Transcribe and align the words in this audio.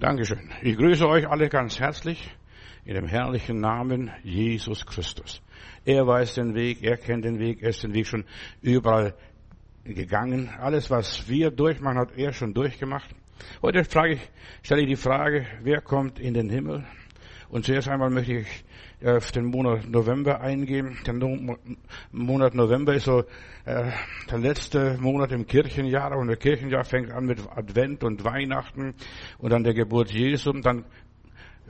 Dankeschön. 0.00 0.48
Ich 0.62 0.76
grüße 0.76 1.08
euch 1.08 1.28
alle 1.28 1.48
ganz 1.48 1.80
herzlich 1.80 2.30
in 2.84 2.94
dem 2.94 3.08
herrlichen 3.08 3.58
Namen 3.58 4.12
Jesus 4.22 4.86
Christus. 4.86 5.42
Er 5.84 6.06
weiß 6.06 6.34
den 6.34 6.54
Weg, 6.54 6.84
er 6.84 6.96
kennt 6.96 7.24
den 7.24 7.40
Weg, 7.40 7.64
er 7.64 7.70
ist 7.70 7.82
den 7.82 7.92
Weg 7.94 8.06
schon 8.06 8.24
überall 8.62 9.16
gegangen. 9.82 10.50
Alles, 10.50 10.88
was 10.88 11.28
wir 11.28 11.50
durchmachen, 11.50 11.98
hat 11.98 12.16
er 12.16 12.32
schon 12.32 12.54
durchgemacht. 12.54 13.10
Heute 13.60 13.82
frage 13.82 14.14
ich, 14.14 14.30
stelle 14.62 14.82
ich 14.82 14.86
die 14.86 14.94
Frage, 14.94 15.44
wer 15.62 15.80
kommt 15.80 16.20
in 16.20 16.32
den 16.32 16.48
Himmel? 16.48 16.86
Und 17.48 17.64
zuerst 17.64 17.88
einmal 17.88 18.10
möchte 18.10 18.34
ich 18.34 18.64
auf 19.04 19.30
den 19.30 19.46
Monat 19.46 19.88
November 19.88 20.40
eingehen. 20.40 20.98
Der 21.06 21.14
Monat 22.10 22.54
November 22.54 22.94
ist 22.94 23.04
so 23.04 23.20
äh, 23.64 23.90
der 24.30 24.38
letzte 24.38 24.98
Monat 25.00 25.30
im 25.32 25.46
Kirchenjahr 25.46 26.16
und 26.16 26.28
der 26.28 26.36
Kirchenjahr 26.36 26.84
fängt 26.84 27.12
an 27.12 27.26
mit 27.26 27.38
Advent 27.54 28.02
und 28.02 28.24
Weihnachten 28.24 28.94
und 29.38 29.50
dann 29.50 29.62
der 29.62 29.74
Geburt 29.74 30.10
Jesu, 30.10 30.52
dann 30.52 30.84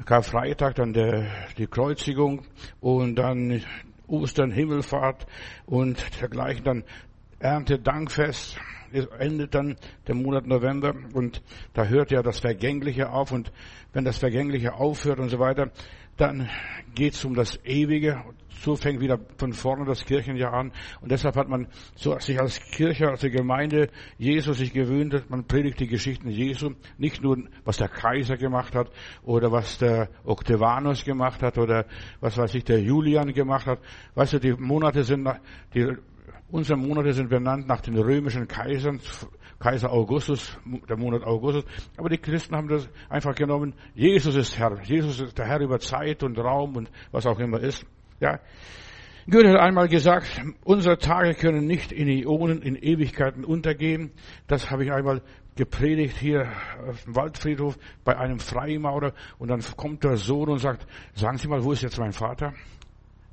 Karfreitag, 0.05 0.77
dann 0.77 0.93
der, 0.93 1.27
die 1.59 1.67
Kreuzigung 1.67 2.43
und 2.81 3.17
dann 3.17 3.63
Ostern, 4.07 4.51
Himmelfahrt 4.51 5.27
und 5.67 6.03
dergleichen, 6.21 6.65
dann 6.65 6.85
Erntedankfest. 7.41 8.59
Es 8.91 9.05
endet 9.19 9.55
dann 9.55 9.77
der 10.07 10.15
Monat 10.15 10.47
November 10.47 10.95
und 11.13 11.43
da 11.75 11.85
hört 11.85 12.11
ja 12.11 12.23
das 12.23 12.41
Vergängliche 12.41 13.11
auf 13.11 13.33
und 13.33 13.53
wenn 13.93 14.05
das 14.07 14.17
Vergängliche 14.17 14.75
aufhört 14.75 15.19
und 15.19 15.29
so 15.29 15.39
weiter, 15.39 15.71
dann 16.19 16.49
geht 16.95 17.15
es 17.15 17.25
um 17.25 17.35
das 17.35 17.59
Ewige. 17.65 18.23
So 18.61 18.75
fängt 18.75 19.01
wieder 19.01 19.21
von 19.37 19.53
vorne 19.53 19.85
das 19.85 20.05
Kirchenjahr 20.05 20.53
an. 20.53 20.73
Und 21.01 21.13
deshalb 21.13 21.37
hat 21.37 21.49
man 21.49 21.69
so 21.95 22.19
sich 22.19 22.41
als 22.41 22.61
Kirche, 22.73 23.09
als 23.09 23.23
Gemeinde 23.23 23.89
Jesus 24.19 24.59
sich 24.59 24.73
gewöhnt, 24.73 25.31
man 25.31 25.47
predigt 25.47 25.79
die 25.79 25.87
Geschichten 25.87 26.29
Jesu. 26.29 26.73
Nicht 26.99 27.23
nur, 27.23 27.39
was 27.65 27.77
der 27.77 27.89
Kaiser 27.89 28.37
gemacht 28.37 28.75
hat 28.75 28.91
oder 29.23 29.53
was 29.53 29.79
der 29.79 30.09
Octavianus 30.25 31.05
gemacht 31.05 31.41
hat 31.43 31.57
oder 31.57 31.87
was 32.21 32.37
weiß 32.37 32.53
ich, 32.57 32.65
der 32.65 32.81
Julian 32.81 33.33
gemacht 33.33 33.67
hat. 33.67 33.79
Weißt 34.17 34.33
du, 34.33 34.41
die 34.41 34.53
Monate 34.55 35.05
sind, 35.05 35.29
die, 35.73 35.97
unsere 36.51 36.79
Monate 36.79 37.13
sind 37.13 37.29
benannt 37.29 37.67
nach 37.67 37.81
den 37.81 37.97
römischen 37.97 38.49
Kaisern, 38.49 39.01
Kaiser 39.59 39.93
Augustus, 39.93 40.57
der 40.89 40.97
Monat 40.97 41.25
Augustus. 41.25 41.65
Aber 41.97 42.09
die 42.09 42.19
Christen 42.19 42.55
haben 42.55 42.69
das 42.69 42.89
einfach 43.09 43.35
genommen. 43.35 43.75
Jesus 43.95 44.37
ist 44.37 44.59
Herr. 44.59 44.81
Jesus 44.83 45.21
ist 45.21 45.37
der 45.37 45.47
Herr 45.47 45.61
über 45.61 45.81
Zeit 45.81 46.23
und 46.23 46.39
Raum 46.39 46.77
und 46.77 46.91
was 47.11 47.27
auch 47.27 47.39
immer 47.39 47.61
ist. 47.61 47.85
Ja. 48.21 48.39
Goethe 49.31 49.51
hat 49.51 49.61
einmal 49.61 49.89
gesagt, 49.89 50.41
unsere 50.65 50.97
Tage 50.97 51.35
können 51.35 51.67
nicht 51.67 51.93
in 51.93 52.09
Ionen, 52.09 52.63
in 52.63 52.77
Ewigkeiten 52.77 53.45
untergehen. 53.45 54.13
Das 54.47 54.71
habe 54.71 54.85
ich 54.85 54.93
einmal 54.93 55.21
gepredigt 55.55 56.17
hier 56.17 56.51
auf 56.89 57.03
dem 57.05 57.17
Waldfriedhof 57.17 57.77
bei 58.05 58.17
einem 58.17 58.39
Freimaurer 58.39 59.13
und 59.39 59.49
dann 59.49 59.61
kommt 59.77 60.05
der 60.05 60.17
Sohn 60.17 60.49
und 60.49 60.61
sagt, 60.61 60.87
sagen 61.15 61.37
Sie 61.37 61.49
mal, 61.49 61.63
wo 61.63 61.73
ist 61.73 61.83
jetzt 61.83 61.99
mein 61.99 62.13
Vater? 62.13 62.55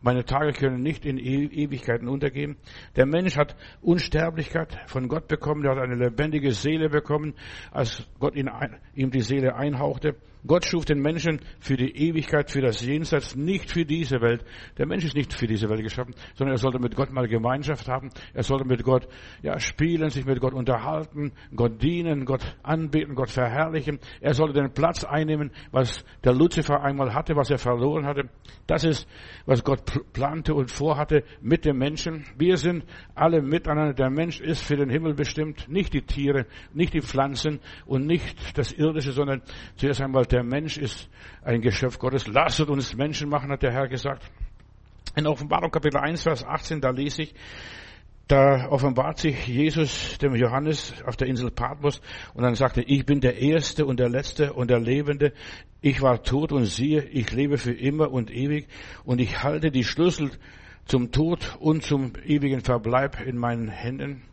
Meine 0.05 0.23
Tage 0.23 0.53
können 0.53 0.83
nicht 0.83 1.03
in 1.03 1.17
e-, 1.17 1.45
Ewigkeiten 1.45 2.07
untergehen. 2.07 2.57
Der 2.95 3.07
Mensch 3.07 3.35
hat 3.37 3.55
Unsterblichkeit 3.81 4.77
von 4.85 5.07
Gott 5.07 5.27
bekommen. 5.27 5.65
Er 5.65 5.71
hat 5.71 5.79
eine 5.79 5.95
lebendige 5.95 6.51
Seele 6.51 6.89
bekommen, 6.89 7.33
als 7.71 8.07
Gott 8.19 8.35
ihm 8.35 9.09
die 9.09 9.21
Seele 9.21 9.55
einhauchte. 9.55 10.15
Gott 10.47 10.65
schuf 10.65 10.85
den 10.85 11.01
Menschen 11.01 11.39
für 11.59 11.75
die 11.75 11.95
Ewigkeit, 11.95 12.51
für 12.51 12.61
das 12.61 12.81
Jenseits, 12.81 13.35
nicht 13.35 13.71
für 13.71 13.85
diese 13.85 14.21
Welt. 14.21 14.43
Der 14.77 14.85
Mensch 14.85 15.05
ist 15.05 15.15
nicht 15.15 15.33
für 15.33 15.47
diese 15.47 15.69
Welt 15.69 15.81
geschaffen, 15.81 16.13
sondern 16.35 16.55
er 16.55 16.59
sollte 16.59 16.79
mit 16.79 16.95
Gott 16.95 17.11
mal 17.11 17.27
Gemeinschaft 17.27 17.87
haben. 17.87 18.09
Er 18.33 18.43
sollte 18.43 18.65
mit 18.65 18.83
Gott, 18.83 19.07
ja, 19.41 19.59
spielen, 19.59 20.09
sich 20.09 20.25
mit 20.25 20.39
Gott 20.39 20.53
unterhalten, 20.53 21.31
Gott 21.55 21.81
dienen, 21.81 22.25
Gott 22.25 22.43
anbeten, 22.63 23.15
Gott 23.15 23.29
verherrlichen. 23.29 23.99
Er 24.21 24.33
sollte 24.33 24.61
den 24.61 24.71
Platz 24.71 25.03
einnehmen, 25.03 25.51
was 25.71 26.03
der 26.23 26.33
Luzifer 26.33 26.81
einmal 26.81 27.13
hatte, 27.13 27.35
was 27.35 27.49
er 27.49 27.57
verloren 27.57 28.05
hatte. 28.05 28.29
Das 28.67 28.83
ist, 28.83 29.07
was 29.45 29.63
Gott 29.63 29.83
plante 30.13 30.53
und 30.53 30.69
vorhatte 30.69 31.23
mit 31.41 31.65
dem 31.65 31.77
Menschen. 31.77 32.25
Wir 32.37 32.57
sind 32.57 32.83
alle 33.15 33.41
miteinander. 33.41 33.93
Der 33.93 34.09
Mensch 34.09 34.41
ist 34.41 34.63
für 34.63 34.75
den 34.75 34.89
Himmel 34.89 35.13
bestimmt, 35.13 35.67
nicht 35.69 35.93
die 35.93 36.01
Tiere, 36.01 36.45
nicht 36.73 36.93
die 36.93 37.01
Pflanzen 37.01 37.59
und 37.85 38.05
nicht 38.05 38.57
das 38.57 38.71
Irdische, 38.71 39.11
sondern 39.11 39.41
zuerst 39.75 40.01
einmal 40.01 40.25
der 40.25 40.34
Mensch 40.43 40.77
ist 40.77 41.09
ein 41.43 41.61
Geschöpf 41.61 41.99
Gottes. 41.99 42.27
Lasst 42.27 42.59
uns 42.61 42.95
Menschen 42.95 43.29
machen, 43.29 43.51
hat 43.51 43.63
der 43.63 43.71
Herr 43.71 43.87
gesagt. 43.87 44.23
In 45.15 45.27
Offenbarung 45.27 45.71
Kapitel 45.71 45.97
1, 45.97 46.23
Vers 46.23 46.43
18, 46.43 46.81
da 46.81 46.89
lese 46.89 47.23
ich, 47.23 47.35
da 48.27 48.69
offenbart 48.69 49.19
sich 49.19 49.47
Jesus 49.47 50.17
dem 50.17 50.35
Johannes 50.35 50.93
auf 51.05 51.15
der 51.15 51.27
Insel 51.27 51.51
Patmos 51.51 52.01
und 52.33 52.43
dann 52.43 52.55
sagte, 52.55 52.81
ich 52.81 53.05
bin 53.05 53.21
der 53.21 53.37
Erste 53.37 53.85
und 53.85 53.99
der 53.99 54.09
Letzte 54.09 54.53
und 54.53 54.69
der 54.69 54.79
Lebende. 54.79 55.31
Ich 55.81 56.01
war 56.01 56.23
tot 56.23 56.51
und 56.51 56.65
siehe, 56.65 57.03
ich 57.03 57.31
lebe 57.31 57.57
für 57.57 57.73
immer 57.73 58.11
und 58.11 58.31
ewig 58.31 58.67
und 59.03 59.21
ich 59.21 59.43
halte 59.43 59.69
die 59.69 59.83
Schlüssel 59.83 60.31
zum 60.85 61.11
Tod 61.11 61.55
und 61.59 61.83
zum 61.83 62.13
ewigen 62.25 62.61
Verbleib 62.61 63.21
in 63.21 63.37
meinen 63.37 63.69
Händen 63.69 64.23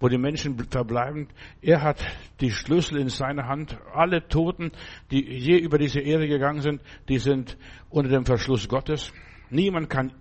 wo 0.00 0.08
die 0.08 0.18
Menschen 0.18 0.58
verbleiben. 0.58 1.28
Er 1.60 1.82
hat 1.82 2.02
die 2.40 2.50
Schlüssel 2.50 2.98
in 2.98 3.10
seiner 3.10 3.46
Hand. 3.46 3.78
Alle 3.94 4.26
Toten, 4.26 4.72
die 5.10 5.22
je 5.22 5.58
über 5.58 5.78
diese 5.78 6.00
Erde 6.00 6.26
gegangen 6.26 6.62
sind, 6.62 6.80
die 7.08 7.18
sind 7.18 7.56
unter 7.90 8.10
dem 8.10 8.24
Verschluss 8.24 8.66
Gottes. 8.66 9.12
Niemand 9.50 9.90
kann 9.90 10.12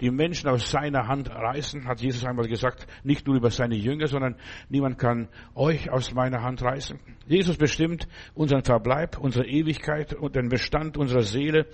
die 0.00 0.10
Menschen 0.10 0.48
aus 0.48 0.70
seiner 0.70 1.06
Hand 1.06 1.30
reißen, 1.30 1.86
hat 1.86 2.00
Jesus 2.00 2.24
einmal 2.24 2.48
gesagt, 2.48 2.86
nicht 3.04 3.26
nur 3.28 3.36
über 3.36 3.50
seine 3.50 3.76
Jünger, 3.76 4.08
sondern 4.08 4.34
niemand 4.68 4.98
kann 4.98 5.28
euch 5.54 5.88
aus 5.90 6.12
meiner 6.12 6.42
Hand 6.42 6.62
reißen. 6.62 6.98
Jesus 7.26 7.56
bestimmt 7.56 8.08
unseren 8.34 8.64
Verbleib, 8.64 9.18
unsere 9.18 9.46
Ewigkeit 9.46 10.14
und 10.14 10.34
den 10.34 10.48
Bestand 10.48 10.96
unserer 10.96 11.22
Seele 11.22 11.66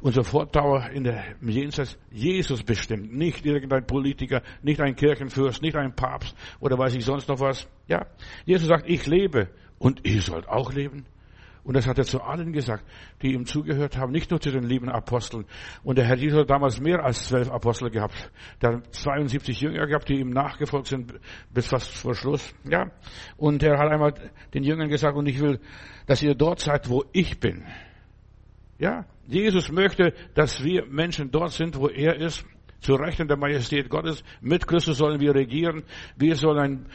unser 0.00 0.24
Fortdauer 0.24 0.90
in 0.90 1.04
der 1.04 1.24
Jenseits 1.40 1.98
Jesus 2.10 2.62
bestimmt, 2.62 3.12
nicht 3.12 3.44
irgendein 3.44 3.86
Politiker, 3.86 4.42
nicht 4.62 4.80
ein 4.80 4.96
Kirchenfürst, 4.96 5.62
nicht 5.62 5.76
ein 5.76 5.94
Papst 5.94 6.36
oder 6.60 6.78
weiß 6.78 6.94
ich 6.94 7.04
sonst 7.04 7.28
noch 7.28 7.40
was. 7.40 7.68
Ja, 7.86 8.06
Jesus 8.44 8.68
sagt, 8.68 8.88
ich 8.88 9.06
lebe 9.06 9.48
und 9.78 10.06
ihr 10.06 10.22
sollt 10.22 10.48
auch 10.48 10.72
leben. 10.72 11.06
Und 11.68 11.74
das 11.74 11.86
hat 11.86 11.98
er 11.98 12.04
zu 12.04 12.22
allen 12.22 12.54
gesagt, 12.54 12.82
die 13.20 13.34
ihm 13.34 13.44
zugehört 13.44 13.98
haben, 13.98 14.10
nicht 14.10 14.30
nur 14.30 14.40
zu 14.40 14.50
den 14.50 14.64
lieben 14.64 14.88
Aposteln. 14.88 15.44
Und 15.82 15.98
der 15.98 16.06
Herr 16.06 16.16
Jesus 16.16 16.40
hat 16.40 16.48
damals 16.48 16.80
mehr 16.80 17.04
als 17.04 17.28
zwölf 17.28 17.50
Apostel 17.50 17.90
gehabt. 17.90 18.30
Der 18.62 18.76
hat 18.76 18.94
72 18.94 19.60
Jünger 19.60 19.86
gehabt, 19.86 20.08
die 20.08 20.18
ihm 20.18 20.30
nachgefolgt 20.30 20.86
sind 20.86 21.12
bis 21.52 21.66
fast 21.66 21.94
vor 21.94 22.14
Schluss. 22.14 22.54
Ja. 22.64 22.90
Und 23.36 23.62
er 23.62 23.78
hat 23.78 23.92
einmal 23.92 24.14
den 24.54 24.64
Jüngern 24.64 24.88
gesagt, 24.88 25.14
und 25.14 25.26
ich 25.26 25.40
will, 25.40 25.60
dass 26.06 26.22
ihr 26.22 26.34
dort 26.34 26.60
seid, 26.60 26.88
wo 26.88 27.04
ich 27.12 27.38
bin. 27.38 27.66
Ja, 28.78 29.06
Jesus 29.26 29.72
möchte, 29.72 30.14
dass 30.34 30.62
wir 30.62 30.86
Menschen 30.86 31.30
dort 31.30 31.50
sind, 31.50 31.76
wo 31.76 31.88
er 31.88 32.16
ist, 32.16 32.44
zu 32.80 32.94
Rechten 32.94 33.26
der 33.26 33.36
Majestät 33.36 33.90
Gottes. 33.90 34.22
Mit 34.40 34.66
Christus 34.68 34.98
sollen 34.98 35.20
wir 35.20 35.34
regieren. 35.34 35.82
Wir 36.16 36.36
sollen 36.36 36.58
einen 36.58 36.86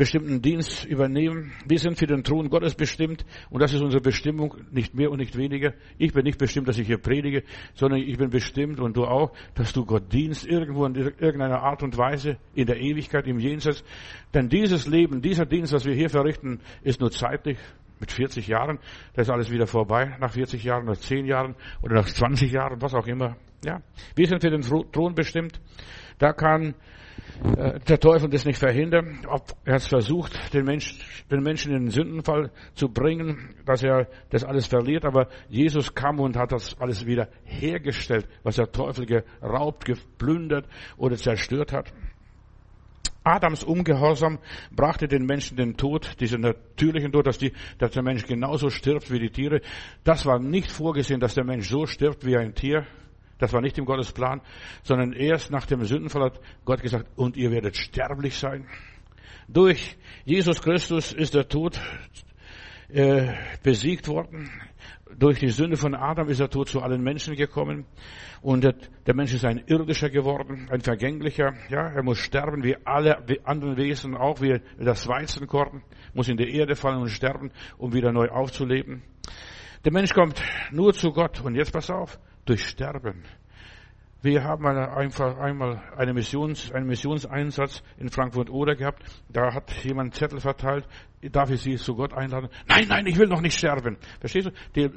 bestimmten 0.00 0.40
Dienst 0.40 0.86
übernehmen. 0.86 1.52
Wir 1.66 1.78
sind 1.78 1.98
für 1.98 2.06
den 2.06 2.24
Thron 2.24 2.48
Gottes 2.48 2.74
bestimmt 2.74 3.24
und 3.50 3.60
das 3.60 3.74
ist 3.74 3.82
unsere 3.82 4.00
Bestimmung, 4.00 4.54
nicht 4.70 4.94
mehr 4.94 5.10
und 5.10 5.18
nicht 5.18 5.36
weniger. 5.36 5.74
Ich 5.98 6.14
bin 6.14 6.24
nicht 6.24 6.38
bestimmt, 6.38 6.68
dass 6.68 6.78
ich 6.78 6.86
hier 6.86 6.96
predige, 6.96 7.42
sondern 7.74 8.00
ich 8.00 8.16
bin 8.16 8.30
bestimmt 8.30 8.80
und 8.80 8.96
du 8.96 9.04
auch, 9.04 9.32
dass 9.54 9.74
du 9.74 9.84
Gott 9.84 10.10
dienst, 10.10 10.46
irgendwo 10.46 10.86
in 10.86 10.94
irgendeiner 10.94 11.62
Art 11.62 11.82
und 11.82 11.98
Weise, 11.98 12.38
in 12.54 12.64
der 12.66 12.80
Ewigkeit, 12.80 13.26
im 13.26 13.38
Jenseits. 13.38 13.84
Denn 14.32 14.48
dieses 14.48 14.86
Leben, 14.86 15.20
dieser 15.20 15.44
Dienst, 15.44 15.74
was 15.74 15.84
wir 15.84 15.94
hier 15.94 16.08
verrichten, 16.08 16.60
ist 16.82 17.00
nur 17.00 17.10
zeitlich 17.10 17.58
mit 18.00 18.10
40 18.10 18.48
Jahren, 18.48 18.78
da 19.14 19.22
ist 19.22 19.30
alles 19.30 19.50
wieder 19.50 19.66
vorbei, 19.66 20.16
nach 20.20 20.32
40 20.32 20.64
Jahren, 20.64 20.86
nach 20.86 20.96
10 20.96 21.26
Jahren 21.26 21.54
oder 21.82 21.94
nach 21.94 22.06
20 22.06 22.50
Jahren, 22.50 22.80
was 22.80 22.94
auch 22.94 23.06
immer. 23.06 23.36
Ja, 23.64 23.82
wir 24.16 24.26
sind 24.26 24.40
für 24.40 24.50
den 24.50 24.62
Thron 24.62 25.14
bestimmt. 25.14 25.60
Da 26.18 26.32
kann 26.32 26.74
äh, 27.56 27.78
der 27.80 27.98
Teufel 27.98 28.28
das 28.28 28.44
nicht 28.44 28.58
verhindern. 28.58 29.20
Ob 29.26 29.52
er 29.64 29.76
es 29.76 29.86
versucht, 29.86 30.54
den, 30.54 30.64
Mensch, 30.64 30.98
den 31.30 31.42
Menschen 31.42 31.72
in 31.74 31.84
den 31.84 31.90
Sündenfall 31.90 32.50
zu 32.74 32.88
bringen, 32.88 33.54
dass 33.64 33.82
er 33.82 34.08
das 34.30 34.44
alles 34.44 34.66
verliert. 34.66 35.04
Aber 35.04 35.28
Jesus 35.48 35.94
kam 35.94 36.20
und 36.20 36.36
hat 36.36 36.52
das 36.52 36.78
alles 36.80 37.06
wieder 37.06 37.28
hergestellt, 37.44 38.26
was 38.42 38.56
der 38.56 38.70
Teufel 38.70 39.06
geraubt, 39.06 39.84
geplündert 39.84 40.66
oder 40.96 41.16
zerstört 41.16 41.72
hat. 41.72 41.92
Adams 43.22 43.64
Ungehorsam 43.64 44.38
brachte 44.74 45.06
den 45.06 45.26
Menschen 45.26 45.56
den 45.56 45.76
Tod, 45.76 46.20
diesen 46.20 46.40
natürlichen 46.40 47.12
Tod, 47.12 47.26
dass, 47.26 47.38
die, 47.38 47.52
dass 47.78 47.92
der 47.92 48.02
Mensch 48.02 48.24
genauso 48.26 48.70
stirbt 48.70 49.10
wie 49.10 49.18
die 49.18 49.30
Tiere. 49.30 49.60
Das 50.04 50.24
war 50.24 50.38
nicht 50.38 50.70
vorgesehen, 50.70 51.20
dass 51.20 51.34
der 51.34 51.44
Mensch 51.44 51.68
so 51.68 51.86
stirbt 51.86 52.24
wie 52.24 52.36
ein 52.36 52.54
Tier. 52.54 52.86
Das 53.38 53.52
war 53.52 53.60
nicht 53.60 53.78
im 53.78 53.86
Gottes 53.86 54.12
Plan, 54.12 54.42
sondern 54.82 55.12
erst 55.12 55.50
nach 55.50 55.66
dem 55.66 55.84
Sündenfall 55.84 56.24
hat 56.24 56.40
Gott 56.64 56.82
gesagt, 56.82 57.06
und 57.16 57.36
ihr 57.36 57.50
werdet 57.50 57.76
sterblich 57.76 58.38
sein. 58.38 58.66
Durch 59.48 59.96
Jesus 60.24 60.60
Christus 60.62 61.12
ist 61.12 61.34
der 61.34 61.48
Tod 61.48 61.80
äh, 62.88 63.32
besiegt 63.62 64.08
worden. 64.08 64.50
Durch 65.18 65.38
die 65.38 65.48
Sünde 65.48 65.76
von 65.76 65.94
Adam 65.94 66.28
ist 66.28 66.40
der 66.40 66.48
Tod 66.48 66.68
zu 66.68 66.80
allen 66.80 67.02
Menschen 67.02 67.36
gekommen. 67.36 67.86
Und 68.42 68.64
der 68.64 69.14
Mensch 69.14 69.34
ist 69.34 69.44
ein 69.44 69.62
irdischer 69.66 70.10
geworden, 70.10 70.68
ein 70.70 70.80
vergänglicher. 70.80 71.54
Ja, 71.68 71.88
er 71.88 72.02
muss 72.02 72.18
sterben, 72.18 72.62
wie 72.62 72.76
alle 72.84 73.18
anderen 73.44 73.76
Wesen, 73.76 74.16
auch 74.16 74.40
wie 74.40 74.60
das 74.78 75.06
Weizenkorn, 75.06 75.82
muss 76.14 76.28
in 76.28 76.36
die 76.36 76.54
Erde 76.56 76.76
fallen 76.76 77.02
und 77.02 77.08
sterben, 77.08 77.50
um 77.78 77.92
wieder 77.92 78.12
neu 78.12 78.28
aufzuleben. 78.28 79.02
Der 79.84 79.92
Mensch 79.92 80.12
kommt 80.12 80.42
nur 80.70 80.92
zu 80.92 81.12
Gott. 81.12 81.40
Und 81.40 81.54
jetzt 81.54 81.72
pass 81.72 81.90
auf, 81.90 82.18
durch 82.44 82.66
Sterben. 82.66 83.24
Wir 84.22 84.44
haben 84.44 84.66
einfach 84.66 85.38
einmal 85.38 85.82
eine 85.96 86.12
Missions, 86.12 86.70
einen 86.72 86.86
Missionseinsatz 86.86 87.82
in 87.96 88.10
Frankfurt 88.10 88.50
Oder 88.50 88.76
gehabt. 88.76 89.02
Da 89.30 89.54
hat 89.54 89.72
jemand 89.82 90.14
Zettel 90.14 90.40
verteilt. 90.40 90.86
Darf 91.22 91.50
ich 91.50 91.62
Sie 91.62 91.76
zu 91.76 91.94
Gott 91.94 92.12
einladen? 92.12 92.50
Nein, 92.68 92.86
nein, 92.88 93.06
ich 93.06 93.18
will 93.18 93.28
noch 93.28 93.40
nicht 93.40 93.56
sterben. 93.56 93.96
Verstehst 94.20 94.48
du? 94.48 94.52
Die 94.76 94.90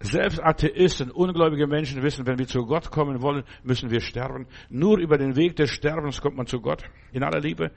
selbst 0.00 0.42
Atheisten, 0.42 1.10
ungläubige 1.10 1.66
Menschen 1.66 2.02
wissen, 2.02 2.26
wenn 2.26 2.38
wir 2.38 2.46
zu 2.46 2.64
Gott 2.64 2.90
kommen 2.90 3.20
wollen, 3.20 3.44
müssen 3.64 3.90
wir 3.90 4.00
sterben. 4.00 4.46
Nur 4.70 4.98
über 4.98 5.18
den 5.18 5.36
Weg 5.36 5.56
des 5.56 5.68
Sterbens 5.70 6.22
kommt 6.22 6.38
man 6.38 6.46
zu 6.46 6.60
Gott. 6.62 6.82
In 7.12 7.22
aller 7.22 7.40
Liebe. 7.40 7.72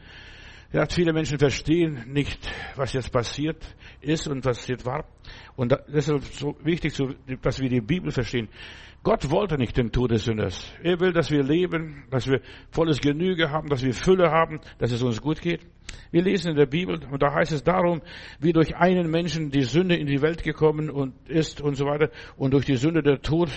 Ja, 0.71 0.87
viele 0.87 1.13
Menschen 1.13 1.37
verstehen 1.37 2.05
nicht, 2.07 2.49
was 2.75 2.93
jetzt 2.93 3.11
passiert 3.11 3.63
ist 4.01 4.27
und 4.27 4.43
was 4.45 4.65
jetzt 4.67 4.85
war. 4.85 5.05
Und 5.55 5.77
deshalb 5.87 6.23
so 6.23 6.55
wichtig, 6.63 6.97
dass 7.41 7.59
wir 7.59 7.69
die 7.69 7.81
Bibel 7.81 8.09
verstehen. 8.11 8.47
Gott 9.03 9.29
wollte 9.29 9.57
nicht 9.57 9.75
den 9.75 9.91
Tod 9.91 10.11
des 10.11 10.23
Sünders. 10.23 10.71
Er 10.81 10.97
will, 11.01 11.11
dass 11.11 11.29
wir 11.29 11.43
leben, 11.43 12.05
dass 12.09 12.25
wir 12.25 12.39
volles 12.71 13.01
Genüge 13.01 13.51
haben, 13.51 13.67
dass 13.67 13.83
wir 13.83 13.93
Fülle 13.93 14.31
haben, 14.31 14.61
dass 14.77 14.93
es 14.93 15.03
uns 15.03 15.21
gut 15.21 15.41
geht. 15.41 15.59
Wir 16.11 16.21
lesen 16.21 16.51
in 16.51 16.55
der 16.55 16.67
Bibel 16.67 17.01
und 17.11 17.21
da 17.21 17.33
heißt 17.33 17.51
es 17.51 17.63
darum, 17.63 18.01
wie 18.39 18.53
durch 18.53 18.77
einen 18.77 19.11
Menschen 19.11 19.51
die 19.51 19.63
Sünde 19.63 19.95
in 19.95 20.07
die 20.07 20.21
Welt 20.21 20.41
gekommen 20.41 20.89
und 20.89 21.13
ist 21.27 21.59
und 21.59 21.75
so 21.75 21.85
weiter 21.85 22.09
und 22.37 22.53
durch 22.53 22.65
die 22.65 22.77
Sünde 22.77 23.03
der 23.03 23.21
Tod 23.21 23.49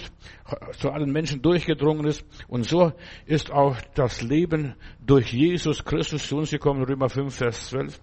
zu 0.73 0.91
allen 0.91 1.13
Menschen 1.13 1.43
durchgedrungen 1.43 2.07
ist 2.07 2.27
und 2.49 2.65
so 2.65 2.93
ist 3.27 3.53
auch 3.53 3.77
das 3.95 4.23
Leben 4.23 4.75
durch 5.01 5.33
Jesus 5.33 5.85
Christus 5.85 6.27
zu 6.29 6.37
uns 6.39 6.51
gekommen, 6.51 6.83
Römer 6.83 7.09
5, 7.09 7.35
Vers 7.35 7.69
12. 7.69 8.01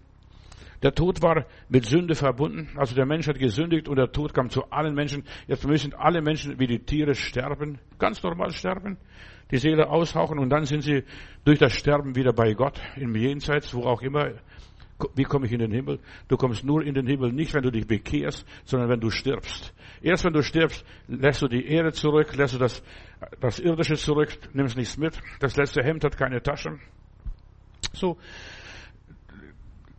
Der 0.84 0.94
Tod 0.94 1.22
war 1.22 1.46
mit 1.70 1.86
Sünde 1.86 2.14
verbunden. 2.14 2.70
Also 2.76 2.94
der 2.94 3.06
Mensch 3.06 3.28
hat 3.28 3.40
gesündigt 3.40 3.88
und 3.88 3.96
der 3.96 4.12
Tod 4.12 4.34
kam 4.34 4.50
zu 4.50 4.70
allen 4.70 4.94
Menschen. 4.94 5.24
Jetzt 5.48 5.66
müssen 5.66 5.94
alle 5.94 6.22
Menschen 6.22 6.60
wie 6.60 6.68
die 6.68 6.80
Tiere 6.80 7.16
sterben. 7.16 7.80
Ganz 7.98 8.22
normal 8.22 8.52
sterben. 8.52 8.98
Die 9.50 9.58
Seele 9.58 9.90
aushauchen 9.90 10.40
und 10.40 10.50
dann 10.50 10.66
sind 10.66 10.82
sie 10.82 11.04
durch 11.46 11.60
das 11.60 11.74
Sterben 11.74 12.16
wieder 12.16 12.34
bei 12.34 12.54
Gott 12.54 12.82
im 12.98 13.16
Jenseits, 13.16 13.74
wo 13.74 13.84
auch 13.84 14.02
immer. 14.02 14.32
Wie 15.16 15.24
komme 15.24 15.46
ich 15.46 15.52
in 15.52 15.60
den 15.60 15.72
Himmel? 15.72 16.00
Du 16.28 16.38
kommst 16.38 16.64
nur 16.64 16.84
in 16.84 16.94
den 16.94 17.08
Himmel 17.08 17.32
nicht, 17.32 17.54
wenn 17.54 17.64
du 17.64 17.72
dich 17.72 17.88
bekehrst, 17.88 18.46
sondern 18.64 18.90
wenn 18.90 19.00
du 19.00 19.10
stirbst. 19.10 19.74
Erst 20.02 20.24
wenn 20.24 20.34
du 20.34 20.42
stirbst, 20.44 20.86
lässt 21.08 21.42
du 21.42 21.48
die 21.48 21.66
Ehre 21.66 21.92
zurück, 21.92 22.36
lässt 22.36 22.56
du 22.56 22.58
das, 22.58 22.84
das 23.40 23.60
Irdische 23.60 23.96
zurück, 23.96 24.30
nimmst 24.54 24.78
nichts 24.78 24.98
mit. 24.98 25.20
Das 25.40 25.56
letzte 25.56 25.84
Hemd 25.84 26.04
hat 26.04 26.18
keine 26.18 26.42
Taschen. 26.42 26.80
So, 27.94 28.18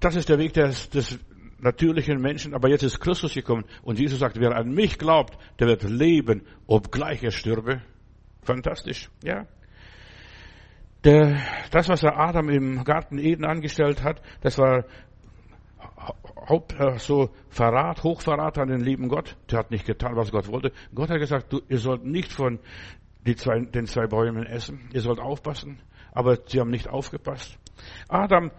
das 0.05 0.17
ist 0.17 0.29
der 0.29 0.39
Weg 0.39 0.53
des, 0.53 0.91
des 0.91 1.19
natürlichen 1.59 2.21
Menschen, 2.21 2.55
aber 2.55 2.69
jetzt 2.69 2.83
ist 2.83 3.01
Christus 3.01 3.35
gekommen 3.35 3.65
und 3.83 3.99
Jesus 3.99 4.19
sagt, 4.19 4.39
wer 4.39 4.55
an 4.55 4.73
mich 4.73 4.99
glaubt, 4.99 5.39
der 5.59 5.69
wird 5.69 5.83
leben, 5.85 6.43
obgleich 6.67 7.23
er 7.23 7.31
stürbe. 7.31 7.81
Fantastisch, 8.43 9.11
ja. 9.23 9.47
Der, 11.05 11.39
das, 11.71 11.89
was 11.89 12.01
der 12.01 12.19
Adam 12.19 12.49
im 12.49 12.85
Garten 12.85 13.19
Eden 13.19 13.45
angestellt 13.45 14.03
hat, 14.03 14.23
das 14.41 14.59
war 14.59 14.85
Haupt, 16.49 16.79
äh, 16.79 16.99
so 16.99 17.31
Verrat, 17.49 18.03
Hochverrat 18.03 18.59
an 18.59 18.69
den 18.69 18.81
lieben 18.81 19.09
Gott. 19.09 19.37
Der 19.51 19.59
hat 19.59 19.71
nicht 19.71 19.87
getan, 19.87 20.17
was 20.17 20.31
Gott 20.31 20.49
wollte. 20.49 20.73
Gott 20.95 21.11
hat 21.11 21.19
gesagt, 21.19 21.53
du, 21.53 21.61
ihr 21.69 21.79
sollt 21.79 22.05
nicht 22.05 22.33
von 22.33 22.59
zwei, 23.37 23.61
den 23.61 23.87
zwei 23.87 24.07
Bäumen 24.07 24.45
essen. 24.45 24.89
Ihr 24.93 25.01
sollt 25.01 25.21
aufpassen. 25.21 25.81
Aber 26.13 26.39
sie 26.47 26.61
haben 26.61 26.71
nicht 26.71 26.89
aufgepasst. 26.89 27.59
Adam 28.09 28.51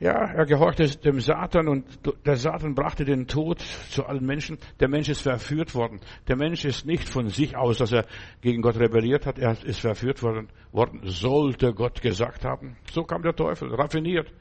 ja, 0.00 0.12
er 0.12 0.46
gehorchte 0.46 0.86
dem 0.86 1.20
Satan 1.20 1.66
und 1.66 1.84
der 2.24 2.36
Satan 2.36 2.74
brachte 2.74 3.04
den 3.04 3.26
Tod 3.26 3.60
zu 3.90 4.04
allen 4.06 4.24
Menschen. 4.24 4.58
Der 4.78 4.88
Mensch 4.88 5.08
ist 5.08 5.22
verführt 5.22 5.74
worden. 5.74 6.00
Der 6.28 6.36
Mensch 6.36 6.64
ist 6.64 6.86
nicht 6.86 7.08
von 7.08 7.28
sich 7.28 7.56
aus, 7.56 7.78
dass 7.78 7.90
er 7.90 8.06
gegen 8.40 8.62
Gott 8.62 8.76
rebelliert 8.78 9.26
hat. 9.26 9.40
Er 9.40 9.56
ist 9.64 9.80
verführt 9.80 10.22
worden, 10.22 10.50
worden 10.70 11.00
sollte 11.02 11.74
Gott 11.74 12.00
gesagt 12.00 12.44
haben. 12.44 12.76
So 12.92 13.02
kam 13.02 13.22
der 13.22 13.34
Teufel, 13.34 13.74
raffiniert. 13.74 14.32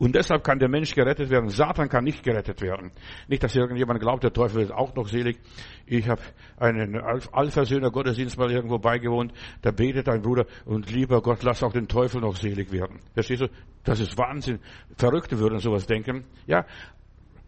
Und 0.00 0.14
deshalb 0.14 0.42
kann 0.42 0.58
der 0.58 0.70
Mensch 0.70 0.94
gerettet 0.94 1.28
werden. 1.28 1.50
Satan 1.50 1.90
kann 1.90 2.04
nicht 2.04 2.22
gerettet 2.22 2.62
werden. 2.62 2.90
Nicht, 3.28 3.42
dass 3.42 3.54
irgendjemand 3.54 4.00
glaubt, 4.00 4.24
der 4.24 4.32
Teufel 4.32 4.62
ist 4.62 4.72
auch 4.72 4.94
noch 4.94 5.06
selig. 5.06 5.38
Ich 5.84 6.08
habe 6.08 6.22
einen 6.56 6.96
Allversöhner 6.96 7.90
Gottesdienst 7.90 8.38
mal 8.38 8.50
irgendwo 8.50 8.78
beigewohnt. 8.78 9.34
Da 9.60 9.72
betet 9.72 10.08
ein 10.08 10.22
Bruder 10.22 10.46
und 10.64 10.90
lieber 10.90 11.20
Gott, 11.20 11.42
lass 11.42 11.62
auch 11.62 11.74
den 11.74 11.86
Teufel 11.86 12.22
noch 12.22 12.34
selig 12.34 12.72
werden. 12.72 13.00
Verstehst 13.12 13.42
du? 13.42 13.48
Das 13.84 14.00
ist 14.00 14.16
Wahnsinn. 14.16 14.60
Verrückte 14.96 15.38
würden 15.38 15.58
sowas 15.58 15.86
denken. 15.86 16.24
Ja, 16.46 16.64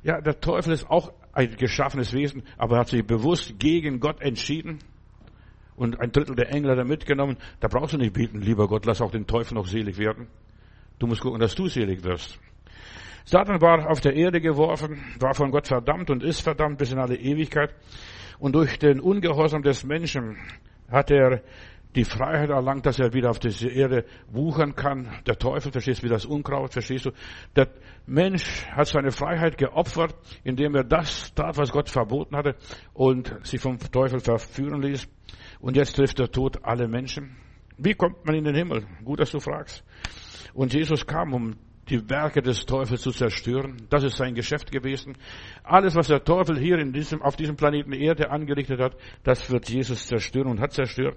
ja, 0.03 0.21
der 0.21 0.39
Teufel 0.39 0.75
ist 0.75 0.91
auch 0.91 1.11
ein 1.33 1.57
geschaffenes 1.57 2.13
Wesen, 2.13 2.43
aber 2.59 2.77
er 2.77 2.81
hat 2.81 2.89
sich 2.89 3.07
bewusst 3.07 3.59
gegen 3.59 3.99
Gott 3.99 4.21
entschieden 4.21 4.81
und 5.75 5.99
ein 6.01 6.13
Drittel 6.13 6.37
der 6.37 6.53
Engel 6.53 6.73
hat 6.73 6.79
er 6.79 6.85
mitgenommen. 6.85 7.39
Da 7.61 7.69
brauchst 7.69 7.95
du 7.95 7.99
nicht 7.99 8.13
beten, 8.13 8.43
lieber 8.43 8.69
Gott, 8.69 8.85
lass 8.85 9.01
auch 9.01 9.11
den 9.11 9.27
Teufel 9.27 9.55
noch 9.55 9.67
selig 9.67 9.97
werden. 9.97 10.29
Du 11.03 11.09
musst 11.09 11.21
gucken, 11.21 11.41
dass 11.41 11.57
du 11.57 11.67
selig 11.67 12.05
wirst. 12.05 12.39
Satan 13.25 13.61
war 13.61 13.91
auf 13.91 14.01
der 14.01 14.15
Erde 14.15 14.41
geworfen, 14.41 15.03
war 15.19 15.35
von 15.35 15.51
Gott 15.51 15.67
verdammt 15.67 16.11
und 16.11 16.23
ist 16.23 16.43
verdammt 16.43 16.79
bis 16.79 16.93
in 16.93 17.01
alle 17.01 17.17
Ewigkeit. 17.17 17.75
Und 18.39 18.55
durch 18.55 18.79
den 18.79 19.01
Ungehorsam 19.01 19.63
des 19.63 19.83
Menschen 19.83 20.39
hat 20.89 21.11
er 21.11 21.43
die 21.97 22.05
Freiheit 22.05 22.51
erlangt, 22.51 22.87
dass 22.87 23.01
er 23.01 23.13
wieder 23.15 23.31
auf 23.31 23.41
diese 23.41 23.69
Erde 23.69 24.05
wuchern 24.29 24.77
kann. 24.77 25.09
Der 25.27 25.37
Teufel, 25.37 25.73
verstehst 25.73 26.03
du, 26.03 26.07
wie 26.07 26.11
das 26.11 26.25
Unkraut, 26.25 26.73
verstehst 26.73 27.07
du? 27.07 27.11
Der 27.57 27.67
Mensch 28.07 28.65
hat 28.71 28.87
seine 28.87 29.11
Freiheit 29.11 29.59
geopfert, 29.59 30.15
indem 30.45 30.77
er 30.77 30.85
das 30.85 31.35
tat, 31.35 31.57
was 31.57 31.73
Gott 31.73 31.91
verboten 31.91 32.37
hatte 32.37 32.55
und 32.95 33.45
sich 33.45 33.61
vom 33.61 33.77
Teufel 33.77 34.21
verführen 34.21 34.81
ließ. 34.81 35.09
Und 35.59 35.77
jetzt 35.77 35.97
trifft 35.97 36.21
der 36.21 36.31
Tod 36.31 36.61
alle 36.63 36.87
Menschen. 36.87 37.35
Wie 37.77 37.95
kommt 37.95 38.25
man 38.25 38.37
in 38.37 38.45
den 38.45 38.55
Himmel? 38.55 38.87
Gut, 39.05 39.19
dass 39.19 39.33
du 39.33 39.41
fragst. 39.41 39.83
Und 40.55 40.75
Jesus 40.75 41.07
kam, 41.07 41.33
um 41.33 41.57
die 41.89 42.09
Werke 42.09 42.43
des 42.43 42.65
Teufels 42.65 43.03
zu 43.03 43.11
zerstören. 43.11 43.87
Das 43.91 44.05
ist 44.05 44.17
sein 44.17 44.35
Geschäft 44.35 44.71
gewesen. 44.71 45.17
Alles, 45.65 45.95
was 45.95 46.07
der 46.07 46.23
Teufel 46.23 46.59
hier 46.59 46.79
in 46.79 46.93
diesem, 46.93 47.23
auf 47.23 47.37
diesem 47.37 47.57
Planeten 47.57 47.93
Erde 47.93 48.31
angerichtet 48.31 48.81
hat, 48.81 48.97
das 49.25 49.51
wird 49.51 49.69
Jesus 49.69 50.07
zerstören 50.07 50.49
und 50.49 50.61
hat 50.61 50.73
zerstört. 50.73 51.17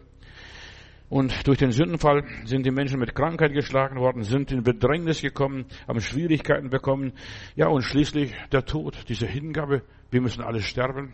Und 1.07 1.47
durch 1.47 1.59
den 1.59 1.71
Sündenfall 1.71 2.23
sind 2.45 2.65
die 2.65 2.71
Menschen 2.71 2.99
mit 2.99 3.13
Krankheit 3.13 3.53
geschlagen 3.53 3.99
worden, 3.99 4.23
sind 4.23 4.51
in 4.51 4.63
Bedrängnis 4.63 5.21
gekommen, 5.21 5.65
haben 5.87 6.01
Schwierigkeiten 6.01 6.71
bekommen. 6.71 7.13
Ja, 7.55 7.67
und 7.67 7.83
schließlich 7.83 8.33
der 8.51 8.65
Tod, 8.65 8.97
diese 9.07 9.27
Hingabe. 9.27 9.83
Wir 10.09 10.21
müssen 10.21 10.41
alle 10.41 10.61
sterben. 10.61 11.13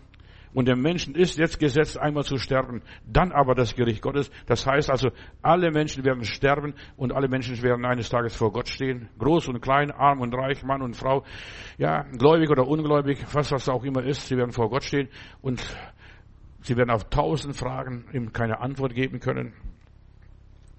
Und 0.53 0.67
dem 0.67 0.81
Menschen 0.81 1.15
ist 1.15 1.37
jetzt 1.37 1.59
gesetzt, 1.59 1.97
einmal 1.97 2.23
zu 2.23 2.37
sterben, 2.37 2.81
dann 3.05 3.31
aber 3.31 3.55
das 3.55 3.75
Gericht 3.75 4.01
Gottes. 4.01 4.29
Das 4.47 4.65
heißt 4.65 4.89
also, 4.89 5.09
alle 5.41 5.71
Menschen 5.71 6.03
werden 6.03 6.25
sterben 6.25 6.73
und 6.97 7.13
alle 7.13 7.29
Menschen 7.29 7.61
werden 7.61 7.85
eines 7.85 8.09
Tages 8.09 8.35
vor 8.35 8.51
Gott 8.51 8.67
stehen. 8.67 9.09
Groß 9.17 9.47
und 9.47 9.61
klein, 9.61 9.91
arm 9.91 10.19
und 10.19 10.33
reich, 10.33 10.63
Mann 10.63 10.81
und 10.81 10.95
Frau, 10.95 11.23
ja, 11.77 12.03
gläubig 12.17 12.49
oder 12.49 12.67
ungläubig, 12.67 13.19
was 13.33 13.49
das 13.49 13.69
auch 13.69 13.83
immer 13.83 14.03
ist, 14.03 14.27
sie 14.27 14.37
werden 14.37 14.51
vor 14.51 14.69
Gott 14.69 14.83
stehen 14.83 15.07
und 15.41 15.63
sie 16.61 16.75
werden 16.75 16.89
auf 16.89 17.09
tausend 17.09 17.55
Fragen 17.55 18.05
ihm 18.13 18.33
keine 18.33 18.59
Antwort 18.59 18.93
geben 18.93 19.19
können. 19.19 19.53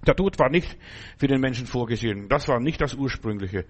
Der 0.06 0.16
Tod 0.16 0.38
war 0.38 0.50
nicht 0.50 0.76
für 1.16 1.28
den 1.28 1.40
Menschen 1.40 1.66
vorgesehen. 1.66 2.28
Das 2.28 2.48
war 2.48 2.58
nicht 2.58 2.80
das 2.80 2.94
Ursprüngliche. 2.94 3.66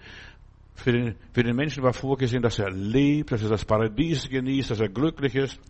Für 0.74 0.92
den, 0.92 1.14
für 1.32 1.42
den 1.42 1.54
Menschen 1.54 1.82
war 1.82 1.92
vorgesehen, 1.92 2.42
dass 2.42 2.58
er 2.58 2.70
lebt, 2.70 3.32
dass 3.32 3.42
er 3.42 3.50
das 3.50 3.64
Paradies 3.64 4.28
genießt, 4.28 4.70
dass 4.70 4.80
er 4.80 4.88
glücklich 4.88 5.34
ist. 5.34 5.60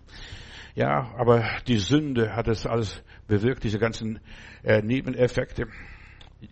Ja, 0.75 1.13
aber 1.19 1.45
die 1.67 1.77
Sünde 1.77 2.35
hat 2.35 2.49
es 2.49 2.67
alles 2.67 3.03
bewirkt, 3.27 3.65
diese 3.65 3.79
ganzen 3.79 4.21
äh, 4.63 4.81
Nebeneffekte. 4.81 5.67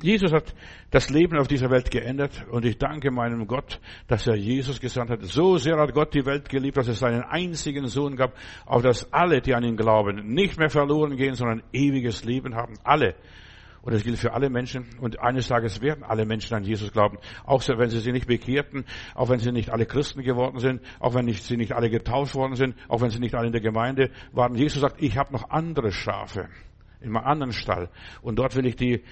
Jesus 0.03 0.33
hat 0.33 0.55
das 0.91 1.11
Leben 1.11 1.37
auf 1.37 1.49
dieser 1.49 1.69
Welt 1.71 1.91
geändert 1.91 2.47
und 2.51 2.65
ich 2.65 2.79
danke 2.79 3.11
meinem 3.11 3.47
Gott, 3.47 3.81
dass 4.07 4.27
er 4.27 4.37
Jesus 4.37 4.81
gesandt 4.81 5.11
hat. 5.11 5.23
So 5.25 5.57
sehr 5.57 5.79
hat 5.79 5.93
Gott 5.95 6.15
die 6.15 6.25
Welt 6.25 6.49
geliebt, 6.49 6.77
dass 6.77 6.87
es 6.87 7.01
seinen 7.01 7.23
einzigen 7.23 7.87
Sohn 7.87 8.15
gab, 8.15 8.35
auf 8.67 8.83
das 8.83 9.13
alle, 9.13 9.41
die 9.41 9.55
an 9.55 9.65
ihn 9.65 9.77
glauben, 9.77 10.33
nicht 10.33 10.59
mehr 10.59 10.71
verloren 10.71 11.17
gehen, 11.17 11.35
sondern 11.35 11.63
ewiges 11.73 12.25
Leben 12.25 12.55
haben. 12.55 12.75
Alle. 12.85 13.17
Und 13.83 13.95
das 13.95 14.05
gilt 14.05 14.19
für 14.19 14.33
alle 14.33 14.51
Menschen. 14.51 14.87
Und 15.01 15.21
eines 15.21 15.49
Tages 15.49 15.81
werden 15.81 16.05
alle 16.05 16.27
Menschen 16.27 16.55
an 16.55 16.65
Jesus 16.65 16.93
glauben. 16.93 17.19
Auch 17.45 17.67
wenn 17.67 17.89
sie 17.89 18.01
sich 18.01 18.13
nicht 18.13 18.27
bekehrten, 18.27 18.85
auch 19.15 19.29
wenn 19.29 19.39
sie 19.39 19.53
nicht 19.53 19.71
alle 19.71 19.87
Christen 19.87 20.23
geworden 20.23 20.59
sind, 20.59 20.83
auch 20.99 21.15
wenn 21.15 21.29
sie 21.29 21.57
nicht 21.57 21.73
alle 21.73 21.91
getauft 21.91 22.35
worden 22.35 22.57
sind, 22.57 22.75
auch 22.89 23.01
wenn 23.01 23.11
sie 23.11 23.21
nicht 23.21 23.35
alle 23.35 23.47
in 23.47 23.53
der 23.53 23.63
Gemeinde 23.63 24.11
waren. 24.33 24.55
Jesus 24.55 24.81
sagt, 24.81 25.03
ich 25.03 25.17
habe 25.17 25.33
noch 25.33 25.51
andere 25.51 25.93
Schafe 25.93 26.49
in 27.01 27.11
meinem 27.11 27.25
anderen 27.25 27.53
Stall. 27.53 27.89
Und 28.23 28.39
dort 28.39 28.55
will 28.57 28.67
ich 28.67 28.77
die 28.77 29.03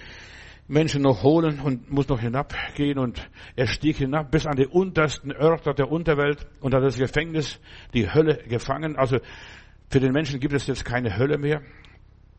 Menschen 0.66 1.00
noch 1.00 1.22
holen 1.22 1.60
und 1.60 1.90
muss 1.90 2.08
noch 2.08 2.20
hinabgehen. 2.20 2.98
Und 2.98 3.28
er 3.56 3.66
stieg 3.66 3.96
hinab 3.96 4.30
bis 4.30 4.46
an 4.46 4.56
die 4.56 4.66
untersten 4.66 5.32
Örter 5.32 5.72
der 5.72 5.90
Unterwelt 5.90 6.46
und 6.60 6.74
hat 6.74 6.82
das 6.82 6.98
Gefängnis, 6.98 7.58
die 7.94 8.12
Hölle 8.12 8.42
gefangen. 8.48 8.96
Also 8.96 9.18
für 9.88 10.00
den 10.00 10.12
Menschen 10.12 10.38
gibt 10.38 10.52
es 10.52 10.66
jetzt 10.66 10.84
keine 10.84 11.16
Hölle 11.16 11.38
mehr. 11.38 11.62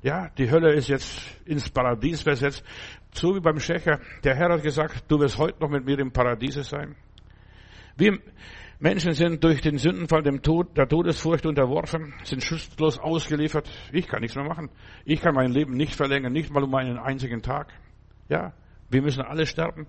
Ja, 0.02 0.30
die 0.38 0.50
Hölle 0.50 0.74
ist 0.74 0.88
jetzt 0.88 1.22
ins 1.46 1.70
Paradies 1.70 2.22
versetzt. 2.22 2.64
So 3.12 3.36
wie 3.36 3.42
beim 3.42 3.60
Schächer. 3.60 4.00
Der 4.24 4.36
Herr 4.36 4.50
hat 4.50 4.64
gesagt, 4.64 5.04
du 5.10 5.20
wirst 5.20 5.38
heute 5.38 5.60
noch 5.60 5.70
mit 5.70 5.86
mir 5.86 6.00
im 6.00 6.12
Paradiese 6.12 6.64
sein. 6.64 6.96
Wir 7.98 8.20
Menschen 8.82 9.12
sind 9.12 9.44
durch 9.44 9.60
den 9.60 9.78
Sündenfall 9.78 10.24
dem 10.24 10.42
Tod, 10.42 10.78
der 10.78 10.88
Todesfurcht 10.88 11.46
unterworfen, 11.46 12.14
sind 12.24 12.42
schutzlos 12.42 12.98
ausgeliefert. 12.98 13.70
Ich 13.92 14.08
kann 14.08 14.22
nichts 14.22 14.38
mehr 14.38 14.46
machen. 14.46 14.70
Ich 15.04 15.20
kann 15.20 15.36
mein 15.36 15.52
Leben 15.52 15.74
nicht 15.74 15.96
verlängern, 15.96 16.32
nicht 16.32 16.50
mal 16.50 16.64
um 16.64 16.74
einen 16.74 16.98
einzigen 16.98 17.42
Tag. 17.42 17.74
Ja, 18.30 18.54
wir 18.90 19.02
müssen 19.02 19.22
alle 19.22 19.46
sterben. 19.46 19.86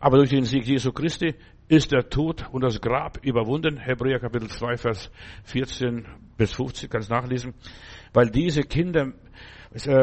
Aber 0.00 0.18
durch 0.18 0.28
den 0.28 0.44
Sieg 0.44 0.66
Jesu 0.66 0.92
Christi 0.92 1.34
ist 1.68 1.92
der 1.92 2.10
Tod 2.10 2.46
und 2.52 2.60
das 2.60 2.82
Grab 2.82 3.24
überwunden. 3.24 3.78
Hebräer 3.78 4.20
Kapitel 4.20 4.50
2, 4.50 4.76
Vers 4.76 5.10
14 5.44 6.06
bis 6.36 6.52
50, 6.52 6.90
kannst 6.90 7.08
nachlesen. 7.08 7.54
Weil 8.12 8.28
diese 8.28 8.62
Kinder 8.64 9.14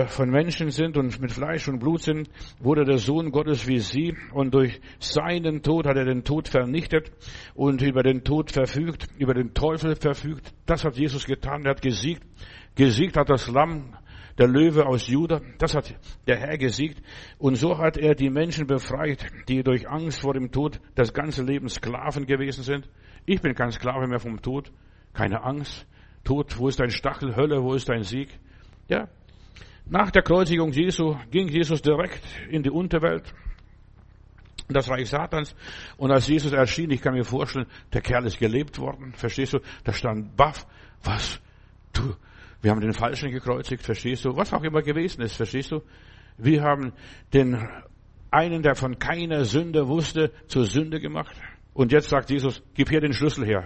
von 0.08 0.30
Menschen 0.30 0.70
sind 0.70 0.98
und 0.98 1.20
mit 1.20 1.32
Fleisch 1.32 1.68
und 1.68 1.80
Blut 1.80 2.02
sind, 2.02 2.30
wurde 2.60 2.86
der 2.86 2.98
Sohn 2.98 3.32
Gottes 3.32 3.68
wie 3.68 3.80
sie 3.80 4.16
und 4.34 4.54
durch 4.54 4.80
seinen 5.00 5.62
Tod 5.64 5.88
hat 5.88 5.98
er 5.98 6.06
den 6.06 6.24
Tod 6.24 6.48
vernichtet 6.48 7.12
und 7.56 7.82
über 7.82 8.04
den 8.04 8.24
Tod 8.24 8.52
verfügt, 8.52 9.08
über 9.18 9.34
den 9.34 9.54
Teufel 9.54 9.96
verfügt. 9.96 10.54
Das 10.66 10.84
hat 10.84 10.98
Jesus 10.98 11.26
getan. 11.26 11.66
Er 11.66 11.72
hat 11.72 11.82
gesiegt. 11.82 12.24
Gesiegt 12.76 13.18
hat 13.18 13.30
das 13.30 13.48
Lamm 13.48 13.96
der 14.38 14.48
Löwe 14.48 14.86
aus 14.86 15.08
Juda, 15.08 15.42
das 15.60 15.76
hat 15.76 15.96
der 16.28 16.38
Herr 16.38 16.58
gesiegt. 16.58 17.02
Und 17.38 17.56
so 17.56 17.78
hat 17.78 17.98
er 17.98 18.16
die 18.16 18.30
Menschen 18.30 18.68
befreit, 18.68 19.26
die 19.48 19.64
durch 19.64 19.88
Angst 19.88 20.22
vor 20.22 20.34
dem 20.34 20.52
Tod 20.52 20.80
das 20.96 21.14
ganze 21.14 21.44
Leben 21.44 21.70
Sklaven 21.70 22.26
gewesen 22.26 22.64
sind. 22.64 22.90
Ich 23.26 23.42
bin 23.42 23.54
kein 23.54 23.72
Sklave 23.72 24.08
mehr 24.08 24.20
vom 24.20 24.42
Tod. 24.42 24.72
Keine 25.14 25.44
Angst. 25.44 25.86
Tod, 26.24 26.58
wo 26.58 26.68
ist 26.68 26.80
dein 26.80 26.90
Stachel? 26.90 27.36
Hölle, 27.36 27.62
wo 27.62 27.74
ist 27.74 27.90
dein 27.90 28.04
Sieg? 28.04 28.30
Ja. 28.88 29.08
Nach 29.86 30.12
der 30.12 30.22
Kreuzigung 30.22 30.72
Jesu 30.72 31.16
ging 31.30 31.48
Jesus 31.48 31.82
direkt 31.82 32.24
in 32.50 32.64
die 32.64 32.70
Unterwelt 32.70 33.34
das 34.70 34.90
Reich 34.90 35.10
Satans. 35.10 35.56
Und 35.98 36.12
als 36.12 36.28
Jesus 36.28 36.52
erschien, 36.52 36.90
ich 36.92 37.02
kann 37.02 37.14
mir 37.14 37.26
vorstellen, 37.26 37.68
der 37.92 38.02
Kerl 38.02 38.26
ist 38.26 38.40
gelebt 38.40 38.80
worden. 38.80 39.14
Verstehst 39.14 39.54
du? 39.54 39.60
Da 39.84 39.94
stand 39.94 40.36
Baff. 40.36 40.66
Was? 41.04 41.40
Du, 41.92 42.16
wir 42.62 42.72
haben 42.72 42.82
den 42.82 42.94
Falschen 42.94 43.30
gekreuzigt, 43.30 43.84
verstehst 43.84 44.26
du? 44.26 44.36
Was 44.36 44.54
auch 44.54 44.64
immer 44.64 44.82
gewesen 44.82 45.22
ist, 45.22 45.36
verstehst 45.36 45.72
du? 45.72 45.82
Wir 46.38 46.64
haben 46.64 46.94
den 47.34 47.68
einen, 48.32 48.64
der 48.64 48.76
von 48.76 48.98
keiner 48.98 49.46
Sünde 49.46 49.88
wusste, 49.88 50.32
zur 50.48 50.66
Sünde 50.66 51.00
gemacht. 51.00 51.36
Und 51.74 51.92
jetzt 51.92 52.10
sagt 52.10 52.30
Jesus, 52.30 52.64
gib 52.74 52.90
hier 52.90 53.02
den 53.02 53.14
Schlüssel 53.14 53.46
her. 53.46 53.64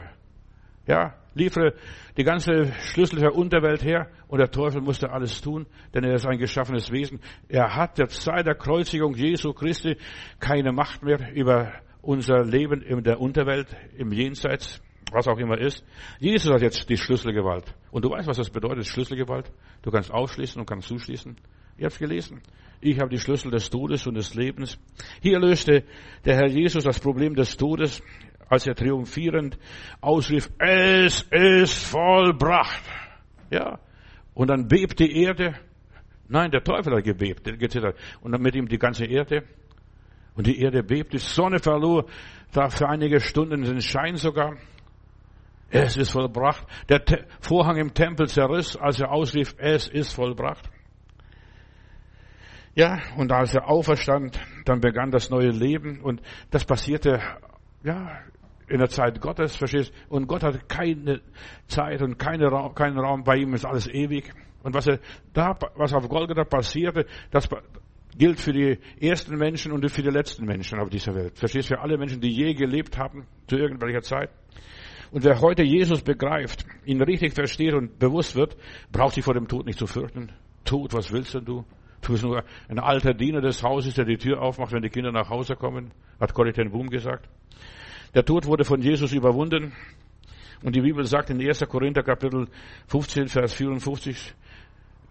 Ja, 0.87 1.15
liefere 1.37 1.73
die 2.17 2.23
ganze 2.23 2.73
Schlüssel 2.81 3.19
der 3.19 3.35
Unterwelt 3.35 3.83
her 3.83 4.09
und 4.27 4.39
der 4.39 4.51
Teufel 4.51 4.81
musste 4.81 5.11
alles 5.11 5.41
tun, 5.41 5.65
denn 5.93 6.03
er 6.03 6.15
ist 6.15 6.25
ein 6.25 6.37
geschaffenes 6.37 6.91
Wesen. 6.91 7.19
Er 7.47 7.75
hat 7.75 7.97
jetzt 7.99 8.21
seit 8.21 8.45
der 8.45 8.55
Kreuzigung 8.55 9.15
Jesu 9.15 9.53
Christi 9.53 9.97
keine 10.39 10.71
Macht 10.71 11.03
mehr 11.03 11.31
über 11.33 11.71
unser 12.01 12.43
Leben 12.43 12.81
in 12.81 13.03
der 13.03 13.19
Unterwelt, 13.19 13.67
im 13.97 14.11
Jenseits 14.11 14.81
was 15.11 15.27
auch 15.27 15.37
immer 15.37 15.57
ist. 15.57 15.85
Jesus 16.19 16.51
hat 16.51 16.61
jetzt 16.61 16.89
die 16.89 16.97
Schlüsselgewalt. 16.97 17.73
Und 17.91 18.03
du 18.03 18.09
weißt, 18.09 18.27
was 18.27 18.37
das 18.37 18.49
bedeutet, 18.49 18.85
Schlüsselgewalt? 18.85 19.51
Du 19.81 19.91
kannst 19.91 20.11
aufschließen 20.11 20.59
und 20.59 20.67
kannst 20.67 20.89
zuschließen. 20.89 21.37
Ihr 21.77 21.85
habt 21.85 21.99
gelesen. 21.99 22.41
Ich 22.81 22.99
habe 22.99 23.09
die 23.09 23.19
Schlüssel 23.19 23.49
des 23.49 23.69
Todes 23.69 24.05
und 24.05 24.15
des 24.15 24.35
Lebens. 24.35 24.77
Hier 25.21 25.39
löste 25.39 25.83
der 26.25 26.35
Herr 26.35 26.47
Jesus 26.47 26.83
das 26.83 26.99
Problem 26.99 27.35
des 27.35 27.57
Todes, 27.57 28.03
als 28.49 28.67
er 28.67 28.75
triumphierend 28.75 29.57
ausrief, 30.01 30.49
es 30.59 31.21
ist 31.31 31.85
vollbracht. 31.85 32.83
Ja. 33.49 33.79
Und 34.33 34.49
dann 34.49 34.67
bebt 34.67 34.99
die 34.99 35.23
Erde. 35.23 35.55
Nein, 36.27 36.51
der 36.51 36.63
Teufel 36.63 36.95
hat 36.95 37.03
gebebt, 37.03 37.43
gezittert. 37.43 37.97
Und 38.21 38.31
dann 38.31 38.41
mit 38.41 38.55
ihm 38.55 38.67
die 38.67 38.77
ganze 38.77 39.05
Erde. 39.05 39.43
Und 40.35 40.45
die 40.45 40.61
Erde 40.61 40.83
bebt, 40.83 41.13
die 41.13 41.17
Sonne 41.17 41.59
verlor 41.59 42.05
da 42.51 42.69
für 42.69 42.87
einige 42.87 43.19
Stunden 43.19 43.63
den 43.63 43.81
Schein 43.81 44.15
sogar. 44.15 44.55
Es 45.69 45.97
ist 45.97 46.11
vollbracht. 46.11 46.65
Der 46.87 47.01
Vorhang 47.41 47.77
im 47.77 47.93
Tempel 47.93 48.27
zerriss, 48.27 48.77
als 48.77 48.99
er 48.99 49.11
ausrief, 49.11 49.55
es 49.57 49.87
ist 49.87 50.13
vollbracht. 50.13 50.69
Ja, 52.75 52.99
und 53.17 53.31
als 53.31 53.55
er 53.55 53.67
auferstand, 53.67 54.39
dann 54.65 54.79
begann 54.79 55.09
das 55.09 55.29
neue 55.31 55.49
Leben 55.49 55.99
und 55.99 56.21
das 56.51 56.63
passierte, 56.63 57.19
ja, 57.83 58.19
in 58.67 58.79
der 58.79 58.89
Zeit 58.89 59.21
Gottes, 59.21 59.55
verstehst? 59.55 59.93
Und 60.09 60.27
Gott 60.27 60.43
hat 60.43 60.67
keine 60.69 61.21
Zeit 61.67 62.01
und 62.01 62.17
keine 62.17 62.47
Raum, 62.47 62.75
keinen 62.75 62.99
Raum, 62.99 63.23
bei 63.23 63.37
ihm 63.37 63.53
ist 63.53 63.65
alles 63.65 63.87
ewig. 63.87 64.33
Und 64.63 64.73
was 64.73 64.87
er 64.87 64.99
da, 65.33 65.57
was 65.75 65.93
auf 65.93 66.07
Golgatha 66.09 66.43
passierte, 66.43 67.05
das 67.31 67.47
gilt 68.17 68.39
für 68.39 68.51
die 68.51 68.79
ersten 68.99 69.37
Menschen 69.37 69.71
und 69.71 69.89
für 69.89 70.01
die 70.01 70.09
letzten 70.09 70.45
Menschen 70.45 70.79
auf 70.79 70.89
dieser 70.89 71.13
Welt. 71.15 71.37
Verstehst? 71.37 71.67
Für 71.67 71.79
alle 71.79 71.97
Menschen, 71.97 72.19
die 72.19 72.31
je 72.31 72.53
gelebt 72.53 72.97
haben, 72.97 73.27
zu 73.47 73.57
irgendwelcher 73.57 74.01
Zeit. 74.01 74.29
Und 75.11 75.23
wer 75.23 75.39
heute 75.39 75.63
Jesus 75.63 76.01
begreift, 76.01 76.65
ihn 76.85 77.01
richtig 77.01 77.33
versteht 77.33 77.73
und 77.73 77.97
bewusst 77.99 78.35
wird, 78.35 78.57
braucht 78.91 79.15
sich 79.15 79.23
vor 79.23 79.33
dem 79.33 79.47
Tod 79.47 79.65
nicht 79.65 79.79
zu 79.79 79.87
fürchten. 79.87 80.33
Tod, 80.65 80.93
was 80.93 81.11
willst 81.11 81.33
denn 81.33 81.45
du? 81.45 81.63
Du 82.01 82.11
bist 82.11 82.23
nur 82.23 82.43
ein 82.67 82.79
alter 82.79 83.13
Diener 83.13 83.41
des 83.41 83.63
Hauses, 83.63 83.93
der 83.95 84.05
die 84.05 84.17
Tür 84.17 84.41
aufmacht, 84.41 84.73
wenn 84.73 84.81
die 84.81 84.89
Kinder 84.89 85.11
nach 85.11 85.29
Hause 85.29 85.55
kommen, 85.55 85.93
hat 86.19 86.33
Corrie 86.33 86.51
ten 86.51 86.71
Boom 86.71 86.89
gesagt. 86.89 87.29
Der 88.13 88.25
Tod 88.25 88.45
wurde 88.45 88.63
von 88.63 88.81
Jesus 88.81 89.13
überwunden. 89.13 89.73
Und 90.63 90.75
die 90.75 90.81
Bibel 90.81 91.05
sagt 91.05 91.29
in 91.29 91.39
1. 91.39 91.67
Korinther 91.67 92.03
Kapitel 92.03 92.47
15, 92.87 93.27
Vers 93.27 93.53
54, 93.53 94.33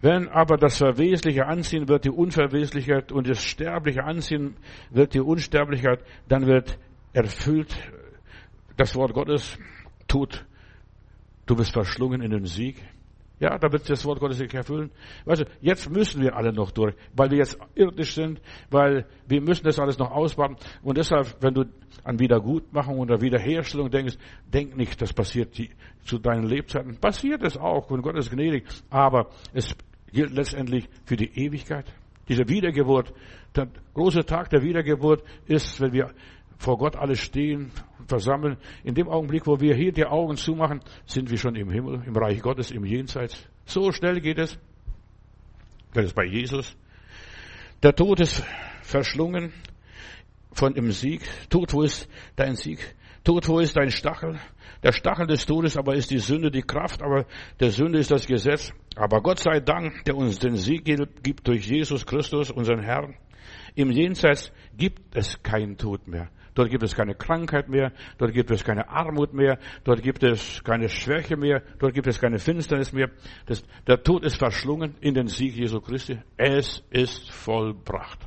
wenn 0.00 0.28
aber 0.28 0.56
das 0.56 0.78
Verwesliche 0.78 1.46
anziehen 1.46 1.88
wird 1.88 2.04
die 2.04 2.10
Unverweslichkeit 2.10 3.12
und 3.12 3.28
das 3.28 3.42
Sterbliche 3.42 4.04
anziehen 4.04 4.56
wird 4.90 5.14
die 5.14 5.20
Unsterblichkeit, 5.20 6.00
dann 6.28 6.46
wird 6.46 6.78
erfüllt 7.12 7.74
das 8.76 8.94
Wort 8.94 9.14
Gottes, 9.14 9.58
tut, 10.06 10.44
du 11.46 11.56
bist 11.56 11.72
verschlungen 11.72 12.20
in 12.20 12.30
den 12.30 12.44
Sieg. 12.44 12.76
Ja, 13.38 13.58
da 13.58 13.70
wird 13.70 13.88
das 13.90 14.04
Wort 14.06 14.18
Gottes 14.18 14.38
sich 14.38 14.52
erfüllen. 14.54 14.90
Weißt 15.26 15.42
du, 15.42 15.46
jetzt 15.60 15.90
müssen 15.90 16.22
wir 16.22 16.34
alle 16.34 16.54
noch 16.54 16.70
durch, 16.70 16.94
weil 17.14 17.30
wir 17.30 17.38
jetzt 17.38 17.58
irdisch 17.74 18.14
sind, 18.14 18.40
weil 18.70 19.06
wir 19.28 19.42
müssen 19.42 19.64
das 19.64 19.78
alles 19.78 19.98
noch 19.98 20.10
ausbauen. 20.10 20.56
Und 20.82 20.96
deshalb, 20.96 21.36
wenn 21.40 21.52
du 21.52 21.64
an 22.02 22.18
Wiedergutmachung 22.18 22.98
oder 22.98 23.20
Wiederherstellung 23.20 23.90
denkst, 23.90 24.16
denk 24.50 24.76
nicht, 24.76 25.02
das 25.02 25.12
passiert 25.12 25.54
zu 26.04 26.18
deinen 26.18 26.46
Lebzeiten. 26.46 26.96
Passiert 26.98 27.42
es 27.42 27.58
auch, 27.58 27.90
und 27.90 28.00
Gott 28.00 28.16
ist 28.16 28.30
gnädig. 28.30 28.64
Aber 28.88 29.28
es 29.52 29.76
gilt 30.10 30.30
letztendlich 30.30 30.88
für 31.04 31.16
die 31.16 31.38
Ewigkeit. 31.38 31.84
Diese 32.28 32.48
Wiedergeburt, 32.48 33.12
der 33.54 33.68
große 33.92 34.24
Tag 34.24 34.48
der 34.48 34.62
Wiedergeburt 34.62 35.22
ist, 35.46 35.80
wenn 35.80 35.92
wir 35.92 36.10
vor 36.56 36.78
Gott 36.78 36.96
alle 36.96 37.16
stehen, 37.16 37.70
versammeln. 38.06 38.56
In 38.84 38.94
dem 38.94 39.08
Augenblick, 39.08 39.46
wo 39.46 39.60
wir 39.60 39.74
hier 39.74 39.92
die 39.92 40.06
Augen 40.06 40.36
zumachen, 40.36 40.80
sind 41.06 41.30
wir 41.30 41.38
schon 41.38 41.54
im 41.56 41.70
Himmel, 41.70 42.02
im 42.06 42.16
Reich 42.16 42.40
Gottes, 42.40 42.70
im 42.70 42.84
Jenseits. 42.84 43.48
So 43.64 43.92
schnell 43.92 44.20
geht 44.20 44.38
es. 44.38 44.58
Das 45.92 46.06
ist 46.06 46.14
bei 46.14 46.24
Jesus. 46.24 46.76
Der 47.82 47.94
Tod 47.94 48.20
ist 48.20 48.44
verschlungen 48.82 49.52
von 50.52 50.74
dem 50.74 50.90
Sieg. 50.90 51.22
Tod, 51.50 51.72
wo 51.72 51.82
ist 51.82 52.08
dein 52.36 52.56
Sieg? 52.56 52.96
Tod, 53.24 53.48
wo 53.48 53.58
ist 53.58 53.76
dein 53.76 53.90
Stachel? 53.90 54.38
Der 54.82 54.92
Stachel 54.92 55.26
des 55.26 55.46
Todes 55.46 55.76
aber 55.76 55.94
ist 55.94 56.10
die 56.10 56.18
Sünde, 56.18 56.50
die 56.50 56.62
Kraft, 56.62 57.02
aber 57.02 57.26
der 57.60 57.70
Sünde 57.70 57.98
ist 57.98 58.10
das 58.10 58.26
Gesetz. 58.26 58.72
Aber 58.94 59.20
Gott 59.20 59.40
sei 59.40 59.60
Dank, 59.60 60.04
der 60.04 60.16
uns 60.16 60.38
den 60.38 60.56
Sieg 60.56 60.84
gibt 60.84 61.48
durch 61.48 61.66
Jesus 61.66 62.06
Christus, 62.06 62.50
unseren 62.50 62.80
Herrn. 62.80 63.16
Im 63.74 63.90
Jenseits 63.90 64.52
gibt 64.76 65.16
es 65.16 65.42
keinen 65.42 65.76
Tod 65.76 66.06
mehr. 66.06 66.30
Dort 66.56 66.70
gibt 66.70 66.82
es 66.82 66.96
keine 66.96 67.14
Krankheit 67.14 67.68
mehr. 67.68 67.92
Dort 68.16 68.32
gibt 68.32 68.50
es 68.50 68.64
keine 68.64 68.88
Armut 68.88 69.34
mehr. 69.34 69.58
Dort 69.84 70.02
gibt 70.02 70.22
es 70.22 70.64
keine 70.64 70.88
Schwäche 70.88 71.36
mehr. 71.36 71.62
Dort 71.78 71.92
gibt 71.92 72.06
es 72.06 72.18
keine 72.18 72.38
Finsternis 72.38 72.94
mehr. 72.94 73.10
Das, 73.44 73.62
der 73.86 74.02
Tod 74.02 74.24
ist 74.24 74.38
verschlungen 74.38 74.94
in 75.02 75.12
den 75.12 75.28
Sieg 75.28 75.54
Jesu 75.54 75.82
Christi. 75.82 76.18
Es 76.38 76.82
ist 76.88 77.30
vollbracht. 77.30 78.26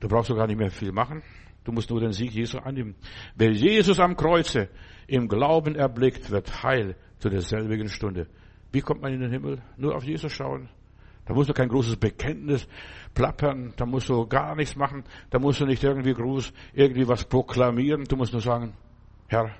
Du 0.00 0.08
brauchst 0.08 0.30
doch 0.30 0.36
gar 0.36 0.46
nicht 0.46 0.58
mehr 0.58 0.70
viel 0.70 0.92
machen. 0.92 1.22
Du 1.62 1.72
musst 1.72 1.90
nur 1.90 2.00
den 2.00 2.12
Sieg 2.12 2.32
Jesu 2.32 2.56
annehmen. 2.56 2.94
Wer 3.34 3.52
Jesus 3.52 4.00
am 4.00 4.16
Kreuze 4.16 4.70
im 5.06 5.28
Glauben 5.28 5.74
erblickt, 5.74 6.30
wird 6.30 6.62
heil 6.62 6.96
zu 7.18 7.28
derselbigen 7.28 7.88
Stunde. 7.88 8.28
Wie 8.72 8.80
kommt 8.80 9.02
man 9.02 9.12
in 9.12 9.20
den 9.20 9.30
Himmel? 9.30 9.60
Nur 9.76 9.94
auf 9.94 10.04
Jesus 10.04 10.32
schauen. 10.32 10.70
Da 11.26 11.34
musst 11.34 11.50
du 11.50 11.52
kein 11.52 11.68
großes 11.68 11.96
Bekenntnis 11.96 12.66
plappern, 13.16 13.72
da 13.76 13.86
musst 13.86 14.08
du 14.08 14.26
gar 14.26 14.54
nichts 14.54 14.76
machen, 14.76 15.02
da 15.30 15.40
musst 15.40 15.60
du 15.60 15.66
nicht 15.66 15.82
irgendwie 15.82 16.12
groß 16.12 16.52
irgendwie 16.74 17.08
was 17.08 17.24
proklamieren, 17.24 18.04
du 18.04 18.14
musst 18.14 18.32
nur 18.32 18.42
sagen, 18.42 18.74
Herr, 19.26 19.50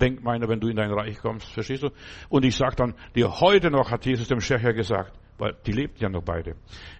denk 0.00 0.24
meiner, 0.24 0.48
wenn 0.48 0.58
du 0.58 0.68
in 0.68 0.76
dein 0.76 0.90
Reich 0.90 1.18
kommst, 1.18 1.52
verstehst 1.52 1.84
du? 1.84 1.90
Und 2.30 2.44
ich 2.44 2.56
sag 2.56 2.74
dann, 2.76 2.94
dir 3.14 3.40
heute 3.40 3.70
noch, 3.70 3.90
hat 3.90 4.06
Jesus 4.06 4.26
dem 4.26 4.40
Schächer 4.40 4.72
gesagt, 4.72 5.12
weil 5.38 5.54
die 5.66 5.72
lebt 5.72 6.00
ja 6.00 6.08
noch 6.08 6.22
beide, 6.22 6.56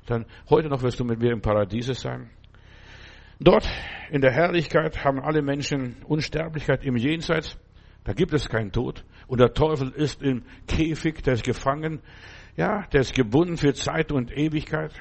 dann 0.06 0.26
heute 0.50 0.68
noch 0.68 0.82
wirst 0.82 1.00
du 1.00 1.04
mit 1.04 1.18
mir 1.18 1.32
im 1.32 1.40
Paradiese 1.40 1.94
sein. 1.94 2.30
Dort 3.40 3.68
in 4.10 4.20
der 4.20 4.30
Herrlichkeit 4.30 5.04
haben 5.04 5.18
alle 5.18 5.42
Menschen 5.42 5.96
Unsterblichkeit 6.06 6.84
im 6.84 6.96
Jenseits. 6.96 7.58
Da 8.04 8.12
gibt 8.12 8.32
es 8.34 8.48
keinen 8.48 8.70
Tod. 8.70 9.04
Und 9.26 9.40
der 9.40 9.52
Teufel 9.52 9.90
ist 9.90 10.22
im 10.22 10.44
Käfig, 10.68 11.22
der 11.22 11.34
ist 11.34 11.44
gefangen. 11.44 12.02
Ja, 12.56 12.82
der 12.92 13.00
ist 13.00 13.14
gebunden 13.14 13.56
für 13.56 13.74
Zeit 13.74 14.12
und 14.12 14.30
Ewigkeit. 14.30 14.92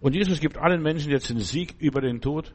Und 0.00 0.14
Jesus 0.14 0.40
gibt 0.40 0.58
allen 0.58 0.82
Menschen 0.82 1.12
jetzt 1.12 1.30
den 1.30 1.38
Sieg 1.38 1.74
über 1.78 2.00
den 2.00 2.20
Tod. 2.20 2.54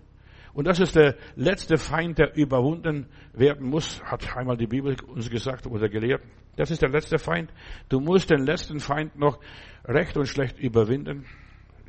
Und 0.53 0.67
das 0.67 0.79
ist 0.79 0.95
der 0.95 1.15
letzte 1.35 1.77
Feind, 1.77 2.17
der 2.17 2.35
überwunden 2.35 3.07
werden 3.33 3.69
muss, 3.69 4.01
hat 4.03 4.35
einmal 4.37 4.57
die 4.57 4.67
Bibel 4.67 4.95
uns 5.07 5.29
gesagt 5.29 5.67
oder 5.67 5.89
gelehrt. 5.89 6.23
Das 6.55 6.71
ist 6.71 6.81
der 6.81 6.89
letzte 6.89 7.17
Feind. 7.17 7.51
Du 7.89 7.99
musst 7.99 8.29
den 8.29 8.45
letzten 8.45 8.79
Feind 8.79 9.17
noch 9.17 9.39
recht 9.83 10.15
und 10.15 10.27
schlecht 10.27 10.57
überwinden. 10.57 11.25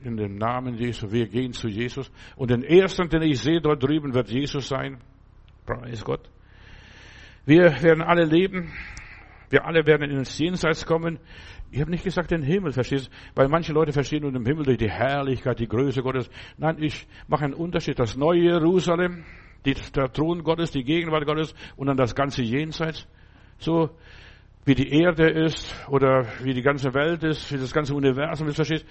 In 0.02 0.16
dem 0.16 0.36
Namen 0.36 0.74
Jesu. 0.74 1.10
Wir 1.10 1.28
gehen 1.28 1.52
zu 1.52 1.68
Jesus. 1.68 2.10
Und 2.34 2.50
den 2.50 2.62
ersten, 2.62 3.08
den 3.08 3.22
ich 3.22 3.40
sehe 3.40 3.60
dort 3.60 3.82
drüben, 3.82 4.14
wird 4.14 4.30
Jesus 4.30 4.68
sein. 4.68 4.98
Preis 5.64 6.04
Gott. 6.04 6.28
Wir 7.44 7.82
werden 7.82 8.02
alle 8.02 8.24
leben. 8.24 8.72
Wir 9.50 9.64
alle 9.64 9.86
werden 9.86 10.10
ins 10.10 10.38
Jenseits 10.38 10.86
kommen. 10.86 11.18
Ich 11.70 11.80
habe 11.80 11.90
nicht 11.90 12.04
gesagt 12.04 12.30
den 12.30 12.42
Himmel, 12.42 12.72
verstehst 12.72 13.08
du? 13.08 13.10
Weil 13.34 13.48
manche 13.48 13.72
Leute 13.72 13.92
verstehen 13.92 14.24
unter 14.24 14.38
dem 14.38 14.46
Himmel 14.46 14.64
durch 14.64 14.78
die 14.78 14.90
Herrlichkeit, 14.90 15.58
die 15.58 15.68
Größe 15.68 16.02
Gottes. 16.02 16.30
Nein, 16.56 16.76
ich 16.80 17.06
mache 17.28 17.44
einen 17.44 17.54
Unterschied. 17.54 17.98
Das 17.98 18.16
neue 18.16 18.40
Jerusalem, 18.40 19.24
die, 19.64 19.74
der 19.94 20.12
Thron 20.12 20.42
Gottes, 20.42 20.70
die 20.70 20.84
Gegenwart 20.84 21.26
Gottes 21.26 21.54
und 21.76 21.88
dann 21.88 21.96
das 21.96 22.14
ganze 22.14 22.42
Jenseits. 22.42 23.06
So 23.58 23.90
wie 24.64 24.74
die 24.74 24.90
Erde 24.90 25.28
ist 25.30 25.74
oder 25.88 26.26
wie 26.42 26.52
die 26.52 26.62
ganze 26.62 26.92
Welt 26.92 27.22
ist, 27.22 27.52
wie 27.52 27.56
das 27.56 27.72
ganze 27.72 27.94
Universum 27.94 28.48
ist, 28.48 28.56
verstehst 28.56 28.84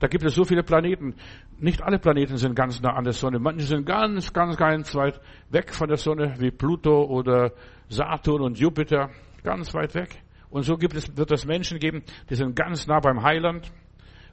Da 0.00 0.08
gibt 0.08 0.24
es 0.24 0.34
so 0.34 0.44
viele 0.44 0.64
Planeten. 0.64 1.14
Nicht 1.58 1.80
alle 1.80 2.00
Planeten 2.00 2.36
sind 2.36 2.56
ganz 2.56 2.80
nah 2.80 2.94
an 2.94 3.04
der 3.04 3.12
Sonne. 3.12 3.38
Manche 3.38 3.66
sind 3.66 3.86
ganz, 3.86 4.32
ganz, 4.32 4.56
ganz 4.56 4.94
weit 4.96 5.20
weg 5.50 5.72
von 5.72 5.86
der 5.88 5.96
Sonne, 5.96 6.34
wie 6.38 6.50
Pluto 6.50 7.04
oder 7.04 7.52
Saturn 7.88 8.42
und 8.42 8.58
Jupiter. 8.58 9.10
Ganz 9.42 9.74
weit 9.74 9.94
weg. 9.94 10.22
Und 10.50 10.62
so 10.62 10.76
gibt 10.76 10.94
es, 10.94 11.16
wird 11.16 11.30
es 11.32 11.46
Menschen 11.46 11.78
geben, 11.78 12.02
die 12.28 12.34
sind 12.34 12.54
ganz 12.54 12.86
nah 12.86 13.00
beim 13.00 13.22
Heiland. 13.22 13.70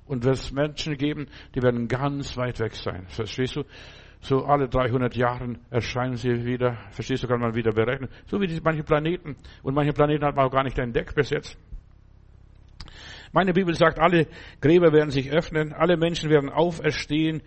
Und 0.06 0.24
wird 0.24 0.36
es 0.36 0.52
Menschen 0.52 0.98
geben, 0.98 1.28
die 1.54 1.62
werden 1.62 1.88
ganz 1.88 2.36
weit 2.36 2.60
weg 2.60 2.74
sein. 2.74 3.06
Verstehst 3.10 3.56
du? 3.56 3.64
So 4.22 4.44
alle 4.44 4.68
300 4.68 5.16
Jahren 5.16 5.60
erscheinen 5.70 6.16
sie 6.16 6.46
wieder. 6.46 6.78
Verstehst 6.90 7.24
du, 7.24 7.28
kann 7.28 7.40
man 7.40 7.56
wieder 7.56 7.72
berechnen. 7.72 8.10
So 8.26 8.42
wie 8.42 8.48
die, 8.48 8.60
manche 8.62 8.84
Planeten. 8.84 9.38
Und 9.62 9.76
manche 9.76 9.94
Planeten 9.94 10.26
hat 10.26 10.36
man 10.36 10.48
auch 10.48 10.52
gar 10.52 10.64
nicht 10.64 10.78
entdeckt 10.80 11.16
bis 11.16 11.30
jetzt. 11.30 11.58
Meine 13.32 13.54
Bibel 13.54 13.76
sagt, 13.76 14.00
alle 14.00 14.28
Gräber 14.60 14.92
werden 14.92 15.12
sich 15.12 15.32
öffnen, 15.32 15.74
alle 15.74 15.96
Menschen 15.96 16.30
werden 16.30 16.50
auferstehen. 16.50 17.44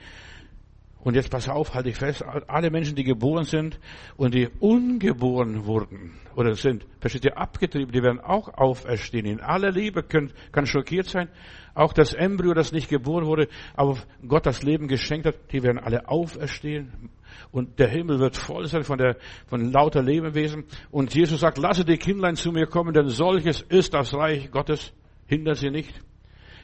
Und 1.04 1.16
jetzt 1.16 1.30
pass 1.30 1.48
auf, 1.48 1.74
halte 1.74 1.88
ich 1.88 1.96
fest, 1.96 2.24
alle 2.46 2.70
Menschen, 2.70 2.94
die 2.94 3.02
geboren 3.02 3.44
sind 3.44 3.80
und 4.16 4.34
die 4.34 4.48
ungeboren 4.60 5.66
wurden 5.66 6.12
oder 6.36 6.54
sind, 6.54 6.86
versteht 7.00 7.24
ihr, 7.24 7.36
abgetrieben, 7.36 7.90
die 7.90 8.02
werden 8.02 8.20
auch 8.20 8.48
auferstehen. 8.54 9.26
In 9.26 9.40
aller 9.40 9.72
Liebe 9.72 10.04
können, 10.04 10.32
kann 10.52 10.64
schockiert 10.64 11.06
sein. 11.06 11.28
Auch 11.74 11.92
das 11.92 12.14
Embryo, 12.14 12.54
das 12.54 12.70
nicht 12.70 12.88
geboren 12.88 13.26
wurde, 13.26 13.48
aber 13.74 13.98
Gott 14.26 14.46
das 14.46 14.62
Leben 14.62 14.86
geschenkt 14.86 15.26
hat, 15.26 15.34
die 15.50 15.62
werden 15.64 15.78
alle 15.78 16.08
auferstehen. 16.08 17.10
Und 17.50 17.80
der 17.80 17.88
Himmel 17.88 18.20
wird 18.20 18.36
voll 18.36 18.66
sein 18.66 18.84
von 18.84 18.98
der, 18.98 19.16
von 19.46 19.72
lauter 19.72 20.02
Lebewesen. 20.02 20.64
Und 20.90 21.14
Jesus 21.14 21.40
sagt, 21.40 21.58
lasse 21.58 21.84
die 21.84 21.96
Kindlein 21.96 22.36
zu 22.36 22.52
mir 22.52 22.66
kommen, 22.66 22.94
denn 22.94 23.08
solches 23.08 23.62
ist 23.62 23.94
das 23.94 24.14
Reich 24.14 24.52
Gottes. 24.52 24.92
Hindert 25.26 25.56
sie 25.56 25.70
nicht. 25.70 26.00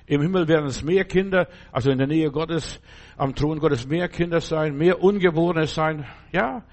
Im 0.09 0.23
Himmel 0.23 0.49
werden 0.49 0.67
es 0.67 0.83
mehr 0.83 1.05
Kinder, 1.05 1.49
also 1.71 1.91
in 1.91 1.99
der 1.99 2.07
Nähe 2.07 2.31
Gottes, 2.31 2.81
am 3.19 3.35
Thron 3.35 3.59
Gottes 3.59 3.87
mehr 3.87 4.09
Kinder 4.09 4.41
sein, 4.41 4.75
mehr 4.75 5.03
Ungeborene 5.03 5.67
sein, 5.67 6.07
ja, 6.33 6.65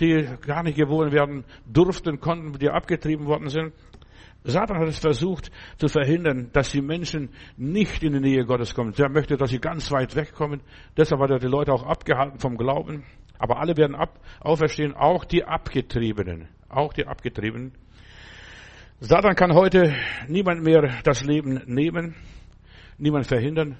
die 0.00 0.26
gar 0.44 0.64
nicht 0.64 0.76
geboren 0.76 1.12
werden 1.12 1.44
durften, 1.66 2.18
konnten, 2.18 2.58
die 2.58 2.68
abgetrieben 2.68 3.26
worden 3.26 3.48
sind. 3.48 3.72
Satan 4.42 4.78
hat 4.78 4.88
es 4.88 4.98
versucht 4.98 5.52
zu 5.76 5.86
verhindern, 5.86 6.50
dass 6.52 6.72
die 6.72 6.80
Menschen 6.80 7.28
nicht 7.56 8.02
in 8.02 8.14
die 8.14 8.20
Nähe 8.20 8.44
Gottes 8.44 8.74
kommen. 8.74 8.92
Er 8.98 9.08
möchte, 9.08 9.36
dass 9.36 9.50
sie 9.50 9.60
ganz 9.60 9.92
weit 9.92 10.16
wegkommen. 10.16 10.60
Deshalb 10.96 11.20
hat 11.20 11.30
er 11.30 11.38
die 11.38 11.46
Leute 11.46 11.72
auch 11.72 11.84
abgehalten 11.84 12.40
vom 12.40 12.56
Glauben. 12.56 13.04
Aber 13.38 13.60
alle 13.60 13.76
werden 13.76 13.94
ab, 13.94 14.18
auferstehen, 14.40 14.94
auch 14.94 15.24
die 15.24 15.44
Abgetriebenen. 15.44 16.48
Auch 16.68 16.92
die 16.92 17.06
Abgetriebenen. 17.06 17.72
Satan 18.98 19.36
kann 19.36 19.54
heute 19.54 19.94
niemand 20.26 20.64
mehr 20.64 21.00
das 21.04 21.22
Leben 21.22 21.62
nehmen 21.66 22.16
niemand 23.00 23.26
verhindern. 23.26 23.78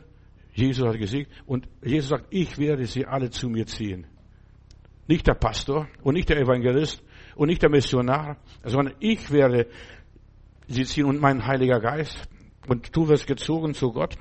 Jesus 0.53 0.87
hat 0.87 0.99
gesiegt 0.99 1.31
und 1.47 1.69
Jesus 1.83 2.11
sagt, 2.11 2.27
ich 2.31 2.59
werde 2.59 2.87
sie 2.87 3.07
alle 3.07 3.31
zu 3.31 3.49
mir 3.49 3.67
ziehen. 3.67 4.07
Nicht 5.07 5.27
der 5.27 5.35
Pastor 5.35 5.89
und 6.03 6.15
nicht 6.15 6.29
der 6.29 6.39
Evangelist 6.39 7.03
und 7.37 7.49
nicht 7.49 7.63
der 7.63 7.71
Missionar, 7.71 8.37
sondern 8.65 8.95
ich 9.01 9.31
werde 9.31 9.69
sie 10.67 10.85
ziehen 10.85 11.05
und 11.05 11.21
mein 11.21 11.47
Heiliger 11.47 11.81
Geist. 11.81 12.29
Und 12.69 12.95
du 12.95 13.09
wirst 13.09 13.27
gezogen 13.27 13.75
zu 13.75 13.93
Gott 13.93 14.17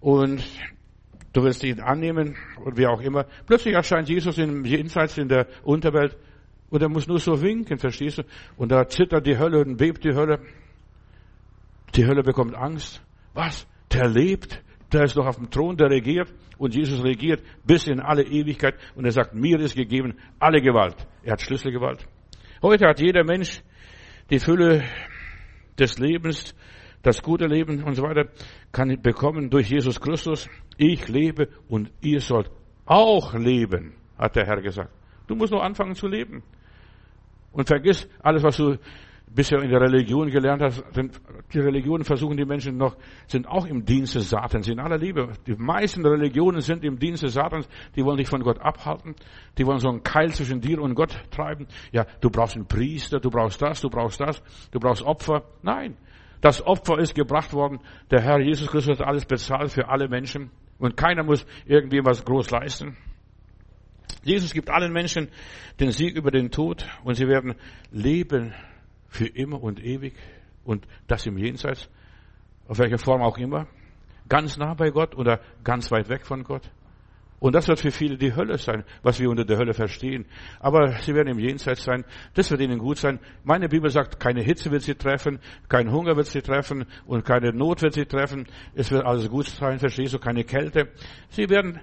und 0.00 0.42
du 1.32 1.42
wirst 1.42 1.62
ihn 1.64 1.80
annehmen 1.80 2.36
und 2.64 2.76
wie 2.76 2.86
auch 2.86 3.00
immer. 3.00 3.26
Plötzlich 3.46 3.74
erscheint 3.74 4.08
Jesus 4.08 4.38
in, 4.38 4.64
jenseits 4.64 5.18
in 5.18 5.28
der 5.28 5.46
Unterwelt 5.62 6.16
und 6.70 6.82
er 6.82 6.88
muss 6.88 7.06
nur 7.06 7.18
so 7.18 7.42
winken, 7.42 7.78
verstehst 7.78 8.18
du? 8.18 8.22
Und 8.56 8.70
da 8.70 8.88
zittert 8.88 9.26
die 9.26 9.38
Hölle 9.38 9.60
und 9.60 9.76
bebt 9.76 10.04
die 10.04 10.14
Hölle. 10.14 10.40
Die 11.94 12.06
Hölle 12.06 12.22
bekommt 12.22 12.54
Angst. 12.54 13.02
Was? 13.34 13.66
Der 13.92 14.08
lebt, 14.08 14.62
der 14.92 15.04
ist 15.04 15.16
noch 15.16 15.26
auf 15.26 15.36
dem 15.36 15.50
Thron, 15.50 15.76
der 15.76 15.90
regiert 15.90 16.32
und 16.58 16.74
Jesus 16.74 17.02
regiert 17.02 17.42
bis 17.64 17.86
in 17.86 18.00
alle 18.00 18.22
Ewigkeit 18.22 18.74
und 18.94 19.04
er 19.04 19.12
sagt, 19.12 19.34
mir 19.34 19.58
ist 19.60 19.76
gegeben 19.76 20.16
alle 20.38 20.60
Gewalt. 20.60 20.96
Er 21.22 21.32
hat 21.32 21.42
Schlüsselgewalt. 21.42 22.06
Heute 22.62 22.86
hat 22.86 23.00
jeder 23.00 23.24
Mensch 23.24 23.62
die 24.30 24.38
Fülle 24.38 24.84
des 25.78 25.98
Lebens, 25.98 26.54
das 27.02 27.22
gute 27.22 27.46
Leben 27.46 27.82
und 27.82 27.94
so 27.94 28.02
weiter, 28.02 28.28
kann 28.72 29.00
bekommen 29.00 29.48
durch 29.48 29.70
Jesus 29.70 30.00
Christus. 30.00 30.48
Ich 30.76 31.08
lebe 31.08 31.48
und 31.68 31.90
ihr 32.00 32.20
sollt 32.20 32.50
auch 32.84 33.34
leben, 33.34 33.94
hat 34.18 34.36
der 34.36 34.46
Herr 34.46 34.60
gesagt. 34.60 34.92
Du 35.26 35.34
musst 35.34 35.52
nur 35.52 35.62
anfangen 35.62 35.94
zu 35.94 36.08
leben. 36.08 36.42
Und 37.52 37.68
vergiss 37.68 38.08
alles, 38.22 38.42
was 38.42 38.56
du 38.56 38.76
bisher 39.34 39.62
in 39.62 39.70
der 39.70 39.80
Religion 39.80 40.30
gelernt 40.30 40.62
hast, 40.62 40.82
die 41.52 41.58
Religionen 41.58 42.04
versuchen 42.04 42.36
die 42.36 42.44
Menschen 42.44 42.76
noch, 42.76 42.96
sind 43.26 43.46
auch 43.46 43.66
im 43.66 43.84
Dienste 43.84 44.20
Satans, 44.20 44.68
in 44.68 44.80
aller 44.80 44.98
Liebe. 44.98 45.32
Die 45.46 45.54
meisten 45.54 46.04
Religionen 46.04 46.60
sind 46.60 46.84
im 46.84 46.98
Dienste 46.98 47.28
Satans, 47.28 47.68
die 47.96 48.04
wollen 48.04 48.16
dich 48.16 48.28
von 48.28 48.42
Gott 48.42 48.60
abhalten, 48.60 49.14
die 49.56 49.66
wollen 49.66 49.78
so 49.78 49.88
einen 49.88 50.02
Keil 50.02 50.32
zwischen 50.32 50.60
dir 50.60 50.80
und 50.82 50.94
Gott 50.94 51.16
treiben. 51.30 51.68
Ja, 51.92 52.06
du 52.20 52.30
brauchst 52.30 52.56
einen 52.56 52.66
Priester, 52.66 53.20
du 53.20 53.30
brauchst 53.30 53.62
das, 53.62 53.80
du 53.80 53.88
brauchst 53.88 54.20
das, 54.20 54.42
du 54.72 54.80
brauchst 54.80 55.02
Opfer. 55.02 55.44
Nein, 55.62 55.96
das 56.40 56.64
Opfer 56.66 56.98
ist 56.98 57.14
gebracht 57.14 57.52
worden. 57.52 57.80
Der 58.10 58.20
Herr 58.22 58.40
Jesus 58.40 58.68
Christus 58.68 58.98
hat 58.98 59.06
alles 59.06 59.26
bezahlt 59.26 59.70
für 59.70 59.88
alle 59.88 60.08
Menschen 60.08 60.50
und 60.78 60.96
keiner 60.96 61.22
muss 61.22 61.46
irgendwie 61.66 62.04
was 62.04 62.24
groß 62.24 62.50
leisten. 62.50 62.96
Jesus 64.24 64.52
gibt 64.52 64.70
allen 64.70 64.92
Menschen 64.92 65.28
den 65.78 65.92
Sieg 65.92 66.16
über 66.16 66.30
den 66.30 66.50
Tod 66.50 66.86
und 67.04 67.14
sie 67.14 67.28
werden 67.28 67.54
leben 67.90 68.54
für 69.10 69.26
immer 69.26 69.62
und 69.62 69.84
ewig 69.84 70.14
und 70.64 70.86
das 71.06 71.26
im 71.26 71.36
Jenseits, 71.36 71.88
auf 72.68 72.78
welche 72.78 72.98
Form 72.98 73.22
auch 73.22 73.36
immer, 73.38 73.66
ganz 74.28 74.56
nah 74.56 74.74
bei 74.74 74.90
Gott 74.90 75.14
oder 75.16 75.40
ganz 75.64 75.90
weit 75.90 76.08
weg 76.08 76.24
von 76.24 76.44
Gott. 76.44 76.70
Und 77.40 77.54
das 77.54 77.68
wird 77.68 77.80
für 77.80 77.90
viele 77.90 78.18
die 78.18 78.36
Hölle 78.36 78.58
sein, 78.58 78.84
was 79.02 79.18
wir 79.18 79.30
unter 79.30 79.46
der 79.46 79.56
Hölle 79.56 79.72
verstehen. 79.72 80.26
Aber 80.60 80.92
sie 81.00 81.14
werden 81.14 81.28
im 81.28 81.38
Jenseits 81.38 81.84
sein. 81.84 82.04
Das 82.34 82.50
wird 82.50 82.60
ihnen 82.60 82.78
gut 82.78 82.98
sein. 82.98 83.18
Meine 83.44 83.68
Bibel 83.68 83.88
sagt, 83.90 84.20
keine 84.20 84.42
Hitze 84.42 84.70
wird 84.70 84.82
sie 84.82 84.94
treffen, 84.94 85.40
kein 85.66 85.90
Hunger 85.90 86.16
wird 86.16 86.26
sie 86.26 86.42
treffen 86.42 86.84
und 87.06 87.24
keine 87.24 87.52
Not 87.52 87.80
wird 87.80 87.94
sie 87.94 88.04
treffen. 88.04 88.46
Es 88.74 88.90
wird 88.90 89.06
alles 89.06 89.30
gut 89.30 89.46
sein, 89.46 89.78
verstehst 89.78 90.12
du, 90.12 90.18
keine 90.18 90.44
Kälte. 90.44 90.88
Sie 91.30 91.48
werden 91.48 91.80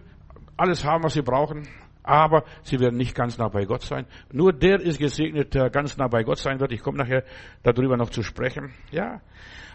alles 0.58 0.86
haben, 0.86 1.04
was 1.04 1.14
sie 1.14 1.24
brauchen 1.24 1.68
aber 2.08 2.44
sie 2.64 2.80
werden 2.80 2.98
nicht 2.98 3.14
ganz 3.14 3.38
nah 3.38 3.50
bei 3.50 3.66
Gott 3.66 3.82
sein. 3.82 4.06
Nur 4.32 4.54
der 4.54 4.80
ist 4.80 5.00
gesegnet, 5.00 5.54
der 5.54 5.70
ganz 5.70 5.98
nah 5.98 6.08
bei 6.08 6.24
Gott 6.24 6.38
sein 6.38 6.60
wird. 6.60 6.72
Ich 6.72 6.82
komme 6.82 6.98
nachher 6.98 7.24
darüber 7.64 7.98
noch 7.98 8.10
zu 8.10 8.24
sprechen. 8.24 8.74
Ja, 8.92 9.22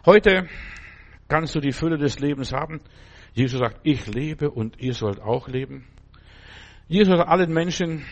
heute 0.07 0.49
kannst 1.29 1.55
du 1.55 1.61
die 1.61 1.73
Fülle 1.73 1.99
des 1.99 2.19
Lebens 2.19 2.53
haben. 2.53 2.81
Jesus 3.35 3.61
sagt, 3.61 3.81
ich 3.83 4.07
lebe 4.07 4.51
und 4.51 4.81
ihr 4.81 4.95
sollt 4.95 5.21
auch 5.21 5.49
leben. 5.49 5.87
Jesus 6.89 7.19
hat 7.19 7.29
allen 7.29 7.53
Menschen 7.53 8.05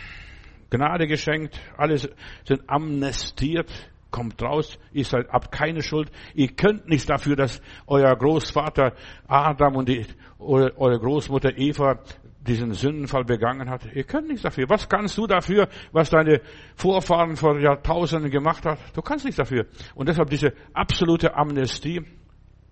Gnade 0.70 1.06
geschenkt, 1.06 1.60
alle 1.76 1.98
sind 1.98 2.62
amnestiert, 2.68 3.70
kommt 4.10 4.40
raus, 4.42 4.78
ihr 4.92 5.04
seid, 5.04 5.28
habt 5.28 5.50
keine 5.52 5.82
Schuld, 5.82 6.10
ihr 6.34 6.48
könnt 6.48 6.88
nichts 6.88 7.06
dafür, 7.06 7.36
dass 7.36 7.60
euer 7.86 8.14
Großvater 8.16 8.94
Adam 9.26 9.76
und 9.76 9.88
die, 9.88 10.06
eure 10.38 10.98
Großmutter 10.98 11.58
Eva 11.58 11.98
diesen 12.40 12.72
Sündenfall 12.72 13.24
begangen 13.24 13.68
hat. 13.68 13.82
Ihr 13.94 14.04
könnt 14.04 14.28
nichts 14.28 14.42
dafür. 14.42 14.68
Was 14.68 14.88
kannst 14.88 15.16
du 15.18 15.26
dafür, 15.26 15.68
was 15.92 16.10
deine 16.10 16.40
Vorfahren 16.74 17.36
vor 17.36 17.58
Jahrtausenden 17.60 18.30
gemacht 18.30 18.64
hat? 18.64 18.78
Du 18.94 19.02
kannst 19.02 19.24
nichts 19.24 19.36
dafür. 19.36 19.66
Und 19.94 20.08
deshalb 20.08 20.30
diese 20.30 20.52
absolute 20.72 21.34
Amnestie. 21.34 22.02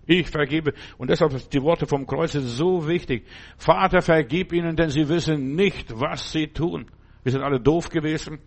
Ich 0.07 0.27
vergebe. 0.29 0.73
Und 0.97 1.11
deshalb 1.11 1.31
sind 1.33 1.53
die 1.53 1.61
Worte 1.61 1.85
vom 1.85 2.07
Kreuz 2.07 2.33
so 2.33 2.87
wichtig. 2.87 3.27
Vater, 3.57 4.01
vergib 4.01 4.53
ihnen, 4.53 4.75
denn 4.75 4.89
sie 4.89 5.07
wissen 5.07 5.55
nicht, 5.55 5.99
was 5.99 6.31
sie 6.31 6.47
tun. 6.47 6.87
Wir 7.21 7.31
sind 7.31 7.43
alle 7.43 7.59
doof 7.59 7.89
gewesen. 7.89 8.39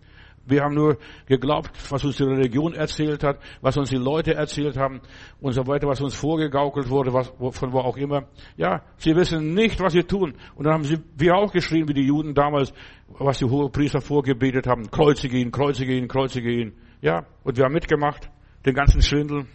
Wir 0.45 0.61
haben 0.61 0.75
nur 0.75 0.97
geglaubt, 1.25 1.71
was 1.89 2.03
uns 2.03 2.17
die 2.17 2.23
Religion 2.23 2.73
erzählt 2.73 3.23
hat, 3.23 3.39
was 3.61 3.77
uns 3.77 3.89
die 3.89 3.97
Leute 3.97 4.33
erzählt 4.33 4.75
haben 4.75 4.99
und 5.39 5.53
so 5.53 5.65
weiter, 5.67 5.87
was 5.87 6.01
uns 6.01 6.15
vorgegaukelt 6.15 6.89
wurde, 6.89 7.13
was, 7.13 7.31
von 7.51 7.71
wo 7.71 7.79
auch 7.79 7.95
immer. 7.95 8.27
Ja, 8.57 8.83
sie 8.97 9.15
wissen 9.15 9.53
nicht, 9.53 9.79
was 9.79 9.93
sie 9.93 10.03
tun. 10.03 10.33
Und 10.55 10.65
dann 10.65 10.73
haben 10.73 10.83
sie, 10.83 10.97
wir 11.15 11.35
auch 11.35 11.51
geschrien, 11.51 11.87
wie 11.87 11.93
die 11.93 12.05
Juden 12.05 12.33
damals, 12.33 12.73
was 13.07 13.39
die 13.39 13.45
Hohepriester 13.45 14.01
vorgebetet 14.01 14.67
haben. 14.67 14.91
Kreuzige 14.91 15.37
ihn, 15.37 15.51
kreuzige 15.51 15.95
ihn, 15.95 16.09
kreuzige 16.09 16.51
ihn. 16.51 16.73
Ja, 17.01 17.25
und 17.43 17.57
wir 17.57 17.63
haben 17.63 17.73
mitgemacht, 17.73 18.29
den 18.65 18.73
ganzen 18.73 19.01
Schwindel. 19.01 19.45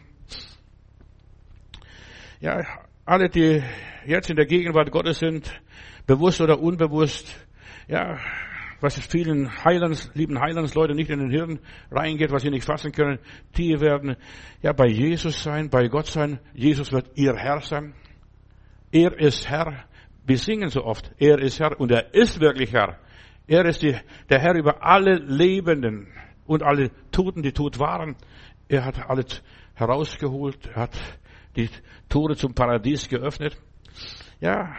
Ja, 2.41 2.63
alle, 3.05 3.29
die 3.29 3.63
jetzt 4.07 4.31
in 4.31 4.37
der 4.37 4.47
Gegenwart 4.47 4.91
Gottes 4.91 5.19
sind, 5.19 5.51
bewusst 6.07 6.41
oder 6.41 6.61
unbewusst, 6.61 7.35
ja, 7.89 8.19
was 8.81 8.99
vielen 8.99 9.65
Heilands, 9.65 10.11
lieben 10.15 10.41
Heilandsleute 10.41 10.95
nicht 10.95 11.11
in 11.11 11.19
den 11.19 11.31
Hirn 11.31 11.59
reingeht, 11.91 12.31
was 12.31 12.43
sie 12.43 12.51
nicht 12.51 12.65
fassen 12.65 12.93
können, 12.93 13.19
die 13.57 13.81
werden 13.81 14.17
ja 14.63 14.73
bei 14.73 14.87
Jesus 14.87 15.43
sein, 15.43 15.69
bei 15.69 15.89
Gott 15.89 16.07
sein. 16.07 16.39
Jesus 16.55 16.93
wird 16.93 17.11
ihr 17.17 17.35
Herr 17.37 17.61
sein. 17.61 17.95
Er 18.93 19.19
ist 19.19 19.49
Herr. 19.49 19.85
Wir 20.25 20.39
singen 20.39 20.69
so 20.69 20.85
oft, 20.85 21.11
er 21.19 21.39
ist 21.39 21.59
Herr 21.59 21.79
und 21.81 21.91
er 21.91 22.15
ist 22.15 22.41
wirklich 22.41 22.73
Herr. 22.73 22.99
Er 23.47 23.65
ist 23.65 23.83
die, 23.83 23.97
der 24.29 24.41
Herr 24.41 24.55
über 24.55 24.85
alle 24.85 25.17
Lebenden 25.17 26.09
und 26.47 26.63
alle 26.63 26.91
Toten, 27.11 27.43
die 27.43 27.53
tot 27.53 27.79
waren. 27.79 28.17
Er 28.69 28.85
hat 28.85 29.09
alles 29.09 29.43
herausgeholt, 29.75 30.67
er 30.75 30.83
hat 30.83 30.99
die 31.57 31.71
Tore 32.09 32.37
zum 32.37 32.55
Paradies 32.55 33.09
geöffnet. 33.09 33.57
Ja, 34.41 34.75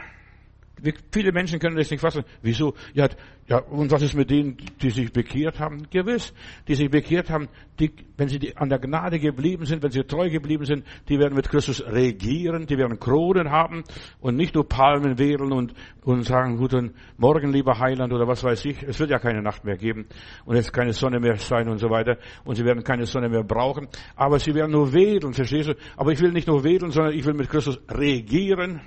Viele 1.11 1.31
Menschen 1.31 1.59
können 1.59 1.75
das 1.75 1.89
nicht 1.91 2.01
fassen. 2.01 2.23
Wieso? 2.41 2.73
Ja, 2.93 3.07
ja, 3.49 3.57
und 3.57 3.89
was 3.89 4.03
ist 4.03 4.13
mit 4.13 4.29
denen, 4.29 4.57
die 4.79 4.91
sich 4.91 5.11
bekehrt 5.11 5.59
haben? 5.59 5.87
Gewiss, 5.89 6.35
die 6.67 6.75
sich 6.75 6.87
bekehrt 6.91 7.31
haben, 7.31 7.47
die, 7.79 7.91
wenn 8.15 8.27
sie 8.27 8.37
die, 8.37 8.55
an 8.55 8.69
der 8.69 8.77
Gnade 8.77 9.17
geblieben 9.17 9.65
sind, 9.65 9.81
wenn 9.81 9.89
sie 9.89 10.03
treu 10.03 10.29
geblieben 10.29 10.65
sind, 10.65 10.85
die 11.07 11.17
werden 11.17 11.33
mit 11.33 11.49
Christus 11.49 11.83
regieren, 11.83 12.67
die 12.67 12.77
werden 12.77 12.99
Kronen 12.99 13.49
haben 13.49 13.83
und 14.19 14.35
nicht 14.35 14.53
nur 14.53 14.69
Palmen 14.69 15.17
wedeln 15.17 15.51
und, 15.51 15.73
und 16.03 16.23
sagen, 16.23 16.57
guten 16.57 16.93
Morgen, 17.17 17.51
lieber 17.51 17.79
Heiland 17.79 18.13
oder 18.13 18.27
was 18.27 18.43
weiß 18.43 18.65
ich. 18.65 18.83
Es 18.83 18.99
wird 18.99 19.09
ja 19.09 19.17
keine 19.17 19.41
Nacht 19.41 19.65
mehr 19.65 19.77
geben 19.77 20.05
und 20.45 20.55
es 20.55 20.71
keine 20.71 20.93
Sonne 20.93 21.19
mehr 21.19 21.37
sein 21.37 21.69
und 21.69 21.79
so 21.79 21.89
weiter 21.89 22.19
und 22.43 22.53
sie 22.53 22.65
werden 22.65 22.83
keine 22.83 23.07
Sonne 23.07 23.29
mehr 23.29 23.43
brauchen. 23.43 23.87
Aber 24.15 24.37
sie 24.37 24.53
werden 24.53 24.73
nur 24.73 24.93
wedeln, 24.93 25.33
verstehst 25.33 25.69
du? 25.69 25.73
Aber 25.97 26.11
ich 26.11 26.21
will 26.21 26.33
nicht 26.33 26.47
nur 26.47 26.63
wedeln, 26.63 26.91
sondern 26.91 27.13
ich 27.13 27.25
will 27.25 27.33
mit 27.33 27.49
Christus 27.49 27.79
regieren 27.89 28.81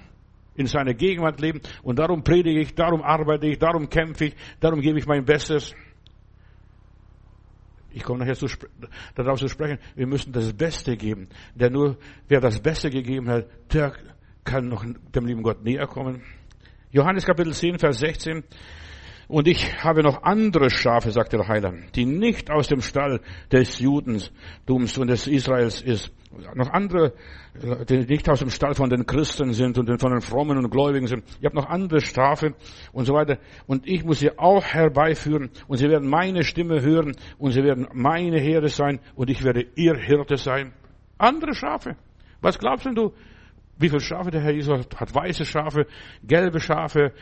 in 0.54 0.66
seiner 0.66 0.94
Gegenwart 0.94 1.40
leben. 1.40 1.60
Und 1.82 1.98
darum 1.98 2.22
predige 2.22 2.60
ich, 2.60 2.74
darum 2.74 3.02
arbeite 3.02 3.46
ich, 3.46 3.58
darum 3.58 3.88
kämpfe 3.88 4.26
ich, 4.26 4.36
darum 4.60 4.80
gebe 4.80 4.98
ich 4.98 5.06
mein 5.06 5.24
Bestes. 5.24 5.74
Ich 7.90 8.02
komme 8.02 8.20
nachher 8.20 8.34
zu, 8.34 8.46
darauf 9.14 9.38
zu 9.38 9.48
sprechen, 9.48 9.78
wir 9.94 10.06
müssen 10.06 10.32
das 10.32 10.52
Beste 10.52 10.96
geben. 10.96 11.28
Denn 11.54 11.72
nur 11.72 11.98
wer 12.28 12.40
das 12.40 12.60
Beste 12.60 12.90
gegeben 12.90 13.28
hat, 13.28 13.46
der 13.72 13.92
kann 14.44 14.68
noch 14.68 14.84
dem 14.84 15.26
lieben 15.26 15.42
Gott 15.42 15.62
näher 15.62 15.86
kommen. 15.86 16.22
Johannes 16.90 17.24
Kapitel 17.24 17.52
10, 17.52 17.78
Vers 17.78 17.98
16. 17.98 18.44
Und 19.28 19.48
ich 19.48 19.82
habe 19.82 20.02
noch 20.02 20.22
andere 20.22 20.70
Schafe, 20.70 21.10
sagt 21.10 21.32
der 21.32 21.46
Heiland, 21.48 21.94
die 21.96 22.04
nicht 22.04 22.50
aus 22.50 22.68
dem 22.68 22.80
Stall 22.80 23.20
des 23.50 23.78
Judentums 23.78 24.98
und 24.98 25.08
des 25.08 25.26
Israels 25.26 25.80
ist. 25.80 26.12
Noch 26.54 26.70
andere, 26.70 27.12
die 27.88 27.98
nicht 27.98 28.28
aus 28.28 28.40
dem 28.40 28.48
Stall 28.48 28.74
von 28.74 28.88
den 28.88 29.04
Christen 29.04 29.52
sind 29.52 29.78
und 29.78 30.00
von 30.00 30.12
den 30.12 30.22
Frommen 30.22 30.56
und 30.56 30.70
Gläubigen 30.70 31.06
sind. 31.06 31.24
Ich 31.38 31.44
habe 31.44 31.56
noch 31.56 31.68
andere 31.68 32.00
Schafe 32.00 32.54
und 32.92 33.04
so 33.04 33.12
weiter. 33.12 33.38
Und 33.66 33.86
ich 33.86 34.04
muss 34.04 34.20
sie 34.20 34.38
auch 34.38 34.64
herbeiführen. 34.64 35.50
Und 35.68 35.76
sie 35.76 35.88
werden 35.88 36.08
meine 36.08 36.42
Stimme 36.42 36.80
hören. 36.80 37.14
Und 37.38 37.52
sie 37.52 37.62
werden 37.62 37.86
meine 37.92 38.40
Herde 38.40 38.68
sein. 38.68 39.00
Und 39.14 39.28
ich 39.28 39.44
werde 39.44 39.66
ihr 39.76 39.94
Hirte 39.96 40.38
sein. 40.38 40.72
Andere 41.18 41.54
Schafe. 41.54 41.96
Was 42.40 42.58
glaubst 42.58 42.86
denn 42.86 42.94
du? 42.94 43.12
Wie 43.82 43.88
viele 43.88 44.00
Schafe 44.00 44.30
der 44.30 44.42
Herr 44.42 44.52
Jesus 44.52 44.78
hat? 44.78 45.00
Hat 45.00 45.12
weiße 45.12 45.44
Schafe, 45.44 45.86
gelbe 46.22 46.60
Schafe, 46.60 47.12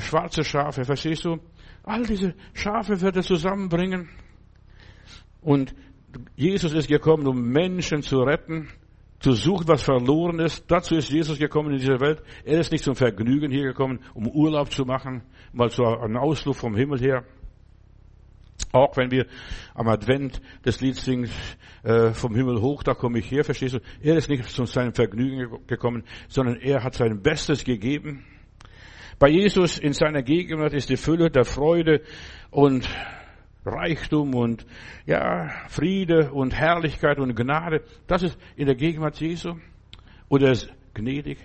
schwarze 0.00 0.42
Schafe, 0.42 0.84
verstehst 0.84 1.24
du? 1.24 1.38
All 1.84 2.04
diese 2.04 2.34
Schafe 2.54 3.00
wird 3.00 3.14
er 3.14 3.22
zusammenbringen. 3.22 4.08
Und 5.40 5.74
Jesus 6.34 6.72
ist 6.72 6.88
gekommen, 6.88 7.28
um 7.28 7.40
Menschen 7.40 8.02
zu 8.02 8.18
retten, 8.18 8.68
zu 9.20 9.32
suchen, 9.32 9.68
was 9.68 9.82
verloren 9.82 10.40
ist. 10.40 10.68
Dazu 10.68 10.96
ist 10.96 11.08
Jesus 11.08 11.38
gekommen 11.38 11.70
in 11.70 11.78
diese 11.78 12.00
Welt. 12.00 12.20
Er 12.44 12.58
ist 12.58 12.72
nicht 12.72 12.82
zum 12.82 12.96
Vergnügen 12.96 13.52
hier 13.52 13.62
gekommen, 13.62 14.00
um 14.12 14.26
Urlaub 14.26 14.72
zu 14.72 14.84
machen, 14.84 15.22
mal 15.52 15.70
so 15.70 15.84
einen 15.84 16.16
Ausflug 16.16 16.56
vom 16.56 16.74
Himmel 16.74 16.98
her. 16.98 17.24
Auch 18.72 18.96
wenn 18.96 19.10
wir 19.10 19.26
am 19.74 19.88
Advent 19.88 20.40
das 20.62 20.80
Lied 20.80 20.96
singen, 20.96 21.28
äh, 21.82 22.12
vom 22.12 22.34
Himmel 22.34 22.60
hoch, 22.60 22.82
da 22.82 22.94
komme 22.94 23.18
ich 23.18 23.30
her, 23.30 23.44
verstehst 23.44 23.74
du? 23.74 23.80
Er 24.00 24.16
ist 24.16 24.30
nicht 24.30 24.48
zu 24.48 24.64
seinem 24.64 24.94
Vergnügen 24.94 25.66
gekommen, 25.66 26.04
sondern 26.28 26.56
er 26.56 26.82
hat 26.82 26.94
sein 26.94 27.20
Bestes 27.22 27.64
gegeben. 27.64 28.24
Bei 29.18 29.28
Jesus 29.28 29.78
in 29.78 29.92
seiner 29.92 30.22
Gegenwart 30.22 30.72
ist 30.72 30.88
die 30.88 30.96
Fülle 30.96 31.30
der 31.30 31.44
Freude 31.44 32.02
und 32.50 32.88
Reichtum 33.64 34.34
und 34.34 34.66
ja, 35.06 35.48
Friede 35.68 36.32
und 36.32 36.54
Herrlichkeit 36.54 37.18
und 37.18 37.34
Gnade. 37.36 37.82
Das 38.06 38.22
ist 38.22 38.38
in 38.56 38.66
der 38.66 38.74
Gegenwart 38.74 39.20
Jesu. 39.20 39.54
Und 40.28 40.42
er 40.42 40.52
ist 40.52 40.72
gnädig. 40.94 41.38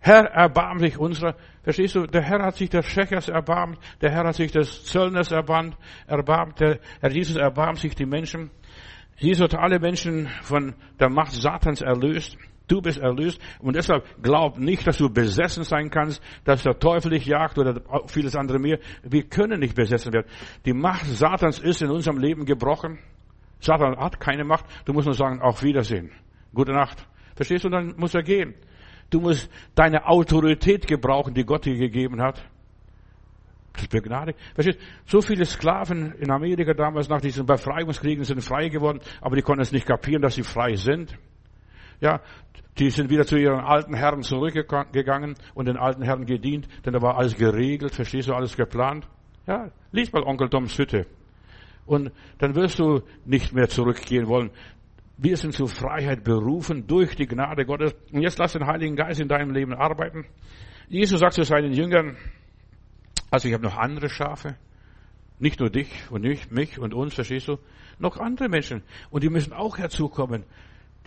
Herr, 0.00 0.24
erbarm 0.24 0.78
dich 0.78 0.98
unserer. 0.98 1.36
Verstehst 1.64 1.94
du? 1.94 2.06
Der 2.06 2.22
Herr 2.22 2.42
hat 2.42 2.56
sich 2.56 2.70
des 2.70 2.86
Schächers 2.86 3.28
erbarmt. 3.28 3.78
Der 4.02 4.10
Herr 4.10 4.24
hat 4.24 4.34
sich 4.34 4.52
des 4.52 4.84
Zöllners 4.84 5.32
erbarmt. 5.32 5.76
erbarmt. 6.06 6.60
Der 6.60 6.78
Herr 7.00 7.10
Jesus 7.10 7.36
erbarmt 7.36 7.78
sich 7.78 7.94
die 7.94 8.06
Menschen. 8.06 8.50
Jesus 9.16 9.44
hat 9.44 9.54
alle 9.54 9.80
Menschen 9.80 10.28
von 10.42 10.74
der 11.00 11.08
Macht 11.08 11.32
Satans 11.32 11.80
erlöst. 11.80 12.36
Du 12.66 12.80
bist 12.80 12.98
erlöst 12.98 13.40
und 13.60 13.76
deshalb 13.76 14.04
glaub 14.22 14.58
nicht, 14.58 14.86
dass 14.86 14.96
du 14.96 15.10
besessen 15.10 15.64
sein 15.64 15.90
kannst, 15.90 16.22
dass 16.44 16.62
der 16.62 16.78
Teufel 16.78 17.10
dich 17.10 17.26
jagt 17.26 17.58
oder 17.58 17.82
vieles 18.06 18.34
andere 18.34 18.58
mehr. 18.58 18.78
Wir 19.02 19.24
können 19.24 19.60
nicht 19.60 19.74
besessen 19.74 20.12
werden. 20.14 20.26
Die 20.64 20.72
Macht 20.72 21.04
Satans 21.04 21.58
ist 21.58 21.82
in 21.82 21.90
unserem 21.90 22.18
Leben 22.18 22.46
gebrochen. 22.46 22.98
Satan 23.60 23.96
hat 23.96 24.18
keine 24.18 24.44
Macht. 24.44 24.64
Du 24.86 24.92
musst 24.92 25.06
nur 25.06 25.14
sagen, 25.14 25.40
auf 25.40 25.62
Wiedersehen. 25.62 26.10
Gute 26.54 26.72
Nacht. 26.72 27.06
Verstehst 27.36 27.64
du? 27.64 27.68
Dann 27.68 27.94
muss 27.96 28.14
er 28.14 28.22
gehen. 28.22 28.54
Du 29.14 29.20
musst 29.20 29.48
deine 29.76 30.08
Autorität 30.08 30.88
gebrauchen, 30.88 31.34
die 31.34 31.44
Gott 31.44 31.66
dir 31.66 31.76
gegeben 31.76 32.20
hat. 32.20 32.44
Das 33.74 33.86
begnadigt. 33.86 34.36
Verstehst? 34.54 34.80
So 35.06 35.20
viele 35.20 35.44
Sklaven 35.44 36.14
in 36.18 36.32
Amerika 36.32 36.74
damals 36.74 37.08
nach 37.08 37.20
diesen 37.20 37.46
Befreiungskriegen 37.46 38.24
sind 38.24 38.42
frei 38.42 38.70
geworden, 38.70 38.98
aber 39.20 39.36
die 39.36 39.42
konnten 39.42 39.62
es 39.62 39.70
nicht 39.70 39.86
kapieren, 39.86 40.20
dass 40.20 40.34
sie 40.34 40.42
frei 40.42 40.74
sind. 40.74 41.16
Ja, 42.00 42.22
die 42.78 42.90
sind 42.90 43.08
wieder 43.08 43.24
zu 43.24 43.36
ihren 43.36 43.60
alten 43.60 43.94
Herren 43.94 44.22
zurückgegangen 44.22 45.36
und 45.54 45.68
den 45.68 45.76
alten 45.76 46.02
Herren 46.02 46.26
gedient, 46.26 46.66
denn 46.84 46.92
da 46.92 47.00
war 47.00 47.16
alles 47.16 47.36
geregelt, 47.36 47.94
verstehst 47.94 48.28
du, 48.28 48.34
alles 48.34 48.56
geplant. 48.56 49.06
Ja, 49.46 49.70
lies 49.92 50.12
mal 50.12 50.24
Onkel 50.24 50.48
Toms 50.48 50.76
Hütte. 50.76 51.06
Und 51.86 52.10
dann 52.38 52.56
wirst 52.56 52.80
du 52.80 53.02
nicht 53.26 53.52
mehr 53.52 53.68
zurückgehen 53.68 54.26
wollen. 54.26 54.50
Wir 55.16 55.36
sind 55.36 55.54
zur 55.54 55.68
Freiheit 55.68 56.24
berufen 56.24 56.86
durch 56.86 57.14
die 57.14 57.26
Gnade 57.26 57.64
Gottes. 57.64 57.94
Und 58.12 58.22
jetzt 58.22 58.38
lass 58.38 58.52
den 58.52 58.66
Heiligen 58.66 58.96
Geist 58.96 59.20
in 59.20 59.28
deinem 59.28 59.52
Leben 59.52 59.72
arbeiten. 59.72 60.26
Jesus 60.88 61.20
sagt 61.20 61.34
zu 61.34 61.44
seinen 61.44 61.72
Jüngern, 61.72 62.16
also 63.30 63.48
ich 63.48 63.54
habe 63.54 63.64
noch 63.64 63.76
andere 63.76 64.08
Schafe. 64.08 64.56
Nicht 65.38 65.60
nur 65.60 65.70
dich 65.70 65.88
und 66.10 66.22
nicht 66.22 66.52
mich 66.52 66.78
und 66.78 66.94
uns, 66.94 67.14
verstehst 67.14 67.48
du? 67.48 67.58
Noch 67.98 68.16
andere 68.18 68.48
Menschen. 68.48 68.82
Und 69.10 69.22
die 69.22 69.28
müssen 69.28 69.52
auch 69.52 69.78
herzukommen. 69.78 70.44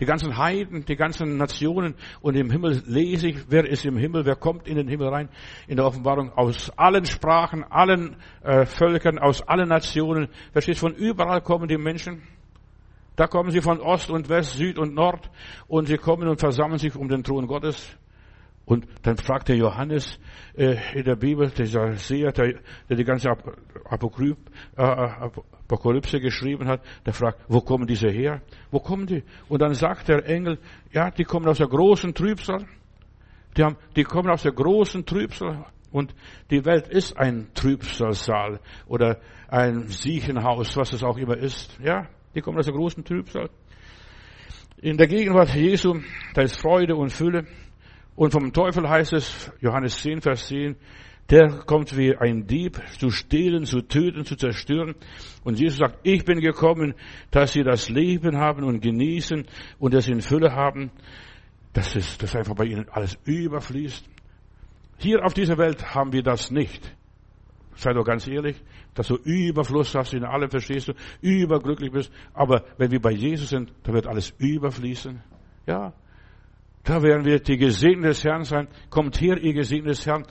Die 0.00 0.06
ganzen 0.06 0.36
Heiden, 0.36 0.84
die 0.84 0.96
ganzen 0.96 1.36
Nationen. 1.36 1.94
Und 2.20 2.36
im 2.36 2.50
Himmel 2.50 2.82
lese 2.86 3.28
ich, 3.28 3.50
wer 3.50 3.68
ist 3.68 3.84
im 3.84 3.96
Himmel, 3.96 4.24
wer 4.24 4.36
kommt 4.36 4.66
in 4.68 4.76
den 4.76 4.88
Himmel 4.88 5.08
rein. 5.08 5.28
In 5.66 5.76
der 5.76 5.86
Offenbarung 5.86 6.30
aus 6.32 6.70
allen 6.76 7.04
Sprachen, 7.04 7.64
allen 7.64 8.16
äh, 8.42 8.64
Völkern, 8.64 9.18
aus 9.18 9.42
allen 9.42 9.68
Nationen. 9.68 10.28
Verstehst 10.52 10.80
Von 10.80 10.94
überall 10.94 11.42
kommen 11.42 11.68
die 11.68 11.78
Menschen. 11.78 12.22
Da 13.18 13.26
kommen 13.26 13.50
sie 13.50 13.60
von 13.60 13.80
Ost 13.80 14.10
und 14.10 14.28
West, 14.28 14.52
Süd 14.52 14.78
und 14.78 14.94
Nord. 14.94 15.28
Und 15.66 15.88
sie 15.88 15.96
kommen 15.96 16.28
und 16.28 16.38
versammeln 16.38 16.78
sich 16.78 16.94
um 16.94 17.08
den 17.08 17.24
Thron 17.24 17.48
Gottes. 17.48 17.98
Und 18.64 18.86
dann 19.02 19.16
fragt 19.16 19.48
der 19.48 19.56
Johannes 19.56 20.20
äh, 20.56 20.76
in 20.94 21.04
der 21.04 21.16
Bibel, 21.16 21.50
dieser 21.50 21.94
Seher, 21.94 22.30
der, 22.30 22.60
der 22.88 22.96
die 22.96 23.02
ganze 23.02 23.30
Apokryp, 23.86 24.36
äh, 24.76 24.82
Apokalypse 24.82 26.20
geschrieben 26.20 26.68
hat, 26.68 26.80
der 27.06 27.12
fragt, 27.12 27.40
wo 27.48 27.60
kommen 27.60 27.88
diese 27.88 28.08
her? 28.08 28.40
Wo 28.70 28.78
kommen 28.78 29.06
die? 29.06 29.24
Und 29.48 29.62
dann 29.62 29.74
sagt 29.74 30.06
der 30.06 30.24
Engel, 30.24 30.60
ja, 30.92 31.10
die 31.10 31.24
kommen 31.24 31.48
aus 31.48 31.58
der 31.58 31.66
großen 31.66 32.14
Trübsal. 32.14 32.66
Die, 33.56 33.64
haben, 33.64 33.78
die 33.96 34.04
kommen 34.04 34.30
aus 34.30 34.44
der 34.44 34.52
großen 34.52 35.04
Trübsal. 35.04 35.66
Und 35.90 36.14
die 36.52 36.64
Welt 36.64 36.86
ist 36.86 37.16
ein 37.18 37.48
Trübsalsaal 37.52 38.60
oder 38.86 39.18
ein 39.48 39.88
Siechenhaus, 39.88 40.76
was 40.76 40.92
es 40.92 41.02
auch 41.02 41.16
immer 41.16 41.36
ist. 41.36 41.76
Ja, 41.82 42.06
die 42.34 42.40
kommen 42.40 42.58
aus 42.58 42.66
der 42.66 42.74
großen 42.74 43.04
Trübsal. 43.04 43.50
In 44.80 44.96
der 44.96 45.08
Gegenwart 45.08 45.54
Jesu, 45.54 46.00
da 46.34 46.42
ist 46.42 46.60
Freude 46.60 46.94
und 46.94 47.10
Fülle. 47.10 47.46
Und 48.14 48.32
vom 48.32 48.52
Teufel 48.52 48.88
heißt 48.88 49.12
es, 49.12 49.50
Johannes 49.60 50.00
10, 50.02 50.20
Vers 50.20 50.46
10, 50.46 50.76
der 51.30 51.48
kommt 51.66 51.96
wie 51.96 52.16
ein 52.16 52.46
Dieb 52.46 52.80
zu 52.98 53.10
stehlen, 53.10 53.64
zu 53.64 53.82
töten, 53.82 54.24
zu 54.24 54.36
zerstören. 54.36 54.94
Und 55.44 55.58
Jesus 55.58 55.78
sagt, 55.78 55.98
ich 56.02 56.24
bin 56.24 56.40
gekommen, 56.40 56.94
dass 57.30 57.52
sie 57.52 57.62
das 57.62 57.90
Leben 57.90 58.38
haben 58.38 58.64
und 58.64 58.80
genießen 58.80 59.46
und 59.78 59.94
es 59.94 60.08
in 60.08 60.22
Fülle 60.22 60.52
haben. 60.52 60.90
Das 61.72 61.94
ist, 61.96 62.22
dass 62.22 62.34
einfach 62.34 62.54
bei 62.54 62.64
ihnen 62.64 62.88
alles 62.88 63.18
überfließt. 63.24 64.08
Hier 64.96 65.24
auf 65.24 65.34
dieser 65.34 65.58
Welt 65.58 65.94
haben 65.94 66.12
wir 66.12 66.22
das 66.22 66.50
nicht. 66.50 66.96
Sei 67.76 67.92
doch 67.92 68.04
ganz 68.04 68.26
ehrlich, 68.26 68.56
dass 68.98 69.06
du 69.06 69.14
Überfluss 69.14 69.94
hast 69.94 70.12
in 70.12 70.24
allem, 70.24 70.50
verstehst 70.50 70.88
du, 70.88 70.92
überglücklich 71.20 71.92
bist. 71.92 72.12
Aber 72.34 72.64
wenn 72.78 72.90
wir 72.90 73.00
bei 73.00 73.12
Jesus 73.12 73.50
sind, 73.50 73.72
da 73.84 73.92
wird 73.92 74.08
alles 74.08 74.34
überfließen. 74.38 75.22
Ja, 75.66 75.92
da 76.82 77.02
werden 77.02 77.24
wir 77.24 77.38
die 77.38 77.56
Gesegneten 77.56 78.02
des 78.02 78.24
Herrn 78.24 78.42
sein. 78.42 78.66
Kommt 78.90 79.20
her, 79.20 79.38
ihr 79.38 79.52
Gesegneten 79.52 79.90
des 79.90 80.04
Herrn. 80.04 80.26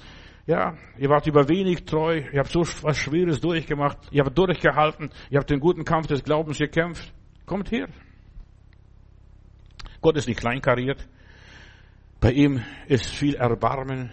Ja, 0.46 0.76
ihr 0.98 1.10
wart 1.10 1.28
über 1.28 1.48
wenig 1.48 1.86
treu, 1.86 2.24
ihr 2.32 2.40
habt 2.40 2.50
so 2.50 2.62
was 2.82 2.98
Schweres 2.98 3.40
durchgemacht, 3.40 3.98
ihr 4.12 4.24
habt 4.24 4.38
durchgehalten, 4.38 5.12
ihr 5.30 5.40
habt 5.40 5.50
den 5.50 5.60
guten 5.60 5.86
Kampf 5.86 6.08
des 6.08 6.24
Glaubens 6.24 6.58
gekämpft. 6.58 7.14
Kommt 7.46 7.72
her. 7.72 7.88
Gott 10.02 10.18
ist 10.18 10.28
nicht 10.28 10.42
kleinkariert. 10.42 11.08
Bei 12.20 12.32
ihm 12.32 12.62
ist 12.88 13.16
viel 13.16 13.36
Erbarmen. 13.36 14.12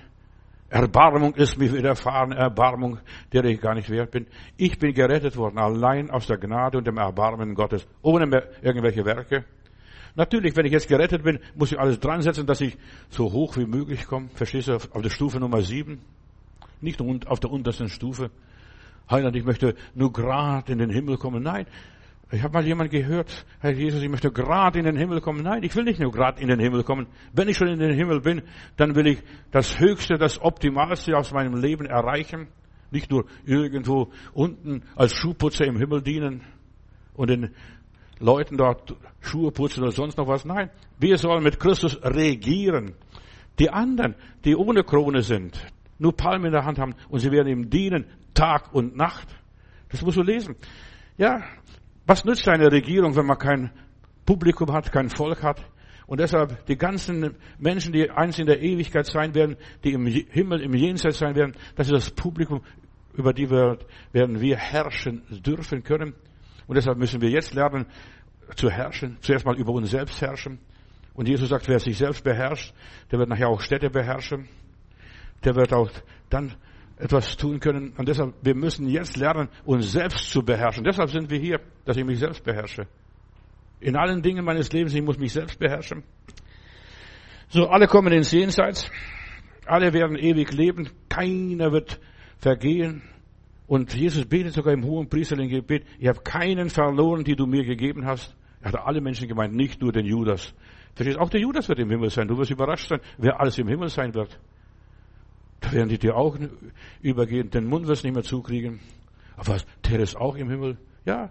Erbarmung 0.69 1.35
ist 1.35 1.59
mir 1.59 1.73
widerfahren, 1.73 2.33
Erbarmung, 2.33 2.99
der 3.33 3.45
ich 3.45 3.61
gar 3.61 3.75
nicht 3.75 3.91
wert 3.91 4.11
bin. 4.11 4.27
Ich 4.57 4.79
bin 4.79 4.93
gerettet 4.93 5.37
worden, 5.37 5.59
allein 5.59 6.11
aus 6.11 6.27
der 6.27 6.39
Gnade 6.39 6.79
und 6.79 6.87
dem 6.87 6.97
Erbarmen 6.97 7.55
Gottes, 7.55 7.87
ohne 8.03 8.27
mehr 8.27 8.49
irgendwelche 8.63 9.05
Werke. 9.05 9.45
Natürlich, 10.17 10.57
wenn 10.57 10.67
ich 10.67 10.73
jetzt 10.73 10.89
gerettet 10.89 11.23
bin, 11.23 11.41
muss 11.55 11.73
ich 11.73 11.79
alles 11.79 11.99
dran 11.99 12.23
setzen, 12.23 12.47
dass 12.47 12.61
ich 12.61 12.77
so 13.11 13.33
hoch 13.33 13.57
wie 13.57 13.67
möglich 13.67 14.07
komme. 14.07 14.29
Verstehst 14.35 14.69
du, 14.69 14.75
auf 14.75 15.03
der 15.03 15.11
Stufe 15.11 15.41
Nummer 15.41 15.61
sieben? 15.63 16.01
Nicht 16.81 17.01
auf 17.01 17.41
der 17.41 17.51
untersten 17.51 17.89
Stufe. 17.89 18.31
Heiland, 19.11 19.37
ich 19.37 19.45
möchte 19.45 19.75
nur 19.95 20.13
gerade 20.13 20.73
in 20.73 20.79
den 20.79 20.91
Himmel 20.91 21.19
kommen. 21.19 21.43
Nein, 21.43 21.67
ich 22.31 22.43
habe 22.43 22.55
mal 22.55 22.67
jemand 22.67 22.91
gehört, 22.91 23.45
Herr 23.61 23.73
Jesus, 23.73 24.03
ich 24.03 24.09
möchte 24.09 24.31
gerade 24.31 24.79
in 24.79 24.85
den 24.85 24.97
Himmel 24.97 25.21
kommen. 25.21 25.43
Nein, 25.43 25.63
ich 25.63 25.75
will 25.77 25.85
nicht 25.85 26.01
nur 26.01 26.11
gerade 26.11 26.41
in 26.41 26.49
den 26.49 26.59
Himmel 26.59 26.83
kommen. 26.83 27.07
Wenn 27.33 27.49
ich 27.49 27.57
schon 27.57 27.69
in 27.69 27.79
den 27.79 27.95
Himmel 27.95 28.21
bin, 28.21 28.43
dann 28.77 28.95
will 28.95 29.07
ich 29.07 29.23
das 29.51 29.79
Höchste, 29.79 30.17
das 30.17 30.41
Optimalste 30.41 31.17
aus 31.17 31.33
meinem 31.33 31.55
Leben 31.55 31.87
erreichen. 31.87 32.49
Nicht 32.91 33.11
nur 33.11 33.27
irgendwo 33.45 34.11
unten 34.33 34.83
als 34.97 35.15
Schuhputzer 35.15 35.67
im 35.67 35.77
Himmel 35.77 36.03
dienen 36.03 36.43
und 37.15 37.31
den 37.31 37.55
Leuten 38.21 38.57
dort 38.57 38.95
Schuhe 39.21 39.51
putzen 39.51 39.83
oder 39.83 39.93
sonst 39.93 40.17
noch 40.17 40.29
was. 40.29 40.45
Nein, 40.45 40.71
wir 40.99 41.19
sollen 41.19 41.43
mit 41.43 41.59
Christus 41.59 41.99
regieren. 42.03 42.95
Die 43.59 43.71
anderen, 43.71 44.15
die 44.45 44.57
ohne 44.57 44.83
Krone 44.83 45.23
sind, 45.23 45.65
nur 45.99 46.17
Palmen 46.17 46.47
in 46.47 46.53
der 46.53 46.65
Hand 46.65 46.79
haben 46.79 46.95
und 47.09 47.21
sie 47.21 47.31
werden 47.31 47.49
ihm 47.49 47.71
dienen, 47.71 48.07
Tag 48.35 48.73
und 48.73 48.97
Nacht. 48.97 49.29
Das 49.91 50.03
musst 50.03 50.17
du 50.17 50.23
lesen. 50.23 50.57
Ja, 51.17 51.43
was 52.07 52.25
nützt 52.25 52.49
eine 52.49 52.71
Regierung, 52.71 53.17
wenn 53.17 53.27
man 53.27 53.39
kein 53.39 53.71
Publikum 54.27 54.73
hat, 54.73 54.93
kein 54.93 55.09
Volk 55.09 55.43
hat? 55.43 55.65
Und 56.07 56.21
deshalb 56.21 56.67
die 56.67 56.77
ganzen 56.77 57.35
Menschen, 57.59 57.93
die 57.93 58.11
eins 58.11 58.39
in 58.39 58.47
der 58.47 58.61
Ewigkeit 58.61 59.07
sein 59.07 59.35
werden, 59.35 59.57
die 59.85 59.93
im 59.93 60.07
Himmel, 60.07 60.61
im 60.61 60.75
Jenseits 60.75 61.19
sein 61.19 61.35
werden, 61.35 61.55
das 61.77 61.87
ist 61.87 61.93
das 61.93 62.11
Publikum, 62.11 62.63
über 63.15 63.33
die 63.33 63.51
wir, 63.51 63.79
werden 64.13 64.41
wir 64.41 64.57
herrschen 64.57 65.23
dürfen 65.31 65.83
können. 65.83 66.15
Und 66.67 66.77
deshalb 66.77 66.99
müssen 66.99 67.21
wir 67.21 67.31
jetzt 67.31 67.55
lernen 67.55 67.87
zu 68.57 68.71
herrschen, 68.71 69.17
zuerst 69.21 69.47
mal 69.47 69.57
über 69.57 69.73
uns 69.73 69.91
selbst 69.91 70.21
herrschen. 70.21 70.59
Und 71.15 71.29
Jesus 71.29 71.49
sagt, 71.49 71.69
wer 71.69 71.79
sich 71.79 71.97
selbst 71.97 72.25
beherrscht, 72.25 72.75
der 73.11 73.19
wird 73.19 73.29
nachher 73.29 73.49
auch 73.49 73.61
Städte 73.61 73.89
beherrschen. 73.89 74.49
Der 75.45 75.55
wird 75.55 75.73
auch 75.73 75.91
dann 76.29 76.55
etwas 76.97 77.37
tun 77.37 77.61
können. 77.61 77.93
Und 77.97 78.09
deshalb, 78.09 78.35
wir 78.43 78.55
müssen 78.55 78.89
jetzt 78.89 79.17
lernen, 79.17 79.49
uns 79.65 79.93
selbst 79.93 80.31
zu 80.31 80.43
beherrschen. 80.43 80.85
Deshalb 80.85 81.11
sind 81.11 81.31
wir 81.31 81.39
hier, 81.39 81.61
dass 81.85 81.97
ich 81.97 82.05
mich 82.05 82.19
selbst 82.19 82.45
beherrsche. 82.45 82.87
In 83.81 83.97
allen 83.97 84.23
Dingen 84.23 84.45
meines 84.45 84.73
Lebens, 84.73 84.95
ich 84.95 85.03
muss 85.03 85.19
mich 85.19 85.33
selbst 85.33 85.59
beherrschen. 85.59 86.05
So, 87.49 87.67
alle 87.69 87.87
kommen 87.87 88.13
ins 88.13 88.31
Jenseits. 88.31 88.91
Alle 89.67 89.93
werden 89.93 90.17
ewig 90.17 90.53
leben. 90.53 90.89
Keiner 91.09 91.73
wird 91.73 92.01
vergehen. 92.39 93.03
Und 93.67 93.95
Jesus 93.95 94.27
betet 94.27 94.53
sogar 94.53 94.75
im 94.75 94.85
hohen 94.85 95.09
priesterlichen 95.09 95.51
Gebet, 95.51 95.87
ich 95.99 96.07
habe 96.07 96.21
keinen 96.21 96.69
verloren, 96.69 97.25
die 97.25 97.35
du 97.35 97.47
mir 97.47 97.65
gegeben 97.65 98.05
hast. 98.05 98.37
Er 98.61 98.73
hat 98.73 98.81
alle 98.81 99.01
Menschen 99.01 99.27
gemeint, 99.27 99.55
nicht 99.55 99.81
nur 99.81 99.93
den 99.93 100.05
Judas. 100.05 100.55
Verstehst? 100.95 101.19
Auch 101.19 101.31
der 101.31 101.41
Judas 101.41 101.69
wird 101.69 101.79
im 101.79 101.91
Himmel 101.91 102.11
sein. 102.11 102.29
Du 102.29 102.37
wirst 102.37 102.51
überrascht 102.51 102.89
sein, 102.89 103.01
wer 103.19 103.41
alles 103.41 103.59
im 103.59 103.69
Himmel 103.69 103.89
sein 103.89 104.15
wird. 104.15 104.39
Werden 105.73 105.89
die 105.89 105.99
dir 105.99 106.17
auch 106.17 106.37
übergehen, 107.03 107.51
den 107.51 107.67
Mund 107.67 107.87
wirst 107.87 108.03
du 108.03 108.09
nicht 108.09 108.15
mehr 108.15 108.25
zukriegen. 108.25 108.81
Aber 109.37 109.55
was, 109.55 109.67
der 109.89 110.01
ist 110.01 110.17
auch 110.17 110.37
im 110.37 110.51
Himmel? 110.51 110.79
Ja. 111.05 111.31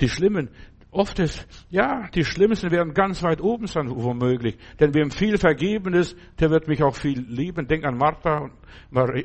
Die 0.00 0.08
Schlimmen, 0.08 0.50
oft 0.90 1.18
ist, 1.18 1.46
ja, 1.70 2.08
die 2.14 2.24
Schlimmsten 2.24 2.70
werden 2.70 2.94
ganz 2.94 3.22
weit 3.22 3.40
oben 3.40 3.66
sein, 3.66 3.90
womöglich. 3.90 4.56
Denn 4.78 4.94
wem 4.94 5.10
viel 5.10 5.38
vergeben 5.38 5.94
ist, 5.94 6.16
der 6.38 6.50
wird 6.50 6.68
mich 6.68 6.82
auch 6.82 6.94
viel 6.94 7.20
lieben. 7.20 7.66
Denk 7.66 7.84
an 7.84 7.96
Martha, 7.96 8.50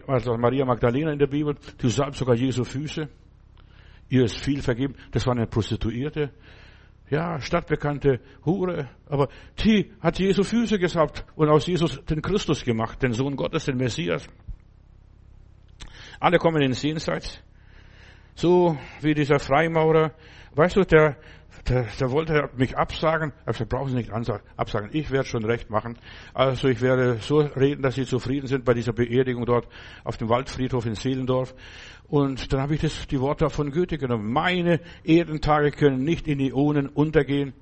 also 0.08 0.38
Maria 0.38 0.66
Magdalena 0.66 1.12
in 1.12 1.20
der 1.20 1.28
Bibel. 1.28 1.56
Du 1.78 1.90
salbst 1.90 2.20
sogar 2.20 2.36
Jesu 2.36 2.64
Füße. 2.64 3.08
Ihr 4.10 4.24
ist 4.24 4.38
viel 4.38 4.62
vergeben. 4.62 4.96
Das 5.12 5.26
war 5.26 5.36
eine 5.36 5.48
Prostituierte 5.48 6.32
ja, 7.10 7.40
stadtbekannte 7.42 8.20
Hure, 8.46 8.90
aber 9.08 9.30
die 9.64 9.92
hat 10.02 10.20
Jesu 10.20 10.44
Füße 10.44 10.80
gesalbt 10.80 11.26
und 11.36 11.50
aus 11.50 11.68
Jesus 11.68 12.04
den 12.06 12.22
Christus 12.22 12.64
gemacht, 12.64 13.02
den 13.04 13.14
Sohn 13.14 13.36
Gottes, 13.36 13.66
den 13.66 13.78
Messias. 13.78 14.28
Alle 16.20 16.38
kommen 16.38 16.62
ins 16.62 16.82
Jenseits. 16.82 17.44
So 18.36 18.78
wie 19.02 19.14
dieser 19.14 19.40
Freimaurer. 19.40 20.14
Weißt 20.56 20.76
du, 20.76 20.84
der, 20.84 21.18
der, 21.70 21.88
der 22.00 22.12
wollte 22.12 22.50
mich 22.58 22.78
absagen. 22.78 23.32
Er 23.32 23.48
hat 23.48 23.54
gesagt, 23.54 23.70
brauchen 23.70 23.90
Sie 23.90 23.96
nicht 23.96 24.12
absagen. 24.12 24.90
Ich 24.92 25.12
werde 25.12 25.28
schon 25.28 25.46
recht 25.46 25.70
machen. 25.70 25.98
Also 26.34 26.68
ich 26.68 26.82
werde 26.82 27.20
so 27.22 27.40
reden, 27.40 27.82
dass 27.82 27.96
Sie 27.96 28.06
zufrieden 28.06 28.48
sind 28.48 28.66
bei 28.66 28.74
dieser 28.74 28.94
Beerdigung 28.94 29.46
dort 29.46 29.68
auf 30.04 30.18
dem 30.18 30.30
Waldfriedhof 30.30 30.86
in 30.86 30.96
Seelendorf. 30.96 31.56
Und 32.08 32.52
dann 32.52 32.62
habe 32.62 32.76
ich 32.76 32.82
das, 32.82 33.08
die 33.08 33.20
Worte 33.20 33.50
von 33.50 33.72
Goethe 33.72 33.98
genommen. 33.98 34.32
Meine 34.32 34.82
Erdentage 35.04 35.72
können 35.72 36.04
nicht 36.04 36.28
in 36.28 36.40
Ionen 36.40 36.88
untergehen. 36.90 37.54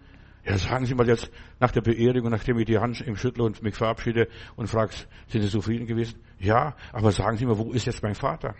Ja, 0.43 0.57
sagen 0.57 0.87
Sie 0.87 0.95
mal 0.95 1.07
jetzt 1.07 1.29
nach 1.59 1.71
der 1.71 1.81
Beerdigung, 1.81 2.31
nachdem 2.31 2.57
ich 2.57 2.65
die 2.65 2.79
Hand 2.79 2.99
im 3.01 3.15
Schüttle 3.15 3.43
und 3.43 3.61
mich 3.61 3.75
verabschiede 3.75 4.27
und 4.55 4.67
fragst, 4.67 5.07
sind 5.27 5.43
Sie 5.43 5.49
zufrieden 5.49 5.85
gewesen? 5.85 6.19
Ja, 6.39 6.75
aber 6.91 7.11
sagen 7.11 7.37
Sie 7.37 7.45
mal, 7.45 7.59
wo 7.59 7.71
ist 7.71 7.85
jetzt 7.85 8.01
mein 8.01 8.15
Vater? 8.15 8.55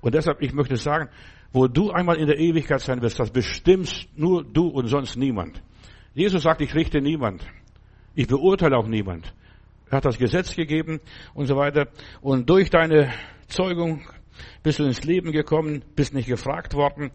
Und 0.00 0.14
deshalb, 0.14 0.42
ich 0.42 0.52
möchte 0.52 0.76
sagen, 0.76 1.08
wo 1.54 1.68
du 1.68 1.92
einmal 1.92 2.16
in 2.16 2.26
der 2.26 2.38
Ewigkeit 2.38 2.80
sein 2.80 3.00
wirst, 3.00 3.20
das 3.20 3.30
bestimmst 3.30 4.08
nur 4.16 4.42
du 4.44 4.66
und 4.66 4.88
sonst 4.88 5.16
niemand. 5.16 5.62
Jesus 6.12 6.42
sagt, 6.42 6.60
ich 6.60 6.74
richte 6.74 7.00
niemand. 7.00 7.46
Ich 8.16 8.26
beurteile 8.26 8.76
auch 8.76 8.88
niemand. 8.88 9.32
Er 9.88 9.98
hat 9.98 10.04
das 10.04 10.18
Gesetz 10.18 10.56
gegeben 10.56 11.00
und 11.32 11.46
so 11.46 11.56
weiter. 11.56 11.86
Und 12.20 12.50
durch 12.50 12.70
deine 12.70 13.12
Zeugung 13.46 14.02
bist 14.64 14.80
du 14.80 14.84
ins 14.84 15.04
Leben 15.04 15.30
gekommen, 15.30 15.84
bist 15.94 16.12
nicht 16.12 16.26
gefragt 16.26 16.74
worden, 16.74 17.12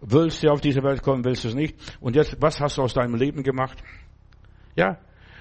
willst 0.00 0.42
du 0.42 0.48
auf 0.48 0.62
diese 0.62 0.82
Welt 0.82 1.02
kommen, 1.02 1.22
willst 1.22 1.44
du 1.44 1.48
es 1.48 1.54
nicht. 1.54 1.76
Und 2.00 2.16
jetzt, 2.16 2.40
was 2.40 2.60
hast 2.60 2.78
du 2.78 2.82
aus 2.82 2.94
deinem 2.94 3.14
Leben 3.14 3.42
gemacht? 3.42 3.76
Ja, 4.74 4.98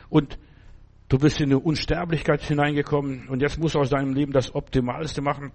und 0.10 0.38
du 1.08 1.18
bist 1.18 1.40
in 1.40 1.52
eine 1.52 1.60
Unsterblichkeit 1.60 2.42
hineingekommen 2.42 3.30
und 3.30 3.42
jetzt 3.42 3.60
musst 3.60 3.76
du 3.76 3.80
aus 3.80 3.90
deinem 3.90 4.14
Leben 4.14 4.34
das 4.34 4.54
Optimalste 4.54 5.22
machen. 5.22 5.54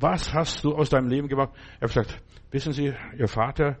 Was 0.00 0.32
hast 0.32 0.64
du 0.64 0.74
aus 0.74 0.90
deinem 0.90 1.08
Leben 1.08 1.28
gemacht? 1.28 1.50
Er 1.80 1.88
hat 1.88 1.94
gesagt, 1.94 2.22
wissen 2.50 2.72
Sie, 2.72 2.92
Ihr 3.18 3.28
Vater, 3.28 3.78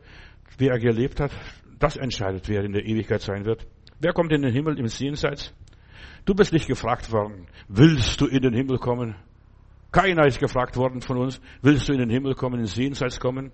wie 0.56 0.66
er 0.66 0.78
gelebt 0.78 1.20
hat, 1.20 1.30
das 1.78 1.96
entscheidet, 1.96 2.48
wer 2.48 2.64
in 2.64 2.72
der 2.72 2.84
Ewigkeit 2.84 3.20
sein 3.20 3.44
wird. 3.44 3.66
Wer 4.00 4.12
kommt 4.12 4.32
in 4.32 4.42
den 4.42 4.52
Himmel 4.52 4.78
im 4.78 4.86
Jenseits? 4.86 5.54
Du 6.24 6.34
bist 6.34 6.52
nicht 6.52 6.66
gefragt 6.66 7.12
worden, 7.12 7.46
willst 7.68 8.20
du 8.20 8.26
in 8.26 8.42
den 8.42 8.52
Himmel 8.52 8.78
kommen? 8.78 9.14
Keiner 9.92 10.26
ist 10.26 10.40
gefragt 10.40 10.76
worden 10.76 11.00
von 11.00 11.18
uns, 11.18 11.40
willst 11.62 11.88
du 11.88 11.92
in 11.92 12.00
den 12.00 12.10
Himmel 12.10 12.34
kommen, 12.34 12.60
ins 12.60 12.76
Jenseits 12.76 13.20
kommen? 13.20 13.52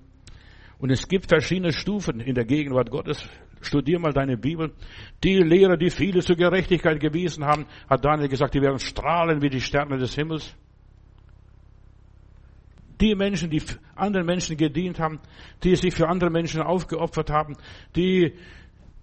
Und 0.78 0.90
es 0.90 1.06
gibt 1.06 1.28
verschiedene 1.28 1.72
Stufen 1.72 2.20
in 2.20 2.34
der 2.34 2.44
Gegenwart 2.44 2.90
Gottes. 2.90 3.28
Studier 3.60 3.98
mal 3.98 4.12
deine 4.12 4.36
Bibel. 4.36 4.72
Die 5.22 5.36
Lehrer, 5.36 5.76
die 5.76 5.90
viele 5.90 6.20
zur 6.20 6.36
Gerechtigkeit 6.36 6.98
gewiesen 6.98 7.44
haben, 7.44 7.66
hat 7.88 8.04
Daniel 8.04 8.28
gesagt, 8.28 8.54
die 8.54 8.60
werden 8.60 8.78
strahlen 8.78 9.40
wie 9.40 9.50
die 9.50 9.60
Sterne 9.60 9.96
des 9.98 10.14
Himmels. 10.14 10.56
Die 13.00 13.14
Menschen, 13.14 13.50
die 13.50 13.62
anderen 13.96 14.26
Menschen 14.26 14.56
gedient 14.56 15.00
haben, 15.00 15.20
die 15.62 15.74
sich 15.76 15.94
für 15.94 16.08
andere 16.08 16.30
Menschen 16.30 16.62
aufgeopfert 16.62 17.30
haben, 17.30 17.56
die, 17.96 18.32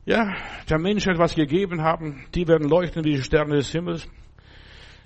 ja, 0.05 0.33
der 0.69 0.79
Menschheit 0.79 1.17
was 1.17 1.35
gegeben 1.35 1.81
haben, 1.81 2.25
die 2.33 2.47
werden 2.47 2.69
leuchten 2.69 3.03
wie 3.03 3.13
die 3.13 3.21
Sterne 3.21 3.55
des 3.55 3.71
Himmels. 3.71 4.07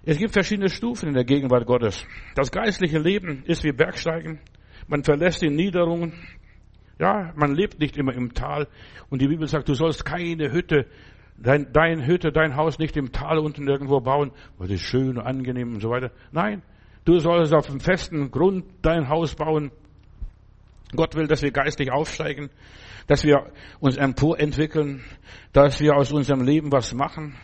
Es 0.04 0.20
gibt 0.20 0.34
verschiedene 0.34 0.70
Stufen 0.70 1.10
in 1.10 1.16
der 1.16 1.24
Gegenwart 1.24 1.66
Gottes. 1.66 2.06
Das 2.36 2.52
geistliche 2.52 3.00
Leben 3.00 3.44
ist 3.46 3.64
wie 3.64 3.72
Bergsteigen. 3.72 4.40
Man 4.88 5.04
verlässt 5.04 5.42
die 5.42 5.50
Niederungen. 5.50 6.14
Ja, 7.00 7.34
man 7.36 7.56
lebt 7.56 7.80
nicht 7.80 7.98
immer 7.98 8.14
im 8.14 8.34
Tal. 8.34 8.68
Und 9.10 9.22
die 9.22 9.28
Bibel 9.28 9.48
sagt, 9.48 9.68
du 9.68 9.74
sollst 9.74 10.06
keine 10.06 10.52
Hütte, 10.52 10.86
dein, 11.38 11.74
dein 11.74 12.06
Hütte, 12.06 12.32
dein 12.32 12.56
Haus 12.56 12.78
nicht 12.78 12.96
im 12.98 13.12
Tal 13.12 13.40
unten 13.40 13.68
irgendwo 13.68 14.00
bauen, 14.00 14.32
weil 14.60 14.72
es 14.72 14.82
schön 14.82 15.18
und 15.18 15.20
angenehm 15.20 15.74
und 15.74 15.82
so 15.82 15.90
weiter. 15.90 16.12
Nein, 16.32 16.62
Du 17.06 17.20
sollst 17.20 17.54
auf 17.54 17.68
dem 17.68 17.80
festen 17.80 18.32
Grund 18.32 18.66
dein 18.82 19.08
Haus 19.10 19.36
bauen. 19.36 19.72
Gott 20.96 21.16
will, 21.16 21.28
dass 21.28 21.44
wir 21.44 21.52
geistlich 21.52 21.92
aufsteigen, 21.92 22.50
dass 23.08 23.24
wir 23.24 23.52
uns 23.80 23.98
emporentwickeln, 23.98 25.04
dass 25.54 25.80
wir 25.80 25.96
aus 25.96 26.12
unserem 26.12 26.42
Leben 26.42 26.72
was 26.72 26.94
machen. 26.94 27.36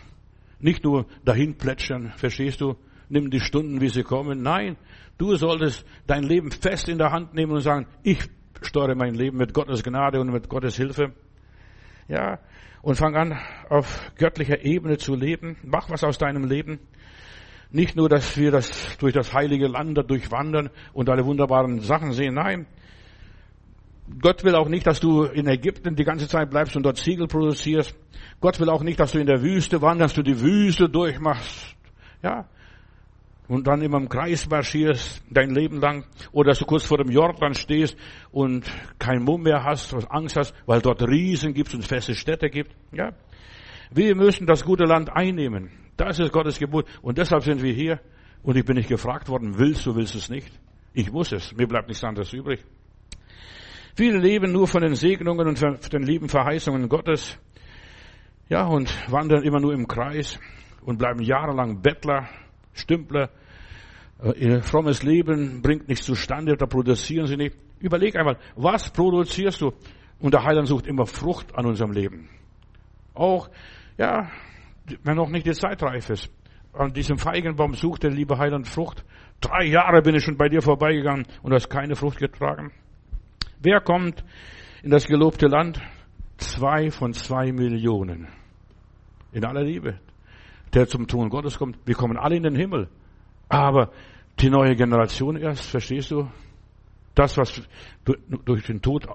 Nicht 0.60 0.84
nur 0.84 1.06
dahin 1.26 1.58
plätschern, 1.58 2.12
verstehst 2.18 2.62
du? 2.62 2.76
Nimm 3.10 3.30
die 3.30 3.40
Stunden, 3.40 3.82
wie 3.82 3.90
sie 3.90 4.04
kommen. 4.04 4.42
Nein, 4.42 4.78
du 5.18 5.36
solltest 5.36 5.86
dein 6.08 6.24
Leben 6.24 6.52
fest 6.52 6.90
in 6.90 6.98
der 6.98 7.12
Hand 7.12 7.34
nehmen 7.34 7.52
und 7.52 7.62
sagen, 7.62 7.88
ich 8.04 8.30
steuere 8.62 8.96
mein 8.96 9.14
Leben 9.14 9.38
mit 9.38 9.54
Gottes 9.54 9.84
Gnade 9.84 10.20
und 10.20 10.32
mit 10.32 10.50
Gottes 10.50 10.76
Hilfe. 10.76 11.14
Ja, 12.08 12.40
und 12.82 12.96
fang 12.96 13.16
an, 13.16 13.40
auf 13.70 14.12
göttlicher 14.18 14.64
Ebene 14.64 14.98
zu 14.98 15.14
leben. 15.14 15.58
Mach 15.64 15.90
was 15.90 16.04
aus 16.04 16.18
deinem 16.18 16.46
Leben. 16.46 16.80
Nicht 17.72 17.96
nur, 17.96 18.10
dass 18.10 18.38
wir 18.38 18.52
das 18.52 18.98
durch 18.98 19.14
das 19.14 19.34
heilige 19.34 19.68
Land 19.68 19.98
durchwandern 20.10 20.70
und 20.94 21.10
alle 21.10 21.26
wunderbaren 21.26 21.80
Sachen 21.80 22.12
sehen. 22.12 22.36
Nein. 22.36 22.68
Gott 24.20 24.44
will 24.44 24.56
auch 24.56 24.68
nicht, 24.68 24.86
dass 24.88 25.00
du 25.00 25.24
in 25.24 25.48
Ägypten 25.48 25.96
die 25.96 26.04
ganze 26.04 26.28
Zeit 26.28 26.50
bleibst 26.50 26.76
und 26.76 26.84
dort 26.84 26.98
Ziegel 26.98 27.28
produzierst. 27.28 27.96
Gott 28.42 28.60
will 28.60 28.70
auch 28.70 28.84
nicht, 28.84 29.00
dass 29.00 29.14
du 29.14 29.20
in 29.20 29.28
der 29.28 29.42
Wüste 29.42 29.82
wanderst, 29.82 30.18
du 30.18 30.22
die 30.22 30.42
Wüste 30.42 30.90
durchmachst. 30.90 31.76
Ja. 32.22 32.46
Und 33.48 33.68
dann 33.68 33.82
immer 33.82 33.98
im 33.98 34.10
Kreis 34.10 34.50
marschierst, 34.50 35.24
dein 35.30 35.52
Leben 35.52 35.80
lang. 35.80 36.06
Oder 36.34 36.50
dass 36.50 36.60
du 36.60 36.66
kurz 36.66 36.86
vor 36.86 36.98
dem 36.98 37.10
Jordan 37.10 37.54
stehst 37.54 37.98
und 38.32 38.66
kein 39.00 39.24
Mumm 39.24 39.44
mehr 39.44 39.64
hast, 39.64 39.94
Angst 40.10 40.36
hast, 40.36 40.54
weil 40.66 40.82
dort 40.82 41.02
Riesen 41.04 41.54
gibt 41.54 41.74
und 41.74 41.86
feste 41.86 42.16
Städte 42.16 42.50
gibt. 42.50 42.72
Ja. 42.92 43.14
Wir 43.92 44.16
müssen 44.16 44.46
das 44.46 44.66
gute 44.66 44.84
Land 44.86 45.10
einnehmen. 45.10 45.81
Das 45.98 46.20
ist 46.20 46.32
Gottes 46.32 46.58
Gebot. 46.60 46.86
Und 47.02 47.18
deshalb 47.18 47.44
sind 47.44 47.62
wir 47.62 47.74
hier. 47.74 48.00
Und 48.44 48.58
ich 48.58 48.66
bin 48.66 48.76
nicht 48.76 48.90
gefragt 48.90 49.30
worden, 49.30 49.58
willst 49.58 49.86
du, 49.86 49.96
willst 49.96 50.16
du 50.16 50.18
es 50.18 50.30
nicht? 50.30 50.52
Ich 50.94 51.12
muss 51.12 51.32
es. 51.32 51.56
Mir 51.56 51.68
bleibt 51.68 51.88
nichts 51.88 52.04
anderes 52.04 52.34
übrig. 52.34 52.64
Viele 53.96 54.18
leben 54.18 54.52
nur 54.52 54.68
von 54.68 54.82
den 54.82 54.96
Segnungen 54.96 55.48
und 55.48 55.60
von 55.60 55.78
den 55.92 56.04
lieben 56.04 56.30
Verheißungen 56.30 56.88
Gottes. 56.90 57.38
Ja, 58.50 58.66
und 58.66 58.90
wandern 59.12 59.44
immer 59.44 59.60
nur 59.60 59.74
im 59.74 59.88
Kreis 59.88 60.40
und 60.84 60.98
bleiben 60.98 61.22
jahrelang 61.22 61.82
Bettler, 61.82 62.28
Stümpler. 62.74 63.30
Äh, 64.22 64.32
ihr 64.40 64.62
frommes 64.62 65.04
Leben 65.04 65.62
bringt 65.62 65.88
nichts 65.88 66.06
zustande, 66.06 66.58
da 66.58 66.66
produzieren 66.66 67.28
sie 67.28 67.38
nicht. 67.38 67.56
Überleg 67.80 68.16
einmal, 68.16 68.38
was 68.56 68.92
produzierst 68.92 69.62
du? 69.62 69.74
Und 70.20 70.34
der 70.34 70.44
Heiland 70.44 70.68
sucht 70.68 70.88
immer 70.88 71.06
Frucht 71.06 71.56
an 71.56 71.66
unserem 71.66 71.92
Leben. 71.92 72.30
Auch, 73.14 73.50
ja, 73.98 74.30
wenn 75.04 75.16
noch 75.16 75.30
nicht 75.30 75.46
die 75.46 75.54
Zeit 75.54 75.82
reif 75.84 76.10
ist. 76.10 76.32
An 76.74 76.94
diesem 76.94 77.18
Feigenbaum 77.18 77.74
sucht 77.74 78.04
der 78.04 78.12
liebe 78.12 78.38
Heiland 78.38 78.68
Frucht. 78.68 79.04
Drei 79.42 79.66
Jahre 79.66 80.02
bin 80.02 80.16
ich 80.16 80.24
schon 80.24 80.38
bei 80.38 80.48
dir 80.48 80.62
vorbeigegangen 80.62 81.26
und 81.42 81.54
hast 81.54 81.70
keine 81.70 81.96
Frucht 81.96 82.20
getragen. 82.20 82.72
Wer 83.60 83.82
kommt 83.82 84.24
in 84.84 84.92
das 84.92 85.06
gelobte 85.06 85.48
Land? 85.48 85.82
Zwei 86.38 86.90
von 86.90 87.14
zwei 87.14 87.52
Millionen. 87.52 88.28
In 89.32 89.46
aller 89.46 89.64
Liebe. 89.64 90.00
Der 90.74 90.88
zum 90.88 91.08
Thron 91.08 91.30
Gottes 91.30 91.58
kommt. 91.58 91.78
Wir 91.86 91.96
kommen 91.96 92.18
alle 92.18 92.36
in 92.36 92.44
den 92.44 92.56
Himmel. 92.56 92.90
Aber 93.50 93.92
die 94.40 94.50
neue 94.50 94.76
Generation 94.76 95.36
erst, 95.36 95.70
verstehst 95.70 96.12
du? 96.12 96.30
Das, 97.14 97.38
was 97.38 97.62
durch 98.46 98.64
den 98.64 98.82
Tod 98.82 99.08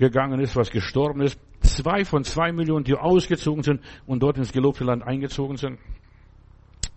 gegangen 0.00 0.40
ist, 0.40 0.56
was 0.56 0.70
gestorben 0.70 1.20
ist. 1.20 1.38
Zwei 1.60 2.04
von 2.04 2.24
zwei 2.24 2.52
Millionen, 2.52 2.84
die 2.84 2.94
ausgezogen 2.94 3.62
sind 3.62 3.82
und 4.06 4.22
dort 4.22 4.38
ins 4.38 4.50
gelobte 4.50 4.82
Land 4.82 5.02
eingezogen 5.04 5.58
sind. 5.58 5.78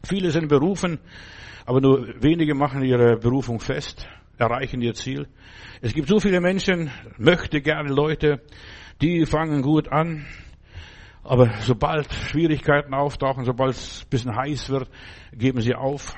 Viele 0.05 0.31
sind 0.31 0.47
berufen, 0.47 0.99
aber 1.65 1.81
nur 1.81 2.07
wenige 2.21 2.55
machen 2.55 2.81
ihre 2.81 3.17
Berufung 3.17 3.59
fest, 3.59 4.07
erreichen 4.37 4.81
ihr 4.81 4.93
Ziel. 4.93 5.27
Es 5.81 5.93
gibt 5.93 6.07
so 6.07 6.19
viele 6.19 6.39
Menschen, 6.39 6.91
möchte 7.17 7.61
gerne 7.61 7.89
Leute, 7.89 8.41
die 9.01 9.25
fangen 9.25 9.61
gut 9.61 9.89
an, 9.89 10.25
aber 11.23 11.51
sobald 11.61 12.11
Schwierigkeiten 12.11 12.93
auftauchen, 12.93 13.43
sobald 13.43 13.71
es 13.71 14.03
ein 14.03 14.09
bisschen 14.09 14.35
heiß 14.35 14.69
wird, 14.69 14.89
geben 15.33 15.59
sie 15.59 15.75
auf. 15.75 16.15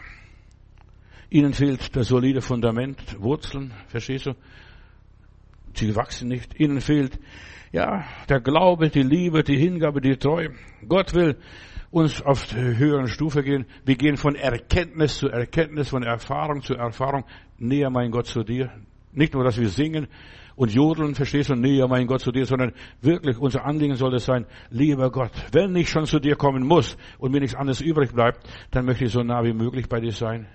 Ihnen 1.32 1.54
fehlt 1.54 1.95
das 1.95 2.08
solide 2.08 2.41
Fundament, 2.41 3.19
Wurzeln, 3.19 3.74
verstehst 3.88 4.28
du? 4.28 4.36
Sie 5.78 5.96
wachsen 5.96 6.30
nicht. 6.30 6.60
Ihnen 6.60 6.82
fehlt, 6.82 7.20
ja, 7.72 8.06
der 8.30 8.40
Glaube, 8.40 8.90
die 8.90 9.04
Liebe, 9.04 9.44
die 9.44 9.58
Hingabe, 9.58 10.02
die 10.02 10.18
Treue. 10.18 10.52
Gott 10.88 11.14
will 11.14 11.38
uns 11.92 12.22
auf 12.22 12.48
der 12.48 12.78
höheren 12.78 13.08
Stufe 13.08 13.44
gehen. 13.44 13.66
Wir 13.86 13.96
gehen 13.96 14.18
von 14.18 14.36
Erkenntnis 14.36 15.18
zu 15.18 15.30
Erkenntnis, 15.30 15.90
von 15.90 16.04
Erfahrung 16.04 16.62
zu 16.62 16.74
Erfahrung. 16.74 17.26
Näher, 17.58 17.90
mein 17.90 18.12
Gott, 18.12 18.28
zu 18.28 18.44
dir. 18.44 18.72
Nicht 19.12 19.34
nur, 19.34 19.44
dass 19.44 19.58
wir 19.58 19.70
singen 19.70 20.08
und 20.56 20.74
jodeln, 20.74 21.16
verstehst 21.16 21.50
du, 21.50 21.56
näher, 21.56 21.88
mein 21.88 22.08
Gott, 22.08 22.22
zu 22.22 22.32
dir, 22.32 22.46
sondern 22.46 22.74
wirklich 23.02 23.38
unser 23.38 23.66
Anliegen 23.66 23.96
soll 23.96 24.16
es 24.16 24.26
sein, 24.26 24.46
lieber 24.70 25.12
Gott, 25.12 25.32
wenn 25.52 25.76
ich 25.76 25.90
schon 25.90 26.06
zu 26.06 26.20
dir 26.20 26.36
kommen 26.36 26.66
muss 26.66 26.98
und 27.18 27.32
mir 27.32 27.42
nichts 27.42 27.56
anderes 27.56 27.82
übrig 27.82 28.14
bleibt, 28.14 28.48
dann 28.72 28.86
möchte 28.86 29.06
ich 29.06 29.12
so 29.12 29.22
nah 29.22 29.44
wie 29.44 29.54
möglich 29.54 29.90
bei 29.90 30.00
dir 30.00 30.12
sein. 30.12 30.48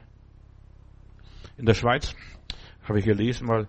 In 1.59 1.67
der 1.67 1.75
Schweiz 1.75 2.15
habe 2.85 2.99
ich 2.99 3.05
gelesen 3.05 3.47
mal, 3.47 3.69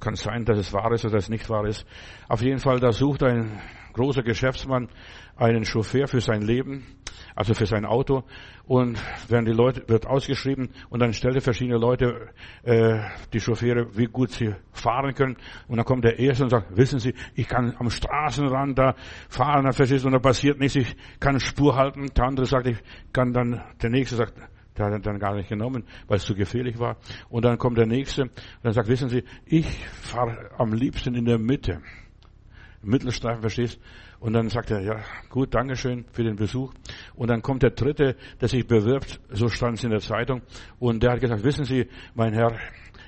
kann 0.00 0.14
sein, 0.14 0.44
dass 0.44 0.58
es 0.58 0.72
wahr 0.72 0.92
ist 0.92 1.04
oder 1.04 1.14
dass 1.14 1.24
es 1.24 1.30
nicht 1.30 1.48
wahr 1.48 1.66
ist. 1.66 1.86
Auf 2.28 2.42
jeden 2.42 2.58
Fall, 2.58 2.80
da 2.80 2.92
sucht 2.92 3.22
ein 3.22 3.60
großer 3.92 4.22
Geschäftsmann 4.22 4.88
einen 5.36 5.64
Chauffeur 5.64 6.06
für 6.06 6.20
sein 6.20 6.42
Leben, 6.42 6.86
also 7.34 7.54
für 7.54 7.66
sein 7.66 7.86
Auto. 7.86 8.24
Und 8.66 8.98
werden 9.28 9.46
die 9.46 9.52
Leute 9.52 9.88
wird 9.88 10.06
ausgeschrieben 10.06 10.68
und 10.90 11.00
dann 11.00 11.12
stellte 11.12 11.40
verschiedene 11.40 11.78
Leute 11.78 12.28
äh, 12.62 13.00
die 13.32 13.40
Chauffeure, 13.40 13.96
wie 13.96 14.04
gut 14.04 14.30
sie 14.30 14.54
fahren 14.72 15.14
können. 15.14 15.36
Und 15.66 15.78
dann 15.78 15.84
kommt 15.84 16.04
der 16.04 16.18
erste 16.18 16.44
und 16.44 16.50
sagt: 16.50 16.76
Wissen 16.76 17.00
Sie, 17.00 17.14
ich 17.34 17.48
kann 17.48 17.74
am 17.78 17.90
Straßenrand 17.90 18.78
da 18.78 18.94
fahren, 19.28 19.64
dann 19.64 19.72
verstehst 19.72 20.04
und 20.04 20.12
da 20.12 20.18
passiert 20.18 20.60
nichts. 20.60 20.76
Ich 20.76 20.96
kann 21.18 21.40
Spur 21.40 21.74
halten. 21.74 22.06
Der 22.14 22.24
andere 22.24 22.46
sagt: 22.46 22.68
Ich 22.68 22.78
kann 23.12 23.32
dann. 23.32 23.60
Der 23.82 23.90
nächste 23.90 24.16
sagt: 24.16 24.34
der 24.88 24.98
hat 24.98 25.06
dann 25.06 25.18
gar 25.18 25.34
nicht 25.34 25.48
genommen, 25.48 25.84
weil 26.06 26.16
es 26.16 26.24
zu 26.24 26.34
gefährlich 26.34 26.78
war. 26.78 26.96
Und 27.28 27.44
dann 27.44 27.58
kommt 27.58 27.78
der 27.78 27.86
Nächste 27.86 28.22
und 28.22 28.32
dann 28.62 28.72
sagt, 28.72 28.88
wissen 28.88 29.08
Sie, 29.08 29.24
ich 29.46 29.66
fahre 29.86 30.50
am 30.58 30.72
liebsten 30.72 31.14
in 31.14 31.24
der 31.24 31.38
Mitte. 31.38 31.80
Mittelstreifen, 32.82 33.42
verstehst? 33.42 33.78
Und 34.20 34.34
dann 34.34 34.48
sagt 34.48 34.70
er, 34.70 34.80
ja, 34.80 35.00
gut, 35.28 35.54
Dankeschön 35.54 36.04
für 36.12 36.24
den 36.24 36.36
Besuch. 36.36 36.72
Und 37.14 37.28
dann 37.28 37.42
kommt 37.42 37.62
der 37.62 37.70
Dritte, 37.70 38.16
der 38.40 38.48
sich 38.48 38.66
bewirbt, 38.66 39.20
so 39.30 39.48
stand 39.48 39.78
es 39.78 39.84
in 39.84 39.90
der 39.90 40.00
Zeitung. 40.00 40.42
Und 40.78 41.02
der 41.02 41.12
hat 41.12 41.20
gesagt, 41.20 41.44
wissen 41.44 41.64
Sie, 41.64 41.88
mein 42.14 42.32
Herr, 42.32 42.54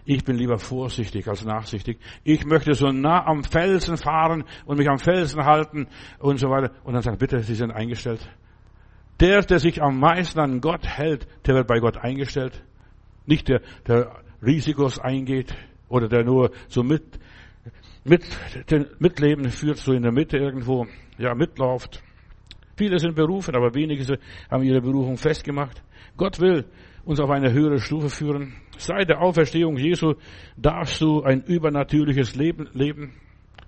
ich 0.05 0.25
bin 0.25 0.37
lieber 0.37 0.59
vorsichtig 0.59 1.29
als 1.29 1.45
nachsichtig. 1.45 1.99
Ich 2.25 2.45
möchte 2.45 2.75
so 2.75 2.91
nah 2.91 3.25
am 3.27 3.45
Felsen 3.45 3.97
fahren 3.97 4.45
und 4.67 4.79
mich 4.79 4.89
am 4.89 4.99
Felsen 4.99 5.45
halten 5.45 5.87
und 6.19 6.39
so 6.39 6.49
weiter. 6.49 6.73
Und 6.85 6.95
dann 6.95 7.03
sagt, 7.03 7.19
bitte, 7.19 7.41
Sie 7.41 7.55
sind 7.55 7.71
eingestellt. 7.71 8.29
Der, 9.21 9.41
der 9.43 9.59
sich 9.59 9.83
am 9.83 10.01
meisten 10.01 10.41
an 10.41 10.61
Gott 10.61 10.87
hält, 10.87 11.27
der 11.47 11.55
wird 11.55 11.67
bei 11.67 11.79
Gott 11.79 11.97
eingestellt. 11.97 12.63
Nicht 13.27 13.49
der, 13.49 13.61
der 13.87 14.23
Risikos 14.43 14.99
eingeht 14.99 15.55
oder 15.89 16.09
der 16.09 16.25
nur 16.25 16.51
so 16.69 16.83
mit, 16.83 17.05
mit, 18.05 18.25
den 18.71 18.87
Mitleben 18.99 19.49
führt, 19.51 19.79
so 19.79 19.93
in 19.93 20.03
der 20.03 20.13
Mitte 20.13 20.39
irgendwo, 20.39 20.87
ja, 21.19 21.35
mitläuft. 21.35 22.03
Viele 22.77 22.99
sind 22.99 23.15
berufen, 23.15 23.55
aber 23.55 23.75
wenige 23.75 24.19
haben 24.51 24.65
ihre 24.65 24.81
Berufung 24.81 25.17
festgemacht. 25.17 25.83
Gott 26.17 26.41
will 26.41 26.65
uns 27.05 27.21
auf 27.21 27.31
eine 27.31 27.53
höhere 27.53 27.79
Stufe 27.79 28.09
führen. 28.09 28.55
Seit 28.79 29.09
der 29.09 29.21
Auferstehung 29.21 29.77
Jesu 29.77 30.15
darfst 30.57 31.01
du 31.01 31.23
ein 31.23 31.43
übernatürliches 31.43 32.35
Leben 32.35 32.69
leben. 32.73 33.15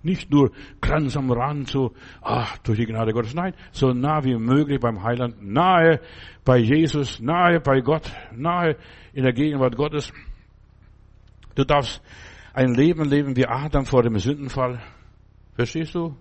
Nicht 0.05 0.31
nur 0.31 0.53
ganz 0.83 1.17
am 1.17 1.33
Rand, 1.33 1.69
so, 1.69 1.95
ach, 2.21 2.59
durch 2.59 2.79
die 2.79 2.85
Gnade 2.85 3.13
Gottes. 3.13 3.35
Nein, 3.35 3.55
so 3.73 3.93
nah 3.95 4.23
wie 4.23 4.37
möglich 4.37 4.79
beim 4.79 5.03
Heiland, 5.03 5.43
nahe 5.43 6.01
bei 6.45 6.59
Jesus, 6.59 7.21
nahe 7.21 7.59
bei 7.59 7.81
Gott, 7.81 8.13
nahe 8.33 8.77
in 9.15 9.25
der 9.25 9.33
Gegenwart 9.33 9.77
Gottes. 9.77 10.13
Du 11.55 11.65
darfst 11.65 12.03
ein 12.53 12.75
Leben 12.75 13.09
leben 13.09 13.35
wie 13.35 13.47
Adam 13.47 13.87
vor 13.87 14.03
dem 14.03 14.19
Sündenfall. 14.19 14.81
Verstehst 15.55 15.95
du? 15.95 16.15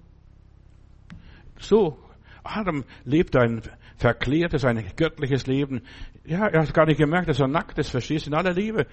So. 1.60 1.98
Adam 2.44 2.86
lebt 3.04 3.36
ein 3.36 3.62
verklärtes, 3.98 4.66
ein 4.66 4.84
göttliches 4.96 5.46
Leben. 5.46 5.82
Ja, 6.26 6.48
er 6.48 6.62
hat 6.62 6.74
gar 6.74 6.86
nicht 6.86 7.00
gemerkt, 7.00 7.28
dass 7.28 7.40
er 7.40 7.50
nackt 7.50 7.78
ist, 7.78 7.90
verstehst 7.90 8.26
du, 8.26 8.30
in 8.32 8.36
aller 8.36 8.54
Liebe. 8.54 8.88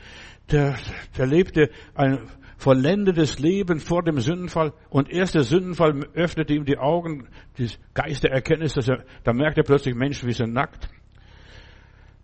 Der, 0.50 0.76
der 1.16 1.26
lebte 1.26 1.70
ein 1.94 2.18
vollendetes 2.56 3.38
Leben 3.38 3.78
vor 3.78 4.02
dem 4.02 4.18
Sündenfall 4.18 4.72
und 4.88 5.10
erst 5.10 5.36
der 5.36 5.44
Sündenfall 5.44 6.06
öffnete 6.14 6.54
ihm 6.54 6.64
die 6.64 6.78
Augen, 6.78 7.28
die 7.56 7.68
Geist 7.94 8.24
der 8.24 8.32
Erkenntnis, 8.32 8.74
dass 8.74 8.88
er, 8.88 9.04
da 9.22 9.32
merkt 9.32 9.58
er 9.58 9.64
plötzlich, 9.64 9.94
Menschen, 9.94 10.26
wir 10.26 10.34
sind 10.34 10.52
nackt. 10.52 10.88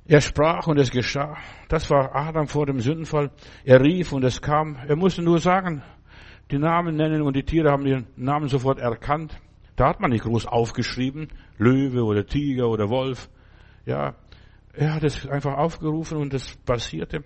Er 0.09 0.21
sprach 0.21 0.67
und 0.67 0.79
es 0.79 0.91
geschah. 0.91 1.37
Das 1.69 1.91
war 1.91 2.15
Adam 2.15 2.47
vor 2.49 2.67
dem 2.67 2.81
Sündenfall. 2.81 3.31
Er 3.65 3.81
rief 3.81 4.13
und 4.13 4.25
es 4.25 4.41
kam. 4.41 4.77
Er 4.87 4.97
musste 4.97 5.23
nur 5.23 5.39
sagen, 5.39 5.83
die 6.51 6.59
Namen 6.59 6.97
nennen 6.97 7.23
und 7.23 7.35
die 7.35 7.43
Tiere 7.43 7.71
haben 7.71 7.87
ihren 7.87 8.07
Namen 8.17 8.49
sofort 8.49 8.79
erkannt. 8.79 9.37
Da 9.75 9.89
hat 9.89 10.01
man 10.01 10.11
nicht 10.11 10.25
groß 10.25 10.47
aufgeschrieben, 10.47 11.29
Löwe 11.59 12.05
oder 12.05 12.25
Tiger 12.25 12.69
oder 12.69 12.89
Wolf. 12.89 13.29
Ja, 13.85 14.15
er 14.77 14.95
hat 14.95 15.05
es 15.05 15.27
einfach 15.27 15.57
aufgerufen 15.57 16.19
und 16.19 16.35
es 16.35 16.57
passierte. 16.59 17.25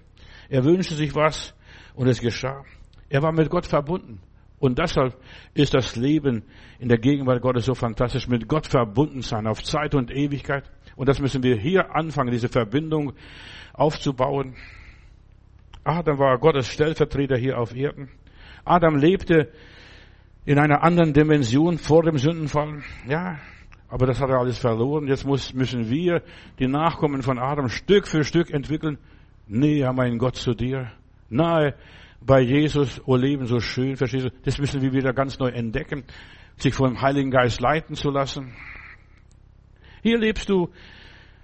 Er 0.48 0.64
wünschte 0.64 0.94
sich 0.94 1.14
was 1.14 1.54
und 1.94 2.06
es 2.08 2.20
geschah. 2.20 2.64
Er 3.08 3.22
war 3.22 3.32
mit 3.32 3.50
Gott 3.50 3.66
verbunden. 3.66 4.20
Und 4.58 4.78
deshalb 4.78 5.16
ist 5.54 5.72
das 5.74 5.96
Leben 5.96 6.44
in 6.78 6.88
der 6.88 6.98
Gegenwart 6.98 7.40
Gottes 7.40 7.64
so 7.64 7.74
fantastisch, 7.74 8.28
mit 8.28 8.46
Gott 8.46 8.66
verbunden 8.66 9.22
sein, 9.22 9.46
auf 9.46 9.62
Zeit 9.64 9.94
und 9.94 10.10
Ewigkeit. 10.10 10.70
Und 10.96 11.08
das 11.08 11.18
müssen 11.18 11.42
wir 11.42 11.56
hier 11.56 11.94
anfangen, 11.94 12.30
diese 12.30 12.48
Verbindung 12.48 13.14
aufzubauen. 13.72 14.54
Adam 15.82 16.18
war 16.18 16.38
Gottes 16.38 16.68
Stellvertreter 16.68 17.38
hier 17.38 17.58
auf 17.58 17.74
Erden. 17.74 18.10
Adam 18.64 18.96
lebte 18.96 19.50
in 20.44 20.58
einer 20.58 20.82
anderen 20.82 21.14
Dimension 21.14 21.78
vor 21.78 22.02
dem 22.02 22.18
Sündenfall. 22.18 22.82
Ja, 23.08 23.38
aber 23.90 24.06
das 24.06 24.20
hat 24.20 24.30
er 24.30 24.38
alles 24.38 24.58
verloren. 24.58 25.08
Jetzt 25.08 25.26
muss, 25.26 25.52
müssen 25.52 25.90
wir, 25.90 26.22
die 26.58 26.68
Nachkommen 26.68 27.22
von 27.22 27.38
Adam, 27.38 27.68
Stück 27.68 28.06
für 28.06 28.24
Stück 28.24 28.50
entwickeln. 28.50 28.98
Näher, 29.46 29.92
mein 29.92 30.18
Gott, 30.18 30.36
zu 30.36 30.54
dir. 30.54 30.92
Nahe 31.28 31.74
bei 32.20 32.40
Jesus, 32.40 33.00
oh 33.06 33.16
Leben 33.16 33.46
so 33.46 33.60
schön, 33.60 33.96
verstehst 33.96 34.26
du? 34.26 34.30
Das 34.44 34.58
müssen 34.58 34.80
wir 34.82 34.92
wieder 34.92 35.12
ganz 35.12 35.38
neu 35.38 35.48
entdecken, 35.48 36.04
sich 36.56 36.74
vom 36.74 37.00
Heiligen 37.00 37.30
Geist 37.30 37.60
leiten 37.60 37.96
zu 37.96 38.10
lassen. 38.10 38.52
Hier 40.02 40.18
lebst 40.18 40.48
du, 40.48 40.70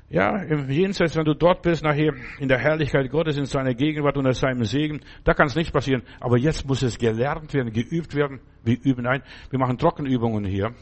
ja, 0.09 0.36
im 0.42 0.70
Jenseits, 0.70 1.16
wenn 1.16 1.24
du 1.24 1.34
dort 1.34 1.62
bist, 1.62 1.82
nachher 1.82 2.14
in 2.38 2.49
der 2.49 2.59
Herrlichkeit 2.59 3.11
Gottes, 3.11 3.36
in 3.38 3.47
seiner 3.47 3.74
Gegenwart 3.74 4.16
unter 4.16 4.34
seinem 4.34 4.64
Segen, 4.64 5.01
da 5.24 5.34
kann 5.34 5.49
es 5.49 5.57
nicht 5.57 5.72
passieren. 5.72 6.03
Aber 6.20 6.38
jetzt 6.38 6.66
muss 6.68 6.82
es 6.82 6.99
gelernt 6.99 7.53
werden, 7.55 7.72
geübt 7.72 8.14
werden. 8.14 8.40
Wir 8.62 8.78
üben 8.80 9.07
ein. 9.07 9.22
Wir 9.51 9.59
machen 9.59 9.78
Trockenübungen 9.78 10.44
hier. 10.44 10.74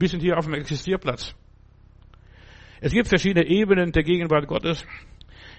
Wir 0.00 0.08
sind 0.08 0.22
hier 0.22 0.38
auf 0.38 0.46
dem 0.46 0.54
Existierplatz. 0.54 1.34
Es 2.80 2.90
gibt 2.90 3.06
verschiedene 3.08 3.46
Ebenen 3.46 3.92
der 3.92 4.02
Gegenwart 4.02 4.46
Gottes. 4.46 4.86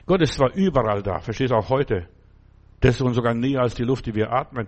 Gott 0.08 0.20
ist 0.22 0.34
zwar 0.34 0.52
überall 0.56 1.04
da, 1.04 1.20
verstehst 1.20 1.52
du 1.52 1.56
auch 1.56 1.70
heute. 1.70 2.08
Das 2.80 2.96
ist 2.96 3.02
uns 3.04 3.16
sogar 3.16 3.36
näher 3.36 3.62
als 3.62 3.76
die 3.76 3.84
Luft, 3.84 4.08
die 4.08 4.16
wir 4.16 4.32
atmen. 4.32 4.68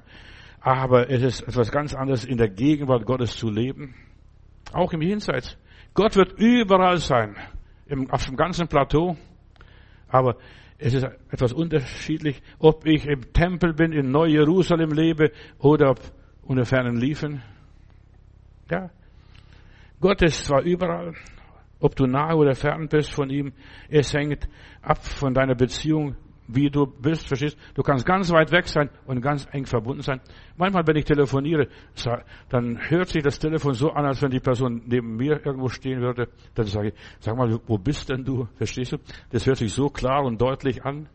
Aber 0.61 1.09
es 1.09 1.23
ist 1.23 1.41
etwas 1.41 1.71
ganz 1.71 1.95
anderes, 1.95 2.23
in 2.23 2.37
der 2.37 2.49
Gegenwart 2.49 3.07
Gottes 3.07 3.35
zu 3.35 3.49
leben. 3.49 3.95
Auch 4.71 4.93
im 4.93 5.01
Jenseits. 5.01 5.57
Gott 5.95 6.15
wird 6.15 6.33
überall 6.37 6.97
sein. 6.97 7.35
Im, 7.87 8.11
auf 8.11 8.25
dem 8.25 8.35
ganzen 8.35 8.67
Plateau. 8.67 9.17
Aber 10.07 10.37
es 10.77 10.93
ist 10.93 11.07
etwas 11.31 11.51
unterschiedlich, 11.51 12.43
ob 12.59 12.85
ich 12.85 13.07
im 13.07 13.33
Tempel 13.33 13.73
bin, 13.73 13.91
in 13.91 14.11
Neu-Jerusalem 14.11 14.91
lebe 14.91 15.31
oder 15.57 15.95
unter 16.43 16.65
fernen 16.65 16.95
Liefen. 16.95 17.41
Ja. 18.69 18.91
Gott 20.03 20.21
ist 20.21 20.43
zwar 20.43 20.63
überall, 20.63 21.13
ob 21.79 21.95
du 21.95 22.05
nahe 22.05 22.35
oder 22.35 22.55
fern 22.55 22.89
bist 22.89 23.09
von 23.13 23.29
ihm, 23.29 23.53
es 23.87 24.13
hängt 24.13 24.49
ab 24.81 25.01
von 25.01 25.33
deiner 25.33 25.55
Beziehung 25.55 26.17
wie 26.45 26.69
du 26.69 26.85
bist, 26.85 27.25
verstehst? 27.25 27.57
Du 27.73 27.83
kannst 27.83 28.05
ganz 28.05 28.29
weit 28.29 28.51
weg 28.51 28.67
sein 28.67 28.89
und 29.05 29.21
ganz 29.21 29.47
eng 29.53 29.65
verbunden 29.65 30.01
sein. 30.01 30.19
Manchmal, 30.57 30.85
wenn 30.85 30.97
ich 30.97 31.05
telefoniere, 31.05 31.69
dann 32.49 32.77
hört 32.89 33.07
sich 33.07 33.23
das 33.23 33.39
Telefon 33.39 33.75
so 33.75 33.91
an, 33.91 34.05
als 34.05 34.21
wenn 34.21 34.29
die 34.29 34.41
Person 34.41 34.81
neben 34.87 35.15
mir 35.15 35.39
irgendwo 35.45 35.69
stehen 35.69 36.01
würde. 36.01 36.27
Dann 36.53 36.65
sage 36.65 36.89
ich, 36.89 36.93
sag 37.21 37.37
mal, 37.37 37.57
wo 37.65 37.77
bist 37.77 38.09
denn 38.09 38.25
du? 38.25 38.49
Verstehst 38.57 38.91
du? 38.91 38.97
Das 39.31 39.45
hört 39.47 39.55
sich 39.55 39.71
so 39.71 39.87
klar 39.87 40.25
und 40.25 40.41
deutlich 40.41 40.83
an. 40.83 41.07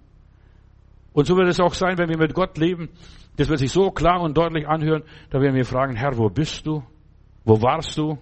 Und 1.12 1.26
so 1.26 1.36
wird 1.36 1.49
es 1.49 1.61
auch 1.61 1.74
sein, 1.74 1.99
wenn 1.99 2.09
wir 2.09 2.16
mit 2.16 2.32
Gott 2.32 2.57
leben. 2.57 2.89
Das 3.36 3.51
wird 3.51 3.59
sich 3.59 3.70
so 3.70 3.91
klar 3.91 4.22
und 4.22 4.34
deutlich 4.34 4.66
anhören. 4.66 5.03
Da 5.28 5.43
werden 5.43 5.57
wir 5.57 5.66
fragen, 5.66 5.95
Herr, 5.95 6.16
wo 6.16 6.30
bist 6.30 6.66
du? 6.66 6.82
Wo 7.45 7.61
warst 7.61 7.99
du? 7.99 8.16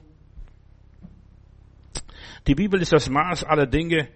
Die 2.47 2.55
Bibel 2.55 2.81
ist 2.81 2.93
das 2.93 3.09
Maß 3.09 3.45
aller 3.45 3.67
Dinge. 3.67 4.09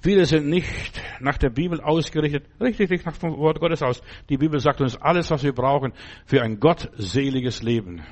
Viele 0.00 0.24
sind 0.26 0.48
nicht 0.48 1.00
nach 1.20 1.38
der 1.38 1.50
Bibel 1.50 1.80
ausgerichtet, 1.80 2.44
richtig, 2.60 2.90
richtig 2.90 3.04
nach 3.04 3.16
dem 3.18 3.36
Wort 3.36 3.58
Gottes 3.58 3.82
aus. 3.82 4.00
Die 4.28 4.36
Bibel 4.36 4.60
sagt 4.60 4.80
uns 4.80 4.96
alles, 4.96 5.30
was 5.30 5.42
wir 5.42 5.52
brauchen 5.52 5.92
für 6.24 6.40
ein 6.42 6.60
gottseliges 6.60 7.62
Leben. 7.62 8.02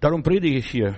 Darum 0.00 0.22
predige 0.22 0.58
ich 0.58 0.70
hier. 0.70 0.96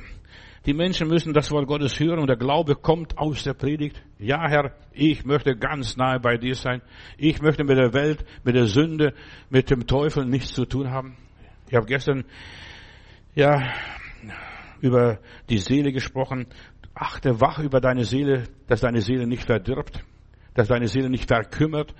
Die 0.67 0.75
Menschen 0.75 1.09
müssen 1.09 1.33
das 1.33 1.51
Wort 1.51 1.67
Gottes 1.67 1.99
hören 1.99 2.19
und 2.19 2.27
der 2.27 2.37
Glaube 2.37 2.75
kommt 2.75 3.17
aus 3.17 3.45
der 3.45 3.55
Predigt. 3.55 4.03
Ja, 4.19 4.47
Herr, 4.47 4.75
ich 4.93 5.25
möchte 5.25 5.57
ganz 5.57 5.97
nahe 5.97 6.21
bei 6.21 6.37
dir 6.37 6.55
sein. 6.55 6.83
Ich 7.17 7.41
möchte 7.41 7.65
mit 7.65 7.79
der 7.79 7.95
Welt, 7.95 8.27
mit 8.45 8.55
der 8.55 8.67
Sünde, 8.67 9.15
mit 9.49 9.71
dem 9.71 9.87
Teufel 9.87 10.27
nichts 10.27 10.53
zu 10.53 10.67
tun 10.67 10.91
haben. 10.91 11.17
Ich 11.69 11.75
habe 11.75 11.87
gestern, 11.87 12.25
ja, 13.35 13.73
über 14.81 15.19
die 15.49 15.59
Seele 15.59 15.93
gesprochen 15.93 16.47
achte 16.95 17.41
wach 17.41 17.59
über 17.59 17.81
deine 17.81 18.05
Seele, 18.05 18.45
dass 18.67 18.81
deine 18.81 19.01
Seele 19.01 19.27
nicht 19.27 19.45
verdirbt, 19.45 20.05
dass 20.55 20.69
deine 20.69 20.89
Seele 20.89 21.09
nicht 21.09 21.29
verkümmert. 21.29 21.95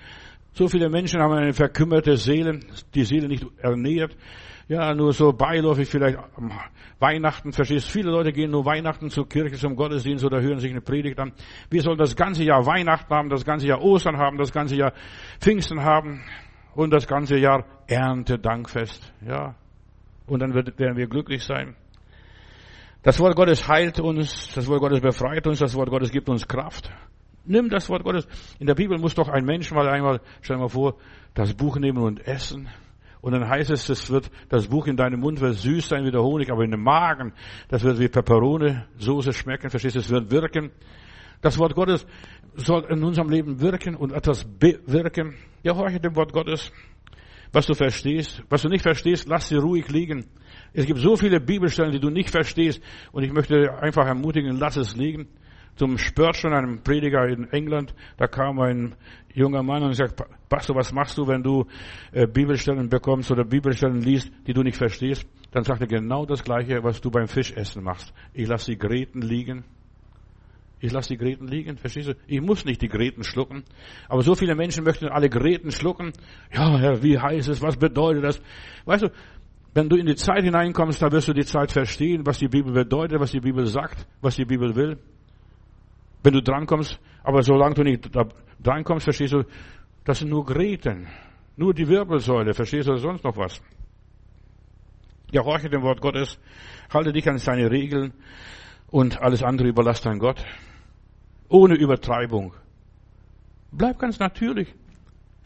So 0.53 0.69
viele 0.69 0.91
Menschen 0.91 1.21
haben 1.23 1.33
eine 1.33 1.53
verkümmerte 1.53 2.17
Seele, 2.17 2.61
die 2.95 3.05
Seele 3.05 3.29
nicht 3.29 3.47
ernährt. 3.59 4.17
Ja, 4.69 4.95
nur 4.95 5.13
so 5.13 5.33
beiläufig 5.33 5.89
vielleicht 5.89 6.19
Weihnachten, 7.01 7.53
verstehst 7.53 7.91
Viele 7.91 8.11
Leute 8.11 8.31
gehen 8.31 8.53
nur 8.53 8.65
Weihnachten 8.65 9.11
zur 9.11 9.29
Kirche, 9.29 9.57
zum 9.57 9.75
Gottesdienst 9.75 10.25
oder 10.25 10.41
hören 10.41 10.61
sich 10.61 10.71
eine 10.71 10.81
Predigt 10.81 11.19
an. 11.19 11.33
Wir 11.71 11.83
sollen 11.83 11.99
das 11.99 12.15
ganze 12.15 12.45
Jahr 12.45 12.67
Weihnachten 12.67 13.13
haben, 13.13 13.31
das 13.31 13.45
ganze 13.45 13.67
Jahr 13.67 13.83
Ostern 13.83 14.17
haben, 14.19 14.39
das 14.39 14.53
ganze 14.53 14.77
Jahr 14.77 14.93
Pfingsten 15.41 15.83
haben 15.83 16.23
und 16.75 16.93
das 16.93 17.07
ganze 17.07 17.37
Jahr 17.37 17.65
Erntedankfest. 17.89 19.13
Ja. 19.27 19.57
Und 20.27 20.41
dann 20.41 20.55
werden 20.55 20.97
wir 20.97 21.09
glücklich 21.09 21.43
sein. 21.43 21.75
Das 23.03 23.19
Wort 23.19 23.35
Gottes 23.35 23.67
heilt 23.67 23.99
uns, 23.99 24.53
das 24.55 24.67
Wort 24.67 24.81
Gottes 24.81 25.01
befreit 25.01 25.47
uns, 25.47 25.59
das 25.59 25.75
Wort 25.75 25.89
Gottes 25.89 26.11
gibt 26.11 26.29
uns 26.29 26.47
Kraft. 26.47 26.91
Nimm 27.47 27.71
das 27.71 27.89
Wort 27.89 28.05
Gottes. 28.05 28.29
In 28.59 28.67
der 28.67 28.75
Bibel 28.75 28.99
muss 28.99 29.15
doch 29.15 29.29
ein 29.29 29.45
Mensch 29.45 29.71
mal 29.73 29.89
einmal, 29.89 30.21
stell 30.43 30.57
dir 30.57 30.63
mal 30.63 30.69
vor, 30.69 30.97
das 31.33 31.55
Buch 31.55 31.79
nehmen 31.79 31.99
und 31.99 32.27
essen. 32.27 32.69
Und 33.23 33.33
dann 33.33 33.49
heißt 33.49 33.71
es, 33.71 33.87
das 33.87 34.11
wird, 34.11 34.31
das 34.49 34.67
Buch 34.67 34.87
in 34.87 34.97
deinem 34.97 35.21
Mund 35.21 35.41
wird 35.41 35.55
süß 35.55 35.89
sein 35.89 36.05
wie 36.05 36.11
der 36.11 36.23
Honig, 36.23 36.51
aber 36.51 36.63
in 36.65 36.71
dem 36.71 36.83
Magen, 36.83 37.33
das 37.69 37.83
wird 37.83 37.99
wie 37.99 38.09
Peperone, 38.09 38.87
Soße 38.99 39.33
schmecken, 39.33 39.71
verstehst 39.71 39.97
du, 39.97 40.01
es 40.01 40.11
wird 40.11 40.31
wirken. 40.31 40.71
Das 41.41 41.59
Wort 41.59 41.75
Gottes 41.75 42.07
soll 42.55 42.85
in 42.91 43.03
unserem 43.03 43.31
Leben 43.31 43.61
wirken 43.61 43.95
und 43.95 44.13
etwas 44.13 44.45
bewirken. 44.45 45.35
Ja, 45.63 45.75
horche 45.75 46.01
dem 46.01 46.17
Wort 46.17 46.33
Gottes. 46.33 46.71
Was 47.53 47.67
du 47.67 47.75
verstehst, 47.75 48.43
was 48.49 48.63
du 48.63 48.69
nicht 48.69 48.83
verstehst, 48.83 49.27
lass 49.27 49.49
sie 49.49 49.57
ruhig 49.57 49.89
liegen. 49.89 50.27
Es 50.73 50.87
gibt 50.87 51.01
so 51.01 51.17
viele 51.17 51.41
Bibelstellen, 51.41 51.93
die 51.93 52.01
du 52.01 52.11
nicht 52.11 52.31
verstehst. 52.31 52.83
Und 53.13 53.23
ich 53.23 53.33
möchte 53.33 53.79
einfach 53.81 54.07
ermutigen, 54.07 54.57
lass 54.59 54.77
es 54.77 54.97
liegen. 54.97 55.29
Zum 55.77 55.99
Spurgeon, 55.99 56.53
einem 56.53 56.83
Prediger 56.83 57.27
in 57.29 57.51
England, 57.53 57.95
da 58.19 58.27
kam 58.27 58.61
ein 58.61 58.95
junger 59.33 59.63
Mann 59.63 59.83
und 59.83 59.95
sagt, 59.95 60.21
Pastor, 60.49 60.77
was 60.77 60.93
machst 60.93 61.17
du, 61.17 61.27
wenn 61.27 61.43
du 61.43 61.65
äh, 62.13 62.27
Bibelstellen 62.27 62.89
bekommst 62.89 63.31
oder 63.31 63.45
Bibelstellen 63.45 64.03
liest, 64.03 64.31
die 64.47 64.53
du 64.53 64.63
nicht 64.63 64.77
verstehst? 64.77 65.27
Dann 65.53 65.65
sagt 65.65 65.81
er 65.81 65.87
genau 65.87 66.27
das 66.27 66.45
Gleiche, 66.45 66.83
was 66.83 67.01
du 67.01 67.11
beim 67.11 67.29
Fischessen 67.29 67.83
machst. 67.83 68.13
Ich 68.35 68.47
lasse 68.47 68.73
die 68.73 68.79
Gräten 68.79 69.23
liegen. 69.23 69.65
Ich 70.81 70.93
lasse 70.93 71.11
die 71.11 71.19
Gräten 71.19 71.47
liegen, 71.47 71.77
verstehst 71.77 72.09
du? 72.09 72.15
Ich 72.27 72.41
muss 72.41 72.65
nicht 72.65 72.81
die 72.81 72.89
Gräten 72.89 73.23
schlucken. 73.23 73.65
Aber 74.09 74.23
so 74.23 74.35
viele 74.35 74.55
Menschen 74.55 74.83
möchten 74.83 75.09
alle 75.09 75.29
Gräten 75.29 75.73
schlucken. 75.73 76.13
Ja, 76.53 76.79
Herr, 76.79 77.03
wie 77.03 77.19
heißt 77.19 77.49
es? 77.49 77.61
Was 77.61 77.77
bedeutet 77.77 78.25
das? 78.25 78.43
Weißt 78.87 79.03
du, 79.05 79.11
wenn 79.73 79.89
du 79.89 79.97
in 79.97 80.07
die 80.07 80.17
Zeit 80.17 80.43
hineinkommst, 80.43 81.01
dann 81.01 81.13
wirst 81.13 81.29
du 81.29 81.33
die 81.33 81.45
Zeit 81.45 81.71
verstehen, 81.71 82.27
was 82.27 82.39
die 82.39 82.49
Bibel 82.49 82.73
bedeutet, 82.73 83.21
was 83.21 83.31
die 83.31 83.41
Bibel 83.41 83.67
sagt, 83.67 84.07
was 84.21 84.37
die 84.37 84.45
Bibel 84.45 84.75
will. 84.75 84.99
Wenn 86.23 86.33
du 86.33 86.43
drankommst, 86.43 86.99
aber 87.23 87.43
solange 87.43 87.75
du 87.75 87.83
nicht 87.83 88.11
drankommst, 88.63 89.05
verstehst 89.05 89.33
du, 89.33 89.45
das 90.05 90.19
sind 90.19 90.31
nur 90.31 90.45
Gräten, 90.45 91.07
nur 91.57 91.73
die 91.73 91.87
Wirbelsäule, 91.87 92.53
verstehst 92.53 92.89
du 92.89 92.97
sonst 92.97 93.25
noch 93.25 93.37
was? 93.37 93.63
Ja, 95.31 95.45
horche 95.45 95.71
dem 95.71 95.83
Wort 95.83 96.01
Gottes, 96.01 96.39
halte 96.93 97.13
dich 97.13 97.29
an 97.29 97.39
seine 97.39 97.71
Regeln 97.71 98.13
und 98.89 99.23
alles 99.23 99.43
andere 99.45 99.69
überlass 99.69 100.01
dein 100.01 100.19
Gott. 100.19 100.45
Ohne 101.49 101.77
Übertreibung. 101.77 102.55
Bleib 103.71 103.99
ganz 104.01 104.19
natürlich. 104.19 104.75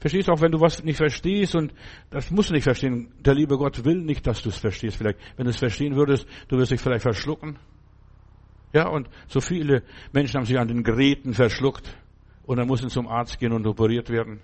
Verstehst 0.04 0.28
du 0.28 0.32
auch, 0.32 0.40
wenn 0.42 0.52
du 0.52 0.60
was 0.60 0.84
nicht 0.84 0.98
verstehst 0.98 1.54
und 1.54 1.72
das 2.10 2.30
musst 2.30 2.50
du 2.50 2.52
nicht 2.52 2.64
verstehen. 2.64 3.14
Der 3.24 3.34
liebe 3.34 3.56
Gott 3.56 3.86
will 3.86 4.02
nicht, 4.02 4.26
dass 4.26 4.42
du 4.42 4.50
es 4.50 4.58
verstehst. 4.58 4.98
Vielleicht, 4.98 5.18
wenn 5.38 5.46
du 5.46 5.50
es 5.50 5.56
verstehen 5.56 5.96
würdest, 5.96 6.26
du 6.48 6.58
wirst 6.58 6.72
dich 6.72 6.80
vielleicht 6.82 7.00
verschlucken. 7.00 7.58
Ja, 8.74 8.88
und 8.88 9.08
so 9.28 9.40
viele 9.40 9.82
Menschen 10.12 10.36
haben 10.36 10.44
sich 10.44 10.58
an 10.58 10.68
den 10.68 10.82
Geräten 10.82 11.32
verschluckt 11.32 11.96
und 12.42 12.58
dann 12.58 12.66
mussten 12.66 12.90
zum 12.90 13.08
Arzt 13.08 13.38
gehen 13.38 13.52
und 13.52 13.66
operiert 13.66 14.10
werden. 14.10 14.42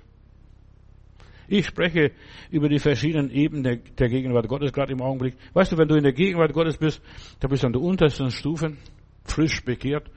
Ich 1.46 1.66
spreche 1.66 2.12
über 2.50 2.70
die 2.70 2.78
verschiedenen 2.78 3.30
Ebenen 3.30 3.82
der, 3.98 4.08
Gegenwart 4.08 4.48
Gottes 4.48 4.72
gerade 4.72 4.92
im 4.92 5.02
Augenblick. 5.02 5.36
Weißt 5.52 5.72
du, 5.72 5.76
wenn 5.76 5.88
du 5.88 5.94
in 5.94 6.04
der 6.04 6.14
Gegenwart 6.14 6.54
Gottes 6.54 6.78
bist, 6.78 7.02
da 7.38 7.48
bist 7.48 7.64
du 7.64 7.66
an 7.66 7.74
der 7.74 7.82
untersten 7.82 8.30
Stufe, 8.30 8.78
frisch 9.24 9.62
bekehrt. 9.62 10.10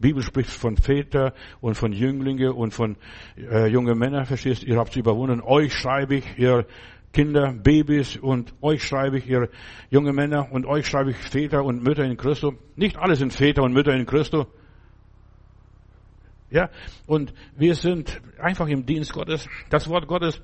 Bibel 0.00 0.22
spricht 0.22 0.50
von 0.50 0.76
Väter 0.76 1.34
und 1.60 1.74
von 1.74 1.92
Jünglinge 1.92 2.52
und 2.52 2.72
von 2.72 2.96
äh, 3.36 3.66
junge 3.68 3.94
Männer, 3.94 4.24
verstehst 4.24 4.62
Ihr 4.64 4.78
habt 4.78 4.92
sie 4.92 5.00
überwunden. 5.00 5.40
Euch 5.42 5.72
schreibe 5.74 6.16
ich, 6.16 6.38
ihr 6.38 6.66
Kinder, 7.12 7.52
Babys 7.52 8.16
und 8.16 8.52
euch 8.60 8.84
schreibe 8.84 9.18
ich, 9.18 9.26
ihr 9.26 9.48
junge 9.90 10.12
Männer 10.12 10.52
und 10.52 10.66
euch 10.66 10.86
schreibe 10.86 11.10
ich, 11.10 11.16
Väter 11.16 11.64
und 11.64 11.82
Mütter 11.82 12.04
in 12.04 12.16
Christus. 12.16 12.54
Nicht 12.74 12.98
alle 12.98 13.16
sind 13.16 13.32
Väter 13.32 13.62
und 13.62 13.72
Mütter 13.72 13.94
in 13.94 14.04
Christus. 14.04 14.46
Ja, 16.50 16.70
und 17.06 17.32
wir 17.56 17.74
sind 17.74 18.20
einfach 18.38 18.68
im 18.68 18.86
Dienst 18.86 19.12
Gottes. 19.12 19.48
Das 19.70 19.88
Wort 19.88 20.06
Gottes 20.06 20.40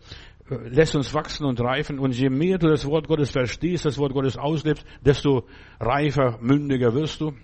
äh, 0.50 0.68
lässt 0.68 0.96
uns 0.96 1.14
wachsen 1.14 1.44
und 1.44 1.60
reifen. 1.60 1.98
Und 1.98 2.18
je 2.18 2.28
mehr 2.28 2.58
du 2.58 2.68
das 2.68 2.86
Wort 2.86 3.06
Gottes 3.06 3.30
verstehst, 3.30 3.84
das 3.84 3.98
Wort 3.98 4.12
Gottes 4.12 4.36
auslebst, 4.36 4.84
desto 5.04 5.46
reifer, 5.78 6.38
mündiger 6.40 6.94
wirst 6.94 7.20
du. 7.20 7.34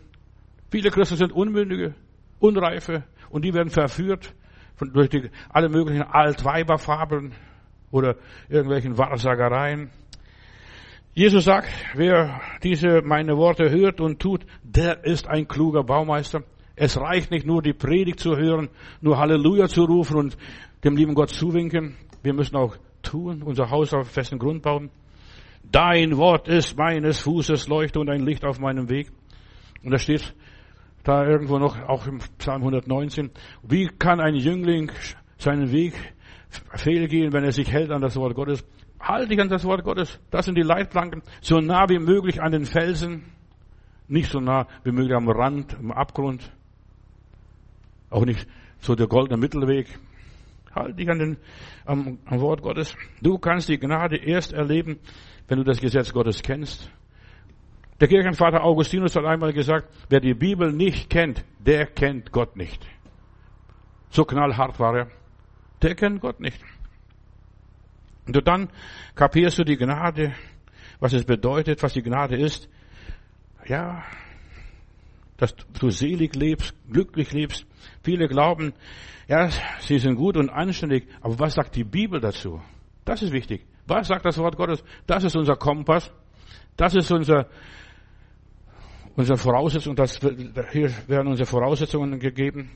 Viele 0.71 0.91
Christen 0.91 1.17
sind 1.17 1.33
unmündige, 1.33 1.95
unreife 2.41 3.05
und 3.31 3.45
die 3.45 3.55
werden 3.55 3.71
verführt 3.71 4.35
von, 4.77 4.93
durch 4.93 5.09
die, 5.09 5.31
alle 5.49 5.69
möglichen 5.69 6.03
Altweiberfabeln 6.03 7.33
oder 7.91 8.17
irgendwelchen 8.49 8.99
Wahrsagereien. 8.99 9.91
Jesus 11.15 11.47
sagt, 11.47 11.69
wer 11.95 12.41
diese 12.63 13.03
meine 13.03 13.37
Worte 13.37 13.71
hört 13.71 14.01
und 14.01 14.21
tut, 14.21 14.45
der 14.63 15.05
ist 15.05 15.27
ein 15.27 15.49
kluger 15.49 15.83
Baumeister. 15.83 16.45
Es 16.77 16.97
reicht 16.97 17.31
nicht 17.33 17.45
nur 17.45 17.61
die 17.61 17.73
Predigt 17.73 18.21
zu 18.21 18.37
hören, 18.37 18.69
nur 19.01 19.19
Halleluja 19.19 19.67
zu 19.67 19.85
rufen 19.85 20.17
und 20.17 20.37
dem 20.85 20.97
lieben 20.97 21.15
Gott 21.15 21.31
zuwinken. 21.31 21.97
Wir 22.23 22.35
müssen 22.35 22.57
auch 22.57 22.77
tun, 23.03 23.43
unser 23.43 23.71
Haus 23.71 23.93
auf 23.95 24.09
festen 24.09 24.39
Grund 24.39 24.63
bauen. 24.63 24.91
Dein 25.65 26.17
Wort 26.19 26.47
ist 26.47 26.77
meines 26.77 27.19
Fußes 27.21 27.69
Leuchte 27.69 27.99
und 27.99 28.09
ein 28.11 28.25
Licht 28.25 28.45
auf 28.45 28.61
meinem 28.61 28.89
Weg. 28.89 29.11
Und 29.83 29.91
da 29.91 29.99
steht 29.99 30.35
da 31.09 31.27
irgendwo 31.27 31.59
noch, 31.59 31.81
auch 31.89 32.07
im 32.07 32.19
Psalm 32.39 32.61
119, 32.63 33.31
wie 33.63 33.87
kann 33.87 34.21
ein 34.21 34.35
Jüngling 34.35 34.93
seinen 35.39 35.73
Weg 35.73 35.95
fehlgehen, 36.75 37.33
wenn 37.33 37.45
er 37.45 37.53
sich 37.53 37.73
hält 37.73 37.91
an 37.91 38.03
das 38.03 38.17
Wort 38.17 38.35
Gottes? 38.35 38.63
Halte 39.01 39.29
dich 39.29 39.41
an 39.41 39.49
das 39.49 39.65
Wort 39.65 39.85
Gottes. 39.85 40.21
Das 40.31 40.45
sind 40.45 40.59
die 40.59 40.63
Leitplanken. 40.63 41.23
So 41.41 41.61
nah 41.61 41.89
wie 41.89 41.99
möglich 41.99 42.43
an 42.43 42.53
den 42.53 42.67
Felsen. 42.67 43.25
Nicht 44.07 44.31
so 44.31 44.41
nah 44.41 44.67
wie 44.85 44.93
möglich 44.93 45.15
am 45.15 45.29
Rand, 45.31 45.79
am 45.79 45.93
Abgrund. 45.93 46.53
Auch 48.11 48.27
nicht 48.27 48.47
so 48.81 48.95
der 48.95 49.07
goldene 49.07 49.39
Mittelweg. 49.39 49.87
Halte 50.75 50.95
dich 50.95 51.09
an 51.09 51.19
den, 51.19 51.37
am, 51.87 52.19
am 52.27 52.41
Wort 52.41 52.61
Gottes. 52.61 52.95
Du 53.23 53.39
kannst 53.39 53.71
die 53.71 53.79
Gnade 53.79 54.17
erst 54.17 54.53
erleben, 54.53 54.99
wenn 55.47 55.57
du 55.57 55.65
das 55.65 55.81
Gesetz 55.81 56.13
Gottes 56.13 56.43
kennst. 56.43 56.91
Der 58.01 58.09
Kirchenvater 58.09 58.63
Augustinus 58.63 59.17
hat 59.17 59.25
einmal 59.25 59.53
gesagt, 59.53 59.89
wer 60.09 60.21
die 60.21 60.35
Bibel 60.35 60.73
nicht 60.73 61.11
kennt, 61.11 61.45
der 61.59 61.87
kennt 61.87 62.31
Gott 62.31 62.57
nicht. 62.57 62.87
So 64.11 64.25
knallhart 64.25 64.79
war 64.79 64.97
er. 64.97 65.11
Der 65.83 65.95
kennt 65.95 66.21
Gott 66.21 66.41
nicht. 66.41 66.61
Und 68.27 68.47
dann 68.47 68.69
kapierst 69.15 69.59
du 69.59 69.65
die 69.65 69.77
Gnade, 69.77 70.35
was 71.01 71.13
es 71.13 71.25
bedeutet, 71.25 71.83
was 71.83 71.93
die 71.93 72.03
Gnade 72.03 72.37
ist. 72.37 72.69
Ja, 73.67 74.05
dass 75.37 75.55
du 75.55 75.91
selig 75.91 76.35
lebst, 76.35 76.75
glücklich 76.91 77.33
lebst. 77.33 77.67
Viele 78.03 78.29
glauben, 78.29 78.75
ja, 79.29 79.49
sie 79.81 79.99
sind 79.99 80.17
gut 80.17 80.37
und 80.37 80.51
anständig, 80.51 81.09
aber 81.21 81.39
was 81.39 81.55
sagt 81.55 81.77
die 81.77 81.85
Bibel 81.85 82.21
dazu? 82.21 82.61
Das 83.05 83.23
ist 83.23 83.33
wichtig. 83.33 83.65
Was 83.87 84.09
sagt 84.09 84.25
das 84.27 84.37
Wort 84.39 84.57
Gottes? 84.57 84.85
Das 85.07 85.25
ist 85.25 85.37
unser 85.37 85.57
Kompass. 85.57 86.13
Das 86.77 86.95
ist 86.95 87.11
unser, 87.11 87.49
unsere 89.19 89.37
Voraussetzung. 89.37 89.97
Das, 89.97 90.21
hier 90.73 90.91
werden 91.09 91.29
unsere 91.29 91.47
Voraussetzungen 91.47 92.19
gegeben. 92.21 92.71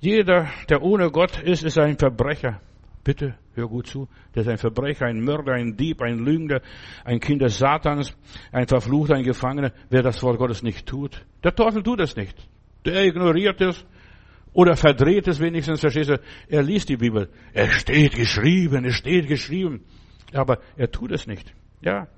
Jeder, 0.00 0.48
der 0.68 0.82
ohne 0.82 1.10
Gott 1.10 1.40
ist, 1.42 1.64
ist 1.64 1.78
ein 1.78 1.98
Verbrecher. 1.98 2.60
Bitte, 3.04 3.36
hör 3.54 3.68
gut 3.68 3.86
zu. 3.86 4.08
Der 4.34 4.42
ist 4.42 4.48
ein 4.48 4.58
Verbrecher, 4.58 5.06
ein 5.06 5.20
Mörder, 5.20 5.52
ein 5.52 5.76
Dieb, 5.76 6.02
ein 6.02 6.18
Lügner, 6.18 6.60
ein 7.04 7.20
Kind 7.20 7.42
des 7.42 7.58
Satans, 7.58 8.16
ein 8.52 8.66
Verfluchter, 8.66 9.14
ein 9.14 9.22
Gefangener. 9.22 9.72
Wer 9.90 10.02
das 10.02 10.22
Wort 10.22 10.38
Gottes 10.38 10.62
nicht 10.62 10.86
tut, 10.86 11.24
der 11.44 11.54
Teufel 11.54 11.82
tut 11.82 12.00
es 12.00 12.16
nicht. 12.16 12.36
Der 12.84 13.04
ignoriert 13.04 13.60
es 13.60 13.84
oder 14.52 14.76
verdreht 14.76 15.28
es 15.28 15.40
wenigstens, 15.40 15.80
verstehst 15.80 16.10
du? 16.10 16.20
Er 16.48 16.62
liest 16.62 16.88
die 16.88 16.96
Bibel. 16.96 17.28
Es 17.52 17.74
steht 17.74 18.14
geschrieben, 18.14 18.86
es 18.86 18.94
steht 18.94 19.28
geschrieben. 19.28 19.84
Aber 20.32 20.58
er 20.76 20.90
tut 20.90 21.12
es 21.12 21.26
nicht. 21.26 21.54
Ja. 21.82 22.08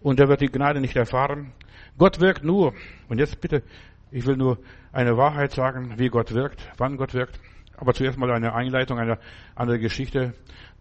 Und 0.00 0.20
er 0.20 0.28
wird 0.28 0.42
die 0.42 0.48
Gnade 0.48 0.80
nicht 0.80 0.96
erfahren. 0.96 1.52
Gott 1.98 2.20
wirkt 2.20 2.44
nur. 2.44 2.74
Und 3.08 3.18
jetzt 3.18 3.40
bitte, 3.40 3.62
ich 4.10 4.26
will 4.26 4.36
nur 4.36 4.58
eine 4.92 5.16
Wahrheit 5.16 5.52
sagen, 5.52 5.94
wie 5.98 6.08
Gott 6.08 6.32
wirkt, 6.32 6.68
wann 6.78 6.96
Gott 6.96 7.14
wirkt. 7.14 7.38
Aber 7.76 7.94
zuerst 7.94 8.18
mal 8.18 8.30
eine 8.30 8.54
Einleitung, 8.54 8.98
eine 8.98 9.18
andere 9.54 9.78
Geschichte. 9.78 10.34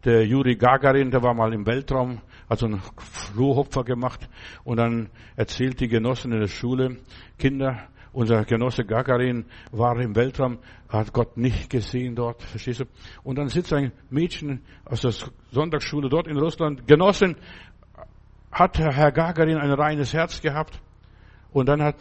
Der 0.04 0.26
Juri 0.26 0.56
Gagarin, 0.56 1.12
der 1.12 1.24
war 1.24 1.34
mal 1.34 1.54
im 1.54 1.66
Weltraum, 1.66 2.22
also 2.48 2.66
einen 2.66 2.82
Flohhopfer 2.98 3.84
gemacht 3.84 4.28
und 4.64 4.78
dann 4.78 5.10
erzählt 5.36 5.80
die 5.80 5.88
Genossen 5.88 6.32
in 6.32 6.40
der 6.40 6.48
Schule, 6.48 6.98
Kinder, 7.38 7.88
unser 8.14 8.44
Genosse 8.44 8.84
Gagarin 8.84 9.46
war 9.72 10.00
im 10.00 10.16
Weltraum, 10.16 10.58
hat 10.90 11.14
Gott 11.14 11.38
nicht 11.38 11.70
gesehen 11.70 12.16
dort, 12.16 12.42
verstehst 12.42 12.82
du? 12.82 12.86
Und 13.24 13.38
dann 13.38 13.48
sitzt 13.48 13.72
ein 13.74 13.92
Mädchen 14.10 14.62
aus 14.86 15.02
der 15.02 15.14
Sonntagsschule 15.52 16.10
dort 16.10 16.28
in 16.28 16.38
Russland, 16.38 16.88
Genossin, 16.88 17.36
hat 18.52 18.80
Herr 18.80 19.12
Gagarin 19.12 19.58
ein 19.58 19.72
reines 19.72 20.14
Herz 20.14 20.42
gehabt? 20.42 20.82
Und 21.52 21.68
dann 21.68 21.82
hat 21.82 21.98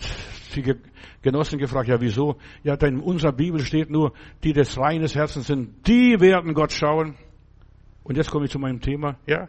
die 0.54 0.74
Genossen 1.22 1.58
gefragt, 1.58 1.88
ja 1.88 2.00
wieso? 2.00 2.36
Ja, 2.62 2.76
denn 2.76 2.96
in 2.96 3.00
unserer 3.00 3.32
Bibel 3.32 3.60
steht 3.60 3.90
nur, 3.90 4.12
die 4.42 4.52
des 4.52 4.78
reines 4.78 5.14
Herzens 5.14 5.46
sind, 5.48 5.86
die 5.86 6.20
werden 6.20 6.54
Gott 6.54 6.72
schauen. 6.72 7.16
Und 8.02 8.16
jetzt 8.16 8.30
komme 8.30 8.46
ich 8.46 8.50
zu 8.50 8.58
meinem 8.58 8.80
Thema. 8.80 9.18
Ja, 9.26 9.48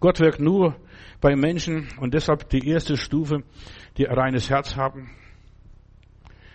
Gott 0.00 0.18
wirkt 0.20 0.40
nur 0.40 0.76
bei 1.20 1.36
Menschen 1.36 1.88
und 2.00 2.12
deshalb 2.14 2.48
die 2.48 2.66
erste 2.66 2.96
Stufe, 2.96 3.44
die 3.96 4.08
ein 4.08 4.18
reines 4.18 4.50
Herz 4.50 4.76
haben, 4.76 5.10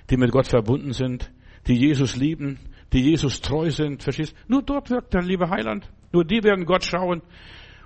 die 0.10 0.18
mit 0.18 0.32
Gott 0.32 0.48
verbunden 0.48 0.92
sind, 0.92 1.32
die 1.68 1.76
Jesus 1.76 2.16
lieben, 2.16 2.60
die 2.92 3.00
Jesus 3.00 3.42
treu 3.42 3.70
sind, 3.70 4.04
verstehst? 4.04 4.36
Nur 4.48 4.64
dort 4.64 4.90
wirkt 4.90 5.14
der 5.14 5.22
liebe 5.22 5.50
Heiland. 5.50 5.90
Nur 6.12 6.26
die 6.26 6.44
werden 6.44 6.66
Gott 6.66 6.84
schauen. 6.84 7.22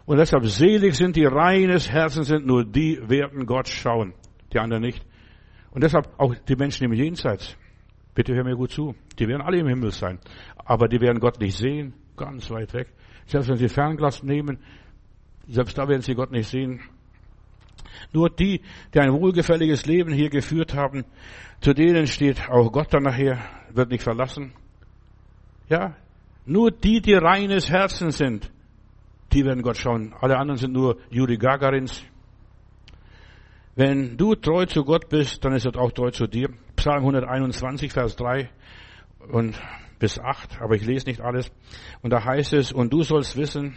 Und 0.06 0.18
deshalb 0.18 0.46
selig 0.46 0.96
sind 0.96 1.16
die 1.16 1.26
reines 1.26 1.92
Herzen 1.92 2.24
sind, 2.24 2.46
nur 2.46 2.66
die 2.66 3.00
werden 3.08 3.46
Gott 3.46 3.68
schauen 3.68 4.14
die 4.54 4.60
anderen 4.60 4.84
nicht. 4.84 5.06
Und 5.72 5.84
deshalb 5.84 6.10
auch 6.18 6.36
die 6.36 6.56
Menschen 6.56 6.86
im 6.86 6.94
Jenseits. 6.94 7.56
Bitte 8.14 8.34
hör 8.36 8.44
mir 8.44 8.56
gut 8.56 8.72
zu. 8.72 8.96
Die 9.18 9.28
werden 9.28 9.42
alle 9.42 9.60
im 9.60 9.68
Himmel 9.68 9.92
sein. 9.92 10.20
Aber 10.58 10.88
die 10.88 11.00
werden 11.00 11.20
Gott 11.20 11.40
nicht 11.40 11.58
sehen. 11.58 11.94
Ganz 12.18 12.50
weit 12.52 12.74
weg. 12.74 12.88
Selbst 13.26 13.50
wenn 13.50 13.58
sie 13.58 13.70
Fernglas 13.70 14.22
nehmen, 14.24 14.60
selbst 15.48 15.78
da 15.78 15.88
werden 15.88 16.02
sie 16.02 16.14
Gott 16.14 16.32
nicht 16.32 16.50
sehen. 16.50 16.82
Nur 18.12 18.30
die, 18.30 18.62
die 18.94 19.00
ein 19.00 19.14
wohlgefälliges 19.14 19.86
Leben 19.86 20.12
hier 20.12 20.30
geführt 20.30 20.74
haben, 20.74 21.06
zu 21.62 21.74
denen 21.74 22.08
steht 22.08 22.50
auch 22.50 22.72
Gott 22.72 22.94
dann 22.94 23.04
nachher, 23.04 23.40
wird 23.74 23.90
nicht 23.90 24.04
verlassen. 24.04 24.54
Ja, 25.70 25.96
nur 26.46 26.72
die, 26.72 27.02
die 27.02 27.14
reines 27.14 27.70
Herzen 27.70 28.12
sind, 28.12 28.52
die 29.32 29.46
werden 29.46 29.62
Gott 29.62 29.78
schauen. 29.78 30.14
Alle 30.20 30.38
anderen 30.38 30.58
sind 30.58 30.74
nur 30.74 30.98
Juri 31.10 31.38
Gagarins, 31.38 32.04
wenn 33.82 34.16
du 34.16 34.36
treu 34.36 34.68
zu 34.68 34.84
Gott 34.84 35.10
bist, 35.10 35.44
dann 35.44 35.54
ist 35.54 35.66
er 35.66 35.76
auch 35.76 35.92
treu 35.92 36.12
zu 36.12 36.28
dir. 36.28 36.50
Psalm 36.76 37.00
121, 37.00 37.92
Vers 37.92 38.16
3 38.16 38.48
und 39.32 39.60
bis 39.98 40.20
8, 40.20 40.62
aber 40.62 40.76
ich 40.76 40.86
lese 40.86 41.08
nicht 41.10 41.20
alles. 41.20 41.52
Und 42.04 42.12
da 42.12 42.24
heißt 42.24 42.54
es, 42.54 42.72
und 42.72 42.94
du 42.94 43.02
sollst 43.02 43.38
wissen, 43.38 43.76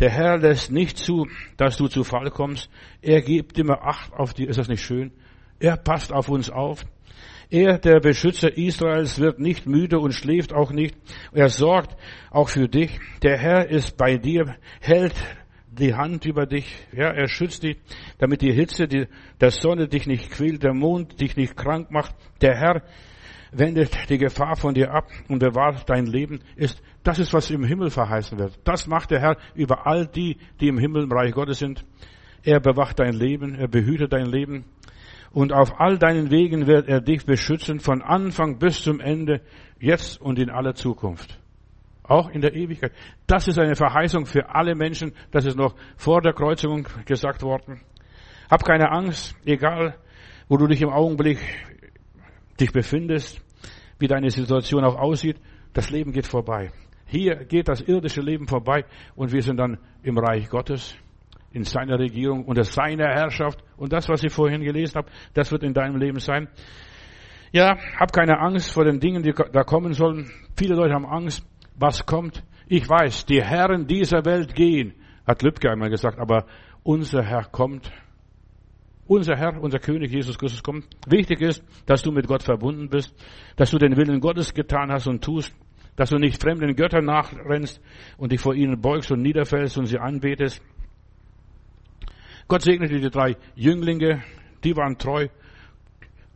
der 0.00 0.08
Herr 0.08 0.38
lässt 0.38 0.72
nicht 0.72 0.96
zu, 0.96 1.26
dass 1.58 1.76
du 1.76 1.88
zu 1.88 2.04
Fall 2.04 2.30
kommst. 2.30 2.70
Er 3.02 3.20
gibt 3.20 3.58
immer 3.58 3.82
Acht 3.82 4.14
auf 4.14 4.32
dir. 4.32 4.48
Ist 4.48 4.58
das 4.58 4.68
nicht 4.68 4.82
schön? 4.82 5.12
Er 5.60 5.76
passt 5.76 6.10
auf 6.10 6.30
uns 6.30 6.48
auf. 6.48 6.86
Er, 7.50 7.78
der 7.78 8.00
Beschützer 8.00 8.56
Israels, 8.56 9.18
wird 9.18 9.40
nicht 9.40 9.66
müde 9.66 9.98
und 9.98 10.12
schläft 10.12 10.54
auch 10.54 10.70
nicht. 10.70 10.96
Er 11.32 11.50
sorgt 11.50 11.98
auch 12.30 12.48
für 12.48 12.66
dich. 12.66 12.98
Der 13.20 13.36
Herr 13.36 13.68
ist 13.68 13.98
bei 13.98 14.16
dir, 14.16 14.56
hält 14.80 15.14
die 15.78 15.94
Hand 15.94 16.24
über 16.24 16.46
dich, 16.46 16.66
ja, 16.92 17.10
er 17.10 17.28
schützt 17.28 17.62
dich, 17.62 17.78
damit 18.18 18.42
die 18.42 18.52
Hitze 18.52 18.86
die, 18.86 19.06
der 19.40 19.50
Sonne 19.50 19.88
dich 19.88 20.06
nicht 20.06 20.30
quält, 20.30 20.62
der 20.62 20.74
Mond 20.74 21.20
dich 21.20 21.36
nicht 21.36 21.56
krank 21.56 21.90
macht. 21.90 22.14
Der 22.40 22.56
Herr 22.56 22.82
wendet 23.52 24.10
die 24.10 24.18
Gefahr 24.18 24.56
von 24.56 24.74
dir 24.74 24.92
ab 24.92 25.08
und 25.28 25.38
bewahrt 25.38 25.88
dein 25.88 26.06
Leben. 26.06 26.40
Ist, 26.56 26.82
das 27.02 27.18
ist, 27.18 27.32
was 27.32 27.50
im 27.50 27.64
Himmel 27.64 27.90
verheißen 27.90 28.38
wird. 28.38 28.58
Das 28.64 28.86
macht 28.86 29.10
der 29.10 29.20
Herr 29.20 29.36
über 29.54 29.86
all 29.86 30.06
die, 30.06 30.36
die 30.60 30.68
im 30.68 30.78
Himmel 30.78 31.04
im 31.04 31.12
Reich 31.12 31.32
Gottes 31.32 31.58
sind. 31.58 31.84
Er 32.42 32.60
bewacht 32.60 32.98
dein 32.98 33.14
Leben, 33.14 33.54
er 33.54 33.68
behütet 33.68 34.12
dein 34.12 34.26
Leben. 34.26 34.64
Und 35.30 35.52
auf 35.52 35.78
all 35.80 35.98
deinen 35.98 36.30
Wegen 36.30 36.66
wird 36.66 36.88
er 36.88 37.00
dich 37.00 37.26
beschützen, 37.26 37.80
von 37.80 38.02
Anfang 38.02 38.58
bis 38.58 38.82
zum 38.82 39.00
Ende, 39.00 39.42
jetzt 39.78 40.20
und 40.20 40.38
in 40.38 40.50
aller 40.50 40.74
Zukunft. 40.74 41.38
Auch 42.08 42.30
in 42.30 42.40
der 42.40 42.54
Ewigkeit. 42.54 42.92
Das 43.26 43.46
ist 43.48 43.58
eine 43.58 43.76
Verheißung 43.76 44.24
für 44.26 44.54
alle 44.54 44.74
Menschen. 44.74 45.12
Das 45.30 45.44
ist 45.44 45.56
noch 45.56 45.74
vor 45.96 46.22
der 46.22 46.32
Kreuzigung 46.32 46.88
gesagt 47.04 47.42
worden. 47.42 47.82
Hab 48.50 48.64
keine 48.64 48.90
Angst, 48.90 49.36
egal 49.44 49.94
wo 50.48 50.56
du 50.56 50.66
dich 50.66 50.80
im 50.80 50.88
Augenblick 50.88 51.38
dich 52.58 52.72
befindest, 52.72 53.40
wie 53.98 54.06
deine 54.06 54.30
Situation 54.30 54.84
auch 54.84 54.96
aussieht. 54.96 55.36
Das 55.74 55.90
Leben 55.90 56.12
geht 56.12 56.26
vorbei. 56.26 56.70
Hier 57.06 57.44
geht 57.44 57.68
das 57.68 57.82
irdische 57.82 58.20
Leben 58.20 58.48
vorbei 58.48 58.84
und 59.14 59.32
wir 59.32 59.42
sind 59.42 59.58
dann 59.58 59.78
im 60.02 60.18
Reich 60.18 60.48
Gottes, 60.48 60.96
in 61.52 61.64
seiner 61.64 61.98
Regierung, 61.98 62.44
unter 62.44 62.64
seiner 62.64 63.08
Herrschaft. 63.08 63.62
Und 63.76 63.92
das, 63.92 64.08
was 64.08 64.22
ich 64.22 64.32
vorhin 64.32 64.62
gelesen 64.62 64.96
habe, 64.96 65.10
das 65.34 65.52
wird 65.52 65.62
in 65.62 65.74
deinem 65.74 65.96
Leben 65.96 66.20
sein. 66.20 66.48
Ja, 67.52 67.78
hab 67.98 68.12
keine 68.12 68.38
Angst 68.40 68.72
vor 68.72 68.84
den 68.84 69.00
Dingen, 69.00 69.22
die 69.22 69.32
da 69.32 69.62
kommen 69.62 69.94
sollen. 69.94 70.30
Viele 70.56 70.74
Leute 70.74 70.92
haben 70.92 71.06
Angst, 71.06 71.46
was 71.78 72.04
kommt. 72.06 72.44
Ich 72.66 72.88
weiß, 72.88 73.26
die 73.26 73.42
Herren 73.42 73.86
dieser 73.86 74.24
Welt 74.24 74.54
gehen, 74.54 74.94
hat 75.26 75.42
Lübcke 75.42 75.70
einmal 75.70 75.90
gesagt, 75.90 76.18
aber 76.18 76.46
unser 76.82 77.22
Herr 77.22 77.44
kommt. 77.44 77.90
Unser 79.06 79.36
Herr, 79.36 79.60
unser 79.62 79.78
König 79.78 80.12
Jesus 80.12 80.38
Christus 80.38 80.62
kommt. 80.62 80.86
Wichtig 81.06 81.40
ist, 81.40 81.64
dass 81.86 82.02
du 82.02 82.12
mit 82.12 82.26
Gott 82.26 82.42
verbunden 82.42 82.90
bist, 82.90 83.14
dass 83.56 83.70
du 83.70 83.78
den 83.78 83.96
Willen 83.96 84.20
Gottes 84.20 84.52
getan 84.52 84.92
hast 84.92 85.06
und 85.06 85.24
tust, 85.24 85.54
dass 85.96 86.10
du 86.10 86.18
nicht 86.18 86.40
fremden 86.40 86.76
Göttern 86.76 87.06
nachrennst 87.06 87.80
und 88.18 88.32
dich 88.32 88.40
vor 88.40 88.54
ihnen 88.54 88.80
beugst 88.80 89.10
und 89.10 89.22
niederfällst 89.22 89.78
und 89.78 89.86
sie 89.86 89.98
anbetest. 89.98 90.62
Gott 92.48 92.62
segnete 92.62 93.00
die 93.00 93.10
drei 93.10 93.36
Jünglinge, 93.54 94.22
die 94.62 94.76
waren 94.76 94.98
treu. 94.98 95.28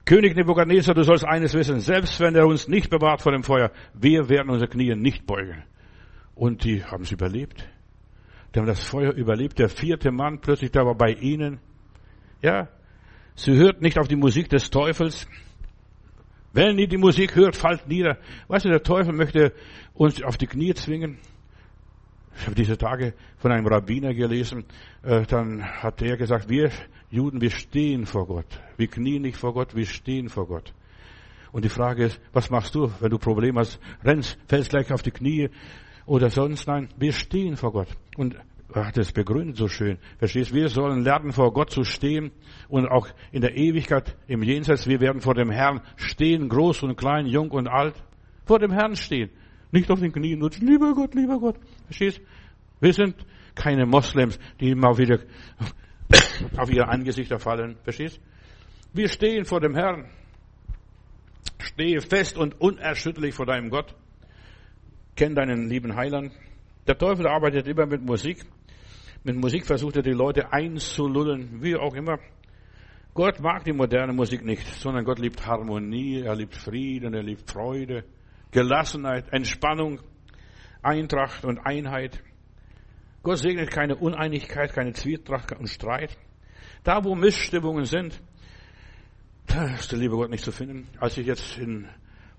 König 0.05 0.35
Nebuchadnezzar, 0.35 0.95
du 0.95 1.05
sollst 1.05 1.25
eines 1.25 1.55
wissen, 1.55 1.81
selbst 1.81 2.19
wenn 2.19 2.35
er 2.35 2.47
uns 2.47 2.67
nicht 2.67 2.91
bewahrt 2.91 3.23
vor 3.23 3.33
dem 3.33 3.45
Feuer, 3.45 3.71
wir 3.95 4.29
werden 4.29 4.51
unsere 4.51 4.69
Knie 4.69 4.95
nicht 4.97 5.27
beugen. 5.27 5.63
Und 6.35 6.65
die 6.65 6.85
haben 6.85 7.05
es 7.05 7.13
überlebt. 7.13 7.69
Die 8.55 8.59
haben 8.59 8.67
das 8.67 8.83
Feuer 8.83 9.13
überlebt. 9.13 9.59
Der 9.59 9.69
vierte 9.69 10.11
Mann 10.11 10.41
plötzlich 10.41 10.73
da 10.73 10.85
war 10.85 10.97
bei 10.97 11.13
ihnen. 11.13 11.61
Ja, 12.43 12.69
sie 13.37 13.55
hört 13.55 13.81
nicht 13.81 13.99
auf 13.99 14.09
die 14.09 14.17
Musik 14.17 14.49
des 14.49 14.71
Teufels. 14.71 15.29
Wenn 16.53 16.79
ihr 16.79 16.89
die 16.89 16.99
Musik 16.99 17.37
hört, 17.37 17.57
fallt 17.57 17.87
nieder. 17.87 18.19
Weißt 18.49 18.65
du, 18.65 18.71
der 18.71 18.83
Teufel 18.83 19.15
möchte 19.15 19.53
uns 19.95 20.23
auf 20.23 20.37
die 20.37 20.47
Knie 20.47 20.75
zwingen. 20.75 21.19
Ich 22.37 22.47
habe 22.47 22.55
diese 22.55 22.77
Tage 22.77 23.15
von 23.39 23.53
einem 23.53 23.67
Rabbiner 23.67 24.15
gelesen, 24.15 24.65
äh, 25.03 25.23
dann 25.27 25.63
hat 25.63 26.01
er 26.03 26.17
gesagt, 26.17 26.49
wir 26.49 26.71
Juden, 27.13 27.43
wir 27.43 27.51
stehen 27.51 28.07
vor 28.07 28.27
Gott. 28.27 28.47
Wir 28.79 28.87
knien 28.87 29.21
nicht 29.21 29.37
vor 29.37 29.53
Gott, 29.53 29.77
wir 29.77 29.85
stehen 29.85 30.31
vor 30.31 30.47
Gott. 30.47 30.73
Und 31.53 31.63
die 31.63 31.69
Frage 31.69 32.07
ist, 32.07 32.19
was 32.33 32.49
machst 32.49 32.75
du, 32.75 32.91
wenn 33.01 33.11
du 33.11 33.19
Probleme 33.19 33.61
hast? 33.61 33.79
Rennst, 34.03 34.39
fällst 34.49 34.71
gleich 34.71 34.91
auf 34.91 35.03
die 35.03 35.11
Knie 35.11 35.51
oder 36.07 36.31
sonst? 36.31 36.67
Nein, 36.67 36.89
wir 36.97 37.13
stehen 37.13 37.59
vor 37.59 37.73
Gott. 37.73 37.89
Und 38.17 38.37
er 38.73 38.87
hat 38.87 38.97
es 38.97 39.13
begründet 39.13 39.59
so 39.59 39.69
schön. 39.69 39.99
Verstehst? 40.17 40.55
Wir 40.55 40.71
sollen 40.71 41.05
lernen, 41.05 41.33
vor 41.33 41.53
Gott 41.53 41.71
zu 41.71 41.85
stehen 41.85 42.31
und 42.71 42.89
auch 42.89 43.09
in 43.31 43.43
der 43.43 43.59
Ewigkeit 43.59 44.17
im 44.27 44.43
Jenseits. 44.43 44.87
Wir 44.87 45.01
werden 45.01 45.21
vor 45.21 45.35
dem 45.35 45.51
Herrn 45.51 45.83
stehen, 45.97 46.49
groß 46.49 46.83
und 46.83 46.97
klein, 46.97 47.27
jung 47.27 47.51
und 47.51 47.69
alt. 47.69 47.95
Vor 48.47 48.59
dem 48.59 48.73
Herrn 48.73 48.97
stehen. 48.97 49.29
Nicht 49.71 49.91
auf 49.91 50.01
den 50.01 50.13
Knien 50.13 50.43
und 50.43 50.59
lieber 50.61 50.95
Gott, 50.95 51.15
lieber 51.15 51.39
Gott. 51.39 51.57
Verstehst? 51.85 52.23
Wir 52.81 52.95
sind 52.95 53.17
keine 53.55 53.85
Moslems, 53.85 54.39
die 54.61 54.71
immer 54.71 54.97
wieder 54.97 55.19
auf 56.57 56.71
ihre 56.71 56.89
Angesichter 56.89 57.39
fallen. 57.39 57.77
Verstehst? 57.83 58.21
Wir 58.93 59.09
stehen 59.09 59.45
vor 59.45 59.61
dem 59.61 59.75
Herrn. 59.75 60.11
Stehe 61.59 62.01
fest 62.01 62.37
und 62.37 62.61
unerschütterlich 62.61 63.35
vor 63.35 63.47
deinem 63.47 63.71
Gott. 63.71 63.95
Kenn 65.17 65.35
deinen 65.35 65.69
lieben 65.69 65.97
Heiland. 65.97 66.33
Der 66.87 66.99
Teufel 66.99 67.27
arbeitet 67.27 67.69
immer 67.69 67.87
mit 67.87 68.03
Musik. 68.03 68.45
Mit 69.25 69.37
Musik 69.37 69.67
versucht 69.67 69.97
er 69.97 70.03
die 70.03 70.11
Leute 70.11 70.53
einzulullen, 70.53 71.63
wie 71.63 71.77
auch 71.77 71.95
immer. 71.95 72.19
Gott 73.15 73.41
mag 73.41 73.65
die 73.65 73.73
moderne 73.73 74.13
Musik 74.13 74.45
nicht, 74.45 74.67
sondern 74.67 75.05
Gott 75.05 75.19
liebt 75.19 75.47
Harmonie, 75.47 76.23
er 76.23 76.35
liebt 76.35 76.57
Frieden, 76.57 77.15
er 77.15 77.23
liebt 77.23 77.49
Freude. 77.51 78.05
Gelassenheit, 78.51 79.33
Entspannung, 79.33 80.01
Eintracht 80.83 81.45
und 81.45 81.59
Einheit. 81.59 82.23
Gott 83.23 83.39
segnet 83.39 83.71
keine 83.71 83.95
Uneinigkeit, 83.95 84.73
keine 84.73 84.93
Zwietracht 84.95 85.53
und 85.53 85.69
Streit. 85.69 86.19
Da, 86.83 87.05
wo 87.05 87.15
Missstimmungen 87.15 87.85
sind, 87.85 88.21
da 89.47 89.75
ist 89.75 89.93
der 89.93 90.01
liebe 90.01 90.17
Gott 90.17 90.31
nicht 90.31 90.45
zu 90.45 90.51
finden. 90.51 90.89
Als 90.99 91.17
ich 91.19 91.27
jetzt 91.27 91.57
in, 91.57 91.89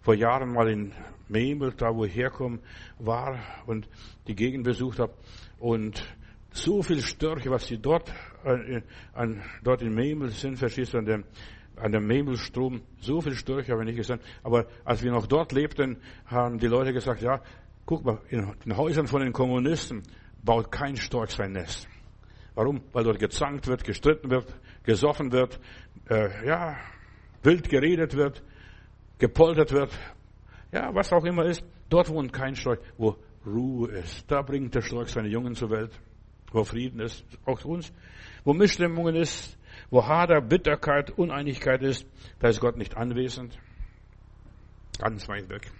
vor 0.01 0.13
Jahren 0.13 0.51
mal 0.51 0.69
in 0.69 0.91
Memel, 1.29 1.71
da 1.71 1.95
wo 1.95 2.03
ich 2.03 2.15
herkomme, 2.15 2.59
war 2.99 3.39
und 3.65 3.87
die 4.27 4.35
Gegend 4.35 4.65
besucht 4.65 4.99
habe 4.99 5.13
und 5.57 6.03
so 6.51 6.83
viel 6.83 7.01
Störche, 7.01 7.49
was 7.49 7.65
sie 7.65 7.77
dort, 7.77 8.11
äh, 8.43 8.81
an, 9.13 9.41
dort 9.63 9.81
in 9.81 9.93
Memel 9.93 10.29
sind, 10.29 10.57
verstehst 10.57 10.93
du, 10.93 10.97
an 10.97 11.05
dem, 11.05 11.23
an 11.77 11.93
dem 11.93 12.05
Memmelstrom, 12.05 12.81
so 12.99 13.21
viel 13.21 13.35
Störche 13.35 13.71
habe 13.71 13.83
ich 13.83 13.87
nicht 13.87 13.97
gesehen. 13.97 14.19
Aber 14.43 14.67
als 14.83 15.01
wir 15.01 15.11
noch 15.11 15.27
dort 15.27 15.53
lebten, 15.53 15.97
haben 16.25 16.59
die 16.59 16.67
Leute 16.67 16.91
gesagt, 16.91 17.21
ja, 17.21 17.41
guck 17.85 18.03
mal, 18.03 18.19
in 18.29 18.53
den 18.65 18.75
Häusern 18.75 19.07
von 19.07 19.21
den 19.21 19.31
Kommunisten 19.31 20.03
baut 20.43 20.71
kein 20.71 20.95
Storch 20.95 21.31
sein 21.31 21.53
Nest. 21.53 21.87
Warum? 22.55 22.81
Weil 22.91 23.03
dort 23.03 23.19
gezankt 23.19 23.67
wird, 23.67 23.83
gestritten 23.83 24.29
wird, 24.29 24.53
gesoffen 24.83 25.31
wird, 25.31 25.59
äh, 26.09 26.45
ja, 26.45 26.77
wild 27.41 27.69
geredet 27.69 28.15
wird, 28.15 28.43
gepoltert 29.17 29.71
wird, 29.71 29.97
ja, 30.71 30.93
was 30.93 31.11
auch 31.11 31.23
immer 31.23 31.45
ist. 31.45 31.63
Dort 31.89 32.09
wohnt 32.09 32.33
kein 32.33 32.55
Storch, 32.55 32.79
wo 32.97 33.17
Ruhe 33.45 33.91
ist. 33.91 34.29
Da 34.29 34.41
bringt 34.41 34.75
der 34.75 34.81
Storch 34.81 35.09
seine 35.09 35.29
Jungen 35.29 35.55
zur 35.55 35.69
Welt, 35.69 35.91
wo 36.51 36.63
Frieden 36.63 36.99
ist, 36.99 37.25
auch 37.45 37.63
uns. 37.65 37.91
Wo 38.43 38.53
Missstimmungen 38.53 39.15
ist, 39.15 39.57
wo 39.89 40.05
Hader, 40.05 40.41
Bitterkeit, 40.41 41.11
Uneinigkeit 41.11 41.81
ist, 41.81 42.05
da 42.39 42.49
ist 42.49 42.59
Gott 42.59 42.77
nicht 42.77 42.95
anwesend. 42.97 43.57
Ganz 44.99 45.27
weit 45.27 45.49
weg. 45.49 45.71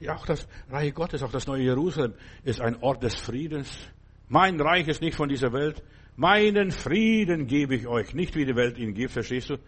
Ja, 0.00 0.16
auch 0.16 0.24
das 0.24 0.48
Reich 0.70 0.94
Gottes, 0.94 1.22
auch 1.22 1.30
das 1.30 1.46
neue 1.46 1.62
Jerusalem 1.62 2.14
ist 2.42 2.60
ein 2.60 2.82
Ort 2.82 3.02
des 3.02 3.14
Friedens. 3.14 3.86
Mein 4.28 4.58
Reich 4.58 4.88
ist 4.88 5.02
nicht 5.02 5.14
von 5.14 5.28
dieser 5.28 5.52
Welt. 5.52 5.82
Meinen 6.16 6.70
Frieden 6.70 7.46
gebe 7.46 7.74
ich 7.74 7.86
euch, 7.86 8.14
nicht 8.14 8.34
wie 8.34 8.46
die 8.46 8.56
Welt 8.56 8.78
ihn 8.78 8.94
gibt, 8.94 9.12
verstehst 9.12 9.50
du? 9.50 9.58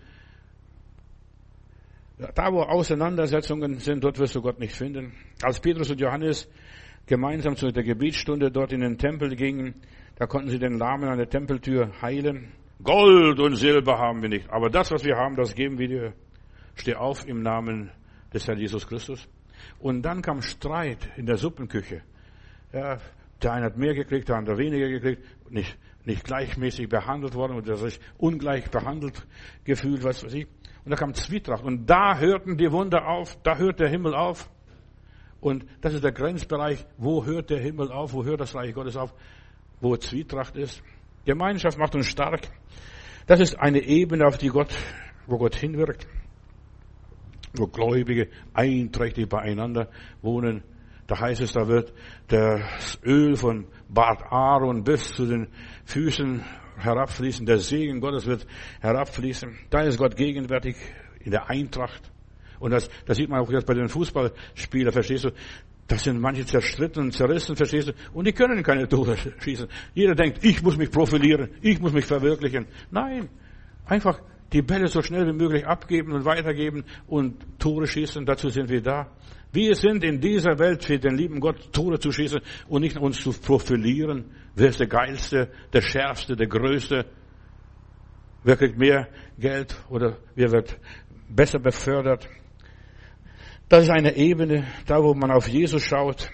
Da, 2.34 2.52
wo 2.52 2.62
Auseinandersetzungen 2.62 3.78
sind, 3.78 4.04
dort 4.04 4.18
wirst 4.18 4.34
du 4.34 4.40
Gott 4.40 4.58
nicht 4.58 4.74
finden. 4.74 5.12
Als 5.42 5.60
Petrus 5.60 5.90
und 5.90 6.00
Johannes 6.00 6.48
gemeinsam 7.06 7.56
zu 7.56 7.68
der 7.70 7.82
Gebetsstunde 7.82 8.50
dort 8.50 8.72
in 8.72 8.80
den 8.80 8.96
Tempel 8.96 9.34
gingen, 9.36 9.74
da 10.16 10.26
konnten 10.26 10.48
sie 10.48 10.58
den 10.58 10.78
Lahmen 10.78 11.08
an 11.08 11.18
der 11.18 11.28
Tempeltür 11.28 11.90
heilen. 12.00 12.52
Gold 12.82 13.38
und 13.38 13.56
Silber 13.56 13.98
haben 13.98 14.22
wir 14.22 14.28
nicht. 14.28 14.48
Aber 14.50 14.70
das, 14.70 14.90
was 14.92 15.04
wir 15.04 15.16
haben, 15.16 15.36
das 15.36 15.54
geben 15.54 15.78
wir 15.78 15.88
dir. 15.88 16.12
Steh 16.74 16.94
auf 16.94 17.26
im 17.26 17.42
Namen 17.42 17.90
des 18.32 18.46
Herrn 18.46 18.58
Jesus 18.58 18.86
Christus. 18.86 19.28
Und 19.78 20.02
dann 20.02 20.22
kam 20.22 20.42
Streit 20.42 21.08
in 21.16 21.26
der 21.26 21.36
Suppenküche. 21.36 22.02
Ja, 22.72 22.98
der 23.42 23.52
eine 23.52 23.66
hat 23.66 23.76
mehr 23.76 23.94
gekriegt, 23.94 24.28
der 24.28 24.36
andere 24.36 24.56
weniger 24.58 24.88
gekriegt, 24.88 25.22
nicht, 25.50 25.76
nicht 26.04 26.24
gleichmäßig 26.24 26.88
behandelt 26.88 27.34
worden 27.34 27.56
oder 27.56 27.76
sich 27.76 28.00
ungleich 28.18 28.70
behandelt 28.70 29.26
gefühlt, 29.64 30.04
was 30.04 30.24
weiß 30.24 30.34
ich. 30.34 30.46
Und 30.84 30.90
da 30.90 30.96
kam 30.96 31.14
Zwietracht. 31.14 31.62
Und 31.62 31.86
da 31.86 32.18
hörten 32.18 32.56
die 32.56 32.70
Wunder 32.70 33.06
auf, 33.06 33.36
da 33.42 33.56
hört 33.56 33.80
der 33.80 33.88
Himmel 33.88 34.14
auf. 34.14 34.50
Und 35.40 35.66
das 35.80 35.94
ist 35.94 36.04
der 36.04 36.12
Grenzbereich, 36.12 36.86
wo 36.98 37.24
hört 37.24 37.50
der 37.50 37.58
Himmel 37.58 37.90
auf, 37.90 38.12
wo 38.12 38.24
hört 38.24 38.40
das 38.40 38.54
Reich 38.54 38.74
Gottes 38.74 38.96
auf, 38.96 39.12
wo 39.80 39.96
Zwietracht 39.96 40.56
ist. 40.56 40.82
Gemeinschaft 41.24 41.78
macht 41.78 41.94
uns 41.94 42.06
stark. 42.06 42.48
Das 43.26 43.40
ist 43.40 43.58
eine 43.58 43.80
Ebene, 43.80 44.26
auf 44.26 44.38
die 44.38 44.48
Gott, 44.48 44.72
wo 45.26 45.38
Gott 45.38 45.54
hinwirkt, 45.54 46.06
wo 47.54 47.66
Gläubige 47.66 48.28
einträchtig 48.54 49.28
beieinander 49.28 49.88
wohnen. 50.22 50.62
Da 51.06 51.20
heißt 51.20 51.40
es, 51.42 51.52
da 51.52 51.68
wird 51.68 51.92
das 52.28 52.98
Öl 53.04 53.36
von 53.36 53.66
Bart 53.88 54.22
Aaron 54.30 54.84
bis 54.84 55.12
zu 55.12 55.26
den 55.26 55.48
Füßen 55.84 56.42
herabfließen. 56.78 57.44
Der 57.44 57.58
Segen 57.58 58.00
Gottes 58.00 58.26
wird 58.26 58.46
herabfließen. 58.80 59.58
Da 59.70 59.82
ist 59.82 59.98
Gott 59.98 60.16
gegenwärtig 60.16 60.76
in 61.20 61.30
der 61.30 61.50
Eintracht. 61.50 62.10
Und 62.58 62.70
das, 62.70 62.88
das 63.06 63.16
sieht 63.16 63.28
man 63.28 63.40
auch 63.40 63.50
jetzt 63.50 63.66
bei 63.66 63.74
den 63.74 63.88
Fußballspielern, 63.88 64.92
verstehst 64.92 65.24
du? 65.24 65.30
Das 65.88 66.04
sind 66.04 66.20
manche 66.20 66.46
zerstritten 66.46 67.10
zerrissen, 67.10 67.56
verstehst 67.56 67.88
du? 67.88 67.92
Und 68.14 68.26
die 68.26 68.32
können 68.32 68.62
keine 68.62 68.88
Tore 68.88 69.16
schießen. 69.40 69.66
Jeder 69.94 70.14
denkt, 70.14 70.44
ich 70.44 70.62
muss 70.62 70.76
mich 70.76 70.90
profilieren, 70.90 71.50
ich 71.60 71.80
muss 71.80 71.92
mich 71.92 72.06
verwirklichen. 72.06 72.66
Nein, 72.90 73.28
einfach 73.84 74.20
die 74.52 74.62
Bälle 74.62 74.88
so 74.88 75.02
schnell 75.02 75.26
wie 75.26 75.32
möglich 75.32 75.66
abgeben 75.66 76.12
und 76.12 76.24
weitergeben 76.24 76.84
und 77.06 77.58
Tore 77.58 77.86
schießen. 77.86 78.26
Dazu 78.26 78.48
sind 78.48 78.68
wir 78.68 78.82
da. 78.82 79.10
Wir 79.52 79.74
sind 79.74 80.02
in 80.04 80.20
dieser 80.20 80.58
Welt 80.58 80.84
für 80.84 80.98
den 80.98 81.16
lieben 81.16 81.40
Gott 81.40 81.72
Tore 81.72 81.98
zu 81.98 82.12
schießen 82.12 82.40
und 82.68 82.82
nicht 82.82 82.96
uns 82.96 83.20
zu 83.20 83.32
profilieren. 83.32 84.24
Wer 84.54 84.68
ist 84.68 84.80
der 84.80 84.86
Geilste, 84.86 85.50
der 85.72 85.82
Schärfste, 85.82 86.36
der 86.36 86.46
Größte? 86.46 87.06
Wer 88.44 88.56
kriegt 88.56 88.78
mehr 88.78 89.08
Geld 89.38 89.76
oder 89.88 90.16
wer 90.34 90.52
wird 90.52 90.78
besser 91.28 91.58
befördert? 91.58 92.28
Das 93.68 93.84
ist 93.84 93.90
eine 93.90 94.16
Ebene, 94.16 94.66
da 94.86 95.02
wo 95.02 95.14
man 95.14 95.30
auf 95.30 95.48
Jesus 95.48 95.82
schaut, 95.82 96.30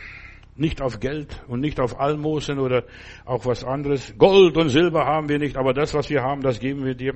nicht 0.56 0.82
auf 0.82 0.98
Geld 0.98 1.40
und 1.46 1.60
nicht 1.60 1.78
auf 1.78 2.00
Almosen 2.00 2.58
oder 2.58 2.84
auch 3.24 3.46
was 3.46 3.64
anderes. 3.64 4.14
Gold 4.18 4.56
und 4.56 4.70
Silber 4.70 5.06
haben 5.06 5.28
wir 5.28 5.38
nicht, 5.38 5.56
aber 5.56 5.72
das, 5.72 5.94
was 5.94 6.10
wir 6.10 6.22
haben, 6.22 6.40
das 6.40 6.58
geben 6.58 6.84
wir 6.84 6.94
dir. 6.94 7.14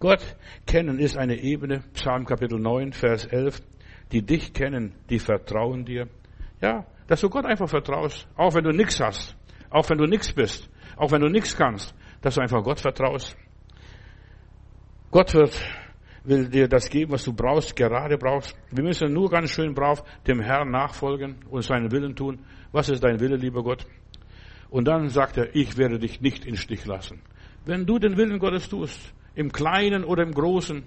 Gott 0.00 0.36
kennen 0.66 0.98
ist 0.98 1.16
eine 1.16 1.36
Ebene, 1.36 1.82
Psalm 1.94 2.24
Kapitel 2.24 2.58
9, 2.58 2.92
Vers 2.92 3.26
11. 3.26 3.60
Die 4.12 4.22
dich 4.22 4.52
kennen, 4.52 4.94
die 5.10 5.18
vertrauen 5.18 5.84
dir. 5.84 6.08
Ja, 6.60 6.86
dass 7.08 7.20
du 7.20 7.28
Gott 7.28 7.44
einfach 7.44 7.68
vertraust, 7.68 8.26
auch 8.36 8.54
wenn 8.54 8.64
du 8.64 8.70
nichts 8.70 9.00
hast, 9.00 9.36
auch 9.70 9.88
wenn 9.90 9.98
du 9.98 10.06
nichts 10.06 10.32
bist, 10.32 10.70
auch 10.96 11.10
wenn 11.10 11.20
du 11.20 11.28
nichts 11.28 11.56
kannst, 11.56 11.94
dass 12.22 12.36
du 12.36 12.40
einfach 12.40 12.62
Gott 12.62 12.80
vertraust. 12.80 13.36
Gott 15.10 15.34
wird 15.34 15.58
will 16.24 16.48
dir 16.48 16.68
das 16.68 16.90
geben, 16.90 17.12
was 17.12 17.24
du 17.24 17.32
brauchst, 17.32 17.74
gerade 17.74 18.18
brauchst. 18.18 18.54
Wir 18.70 18.84
müssen 18.84 19.12
nur 19.12 19.30
ganz 19.30 19.50
schön 19.50 19.74
brav 19.74 20.04
dem 20.26 20.40
Herrn 20.40 20.70
nachfolgen 20.70 21.36
und 21.50 21.62
seinen 21.62 21.90
Willen 21.90 22.14
tun. 22.14 22.44
Was 22.70 22.88
ist 22.88 23.02
dein 23.02 23.18
Wille, 23.18 23.36
lieber 23.36 23.62
Gott? 23.62 23.86
Und 24.70 24.86
dann 24.86 25.08
sagt 25.08 25.38
er, 25.38 25.54
ich 25.56 25.76
werde 25.78 25.98
dich 25.98 26.20
nicht 26.20 26.44
in 26.44 26.56
Stich 26.56 26.84
lassen. 26.84 27.22
Wenn 27.64 27.86
du 27.86 27.98
den 27.98 28.16
Willen 28.16 28.38
Gottes 28.38 28.68
tust, 28.68 29.14
im 29.38 29.52
Kleinen 29.52 30.02
oder 30.04 30.24
im 30.24 30.32
Großen, 30.32 30.82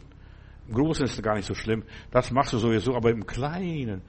im 0.67 0.73
Großen 0.73 1.05
ist 1.05 1.13
es 1.13 1.21
gar 1.21 1.35
nicht 1.35 1.45
so 1.45 1.53
schlimm, 1.53 1.83
das 2.11 2.31
machst 2.31 2.51
du 2.51 2.57
sowieso, 2.57 2.93
aber 2.95 3.09
im 3.09 3.25
Kleinen, 3.25 4.01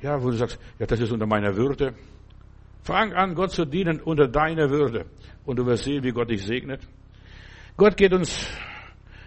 ja, 0.00 0.22
wo 0.22 0.30
du 0.30 0.36
sagst, 0.36 0.58
ja, 0.78 0.86
das 0.86 1.00
ist 1.00 1.12
unter 1.12 1.26
meiner 1.26 1.54
Würde. 1.54 1.94
Fang 2.82 3.12
an, 3.12 3.34
Gott 3.34 3.50
zu 3.50 3.66
dienen 3.66 4.00
unter 4.00 4.26
deiner 4.26 4.70
Würde. 4.70 5.04
Und 5.44 5.58
du 5.58 5.66
wirst 5.66 5.84
sehen, 5.84 6.02
wie 6.02 6.12
Gott 6.12 6.30
dich 6.30 6.42
segnet. 6.42 6.80
Gott 7.76 7.94
geht 7.98 8.14
uns 8.14 8.48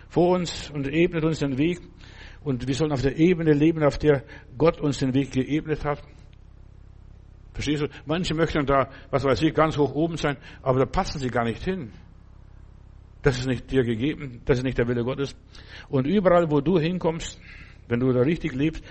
vor 0.09 0.36
uns 0.36 0.71
und 0.71 0.88
ebnet 0.88 1.24
uns 1.24 1.38
den 1.38 1.59
Weg. 1.59 1.80
Und 2.43 2.67
wir 2.67 2.74
sollen 2.74 2.91
auf 2.91 3.03
der 3.03 3.15
Ebene 3.15 3.53
leben, 3.53 3.84
auf 3.84 3.99
der 3.99 4.24
Gott 4.57 4.82
uns 4.82 4.97
den 4.97 5.13
Weg 5.13 5.32
geebnet 5.32 5.86
hat. 5.86 6.01
Verstehst 7.53 7.84
du? 7.84 7.88
Manche 8.07 8.34
möchten 8.34 8.65
da, 8.65 8.89
was 9.11 9.24
weiß 9.24 9.39
ich, 9.43 9.53
ganz 9.53 9.78
hoch 9.78 9.93
oben 9.93 10.17
sein, 10.17 10.38
aber 10.63 10.80
da 10.80 10.86
passen 10.86 11.19
sie 11.19 11.30
gar 11.30 11.43
nicht 11.43 11.63
hin. 11.63 11.91
Das 13.24 13.38
ist 13.38 13.47
nicht 13.47 13.71
dir 13.71 13.84
gegeben, 13.84 14.41
das 14.45 14.59
ist 14.59 14.63
nicht 14.63 14.78
der 14.78 14.88
Wille 14.88 15.03
Gottes. 15.03 15.36
Und 15.89 16.05
überall, 16.05 16.51
wo 16.51 16.59
du 16.61 16.78
hinkommst, 16.78 17.39
wenn 17.88 18.01
du 18.01 18.11
da 18.11 18.21
richtig 18.21 18.53
lebst, 18.53 18.84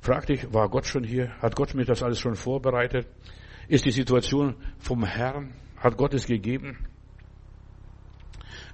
frag 0.00 0.26
dich, 0.26 0.52
war 0.52 0.68
Gott 0.68 0.86
schon 0.86 1.04
hier? 1.04 1.30
Hat 1.40 1.56
Gott 1.56 1.74
mir 1.74 1.84
das 1.84 2.02
alles 2.02 2.20
schon 2.20 2.36
vorbereitet? 2.36 3.08
Ist 3.66 3.86
die 3.86 3.90
Situation 3.90 4.54
vom 4.78 5.04
Herrn? 5.04 5.54
Hat 5.78 5.96
Gott 5.96 6.14
es 6.14 6.26
gegeben? 6.26 6.76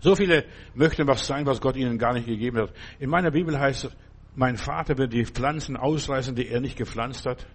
So 0.00 0.16
viele 0.16 0.44
möchten 0.74 1.06
was 1.06 1.26
sein, 1.26 1.46
was 1.46 1.60
Gott 1.60 1.76
ihnen 1.76 1.96
gar 1.96 2.12
nicht 2.12 2.26
gegeben 2.26 2.58
hat. 2.58 2.72
In 2.98 3.08
meiner 3.08 3.30
Bibel 3.30 3.58
heißt 3.58 3.84
es, 3.84 3.96
mein 4.34 4.56
Vater 4.56 4.98
wird 4.98 5.12
die 5.12 5.24
Pflanzen 5.24 5.76
ausreißen, 5.76 6.34
die 6.34 6.48
er 6.48 6.60
nicht 6.60 6.76
gepflanzt 6.76 7.24
hat. 7.24 7.46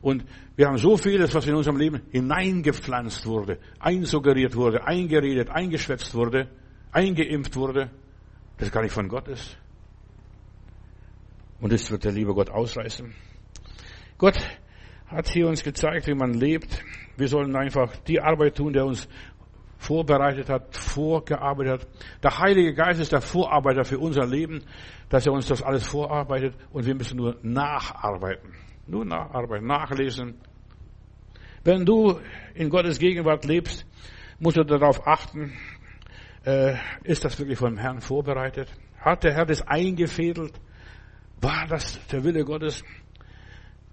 Und 0.00 0.24
wir 0.56 0.66
haben 0.66 0.78
so 0.78 0.96
vieles, 0.96 1.34
was 1.34 1.46
in 1.46 1.54
unserem 1.54 1.76
Leben 1.76 2.02
hineingepflanzt 2.10 3.26
wurde, 3.26 3.58
einsuggeriert 3.80 4.54
wurde, 4.54 4.86
eingeredet, 4.86 5.50
eingeschwätzt 5.50 6.14
wurde, 6.14 6.48
eingeimpft 6.92 7.56
wurde, 7.56 7.90
das 8.58 8.70
gar 8.70 8.82
nicht 8.82 8.92
von 8.92 9.08
Gott 9.08 9.28
ist. 9.28 9.56
Und 11.60 11.72
das 11.72 11.90
wird 11.90 12.04
der 12.04 12.12
liebe 12.12 12.32
Gott 12.34 12.50
ausreißen. 12.50 13.12
Gott 14.16 14.36
hat 15.06 15.28
hier 15.28 15.48
uns 15.48 15.64
gezeigt, 15.64 16.06
wie 16.06 16.14
man 16.14 16.34
lebt. 16.34 16.84
Wir 17.16 17.28
sollen 17.28 17.56
einfach 17.56 17.96
die 18.06 18.20
Arbeit 18.20 18.56
tun, 18.56 18.72
der 18.72 18.84
uns 18.84 19.08
vorbereitet 19.78 20.48
hat, 20.48 20.76
vorgearbeitet 20.76 21.82
hat. 21.82 21.88
Der 22.22 22.38
Heilige 22.38 22.74
Geist 22.74 23.00
ist 23.00 23.12
der 23.12 23.20
Vorarbeiter 23.20 23.84
für 23.84 23.98
unser 23.98 24.26
Leben, 24.26 24.62
dass 25.08 25.26
er 25.26 25.32
uns 25.32 25.46
das 25.46 25.62
alles 25.62 25.86
vorarbeitet 25.86 26.54
und 26.72 26.84
wir 26.86 26.94
müssen 26.94 27.16
nur 27.16 27.36
nacharbeiten. 27.42 28.54
Nur 28.88 29.04
nacharbeiten, 29.04 29.66
nachlesen. 29.66 30.40
Wenn 31.62 31.84
du 31.84 32.18
in 32.54 32.70
Gottes 32.70 32.98
Gegenwart 32.98 33.44
lebst, 33.44 33.86
musst 34.38 34.56
du 34.56 34.64
darauf 34.64 35.06
achten, 35.06 35.52
äh, 36.46 36.76
ist 37.04 37.22
das 37.22 37.38
wirklich 37.38 37.58
vom 37.58 37.76
Herrn 37.76 38.00
vorbereitet? 38.00 38.72
Hat 38.98 39.24
der 39.24 39.34
Herr 39.34 39.44
das 39.44 39.60
eingefädelt? 39.60 40.58
War 41.40 41.66
das 41.68 42.00
der 42.08 42.24
Wille 42.24 42.44
Gottes? 42.44 42.82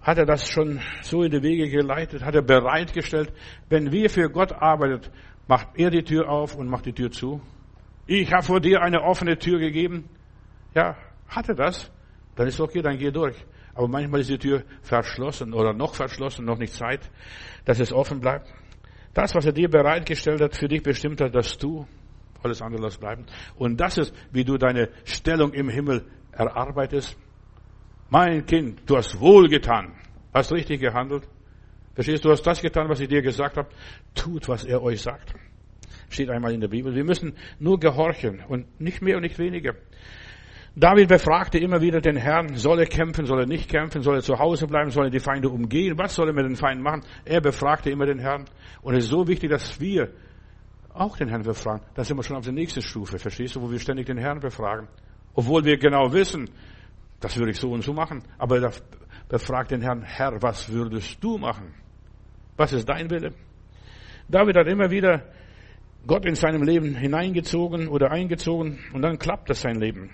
Hat 0.01 0.17
er 0.17 0.25
das 0.25 0.47
schon 0.49 0.79
so 1.01 1.23
in 1.23 1.31
die 1.31 1.43
Wege 1.43 1.69
geleitet? 1.69 2.23
Hat 2.23 2.35
er 2.35 2.41
bereitgestellt? 2.41 3.33
Wenn 3.67 3.91
wir 3.91 4.09
für 4.09 4.29
Gott 4.29 4.53
arbeitet, 4.53 5.11
macht 5.47 5.67
er 5.75 5.89
die 5.89 6.03
Tür 6.03 6.29
auf 6.29 6.55
und 6.55 6.69
macht 6.69 6.85
die 6.85 6.93
Tür 6.93 7.11
zu. 7.11 7.41
Ich 8.07 8.31
habe 8.31 8.43
vor 8.43 8.61
dir 8.61 8.81
eine 8.81 9.01
offene 9.01 9.37
Tür 9.37 9.59
gegeben. 9.59 10.07
Ja, 10.73 10.95
hat 11.27 11.49
er 11.49 11.55
das? 11.55 11.91
Dann 12.35 12.47
ist 12.47 12.61
okay, 12.61 12.81
dann 12.81 12.97
geh 12.97 13.11
durch. 13.11 13.35
Aber 13.75 13.87
manchmal 13.89 14.21
ist 14.21 14.29
die 14.29 14.37
Tür 14.37 14.63
verschlossen 14.81 15.53
oder 15.53 15.73
noch 15.73 15.93
verschlossen, 15.93 16.45
noch 16.45 16.57
nicht 16.57 16.73
Zeit, 16.73 17.11
dass 17.65 17.79
es 17.79 17.91
offen 17.91 18.21
bleibt. 18.21 18.51
Das, 19.13 19.35
was 19.35 19.45
er 19.45 19.51
dir 19.51 19.69
bereitgestellt 19.69 20.41
hat, 20.41 20.55
für 20.55 20.67
dich 20.67 20.81
bestimmt 20.81 21.21
hat, 21.21 21.35
dass 21.35 21.57
du 21.57 21.85
alles 22.41 22.61
andere 22.61 22.81
lass 22.83 22.97
bleiben. 22.97 23.25
Und 23.55 23.79
das 23.79 23.97
ist, 23.97 24.13
wie 24.31 24.45
du 24.45 24.57
deine 24.57 24.89
Stellung 25.03 25.53
im 25.53 25.69
Himmel 25.69 26.05
erarbeitest. 26.31 27.17
Mein 28.09 28.45
Kind, 28.45 28.81
du 28.85 28.97
hast 28.97 29.19
wohl 29.19 29.49
getan, 29.49 29.93
hast 30.33 30.51
richtig 30.53 30.79
gehandelt. 30.79 31.27
Verstehst 31.95 32.23
du 32.23 32.31
hast 32.31 32.43
das 32.43 32.61
getan, 32.61 32.87
was 32.89 32.99
ich 32.99 33.07
dir 33.07 33.21
gesagt 33.21 33.57
habe. 33.57 33.69
Tut, 34.13 34.47
was 34.47 34.63
er 34.63 34.81
euch 34.81 35.01
sagt. 35.01 35.33
Steht 36.09 36.29
einmal 36.29 36.53
in 36.53 36.61
der 36.61 36.67
Bibel. 36.67 36.93
Wir 36.93 37.03
müssen 37.03 37.35
nur 37.59 37.79
gehorchen 37.79 38.43
und 38.47 38.79
nicht 38.79 39.01
mehr 39.01 39.15
und 39.15 39.23
nicht 39.23 39.39
weniger. 39.39 39.73
David 40.77 41.07
befragte 41.07 41.57
immer 41.57 41.79
wieder 41.79 42.01
den 42.01 42.17
Herrn, 42.17 42.55
soll 42.55 42.79
er 42.79 42.85
kämpfen, 42.85 43.25
soll 43.25 43.39
er 43.39 43.45
nicht 43.45 43.69
kämpfen, 43.69 44.01
soll 44.01 44.15
er 44.15 44.21
zu 44.21 44.37
Hause 44.37 44.67
bleiben, 44.67 44.89
soll 44.89 45.05
er 45.05 45.09
die 45.09 45.21
Feinde 45.21 45.49
umgehen, 45.49 45.97
was 45.97 46.15
soll 46.15 46.27
er 46.27 46.33
mit 46.33 46.43
den 46.43 46.57
Feinden 46.57 46.83
machen? 46.83 47.01
Er 47.23 47.39
befragte 47.39 47.89
immer 47.89 48.05
den 48.05 48.19
Herrn. 48.19 48.43
Und 48.81 48.95
es 48.95 49.05
ist 49.05 49.09
so 49.09 49.25
wichtig, 49.25 49.51
dass 49.51 49.79
wir 49.79 50.09
auch 50.93 51.15
den 51.15 51.29
Herrn 51.29 51.43
befragen. 51.43 51.81
Da 51.93 52.03
sind 52.03 52.17
wir 52.17 52.23
schon 52.23 52.35
auf 52.35 52.43
der 52.43 52.51
nächsten 52.51 52.81
Stufe, 52.81 53.17
verstehst 53.17 53.55
du, 53.55 53.61
wo 53.61 53.71
wir 53.71 53.79
ständig 53.79 54.07
den 54.07 54.17
Herrn 54.17 54.41
befragen. 54.41 54.89
Obwohl 55.33 55.63
wir 55.63 55.77
genau 55.77 56.11
wissen, 56.11 56.49
das 57.21 57.37
würde 57.37 57.51
ich 57.51 57.59
so 57.59 57.71
und 57.71 57.81
so 57.81 57.93
machen. 57.93 58.23
Aber 58.37 58.59
da 58.59 58.69
befragt 59.29 59.71
den 59.71 59.81
Herrn, 59.81 60.01
Herr, 60.03 60.41
was 60.41 60.69
würdest 60.69 61.23
du 61.23 61.37
machen? 61.37 61.73
Was 62.57 62.73
ist 62.73 62.87
dein 62.89 63.09
Wille? 63.09 63.33
David 64.27 64.57
hat 64.57 64.67
immer 64.67 64.91
wieder 64.91 65.23
Gott 66.05 66.25
in 66.25 66.35
seinem 66.35 66.63
Leben 66.63 66.95
hineingezogen 66.95 67.87
oder 67.87 68.11
eingezogen 68.11 68.79
und 68.93 69.01
dann 69.01 69.17
klappt 69.17 69.49
das 69.49 69.61
sein 69.61 69.75
Leben. 69.75 70.09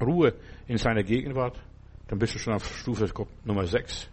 Ruhe 0.00 0.34
in 0.66 0.78
seiner 0.78 1.02
Gegenwart, 1.02 1.60
dann 2.08 2.18
bist 2.18 2.34
du 2.34 2.38
schon 2.38 2.54
auf 2.54 2.64
Stufe 2.64 3.06
Nummer 3.44 3.66
6. 3.66 4.10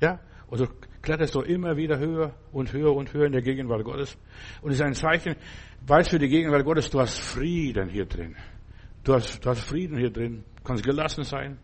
Ja? 0.00 0.20
Und 0.48 0.60
du 0.60 0.66
kletterst 1.02 1.34
du 1.34 1.40
immer 1.40 1.76
wieder 1.76 1.98
höher 1.98 2.34
und 2.52 2.72
höher 2.72 2.94
und 2.94 3.12
höher 3.12 3.26
in 3.26 3.32
der 3.32 3.42
Gegenwart 3.42 3.84
Gottes. 3.84 4.16
Und 4.62 4.70
es 4.70 4.76
ist 4.76 4.84
ein 4.84 4.94
Zeichen, 4.94 5.36
weißt 5.86 6.10
für 6.10 6.18
die 6.18 6.28
Gegenwart 6.28 6.64
Gottes, 6.64 6.90
du 6.90 7.00
hast 7.00 7.18
Frieden 7.18 7.88
hier 7.88 8.06
drin. 8.06 8.36
Du 9.04 9.14
hast, 9.14 9.44
du 9.44 9.50
hast 9.50 9.60
Frieden 9.60 9.98
hier 9.98 10.10
drin, 10.10 10.44
kannst 10.64 10.84
gelassen 10.84 11.24
sein. 11.24 11.58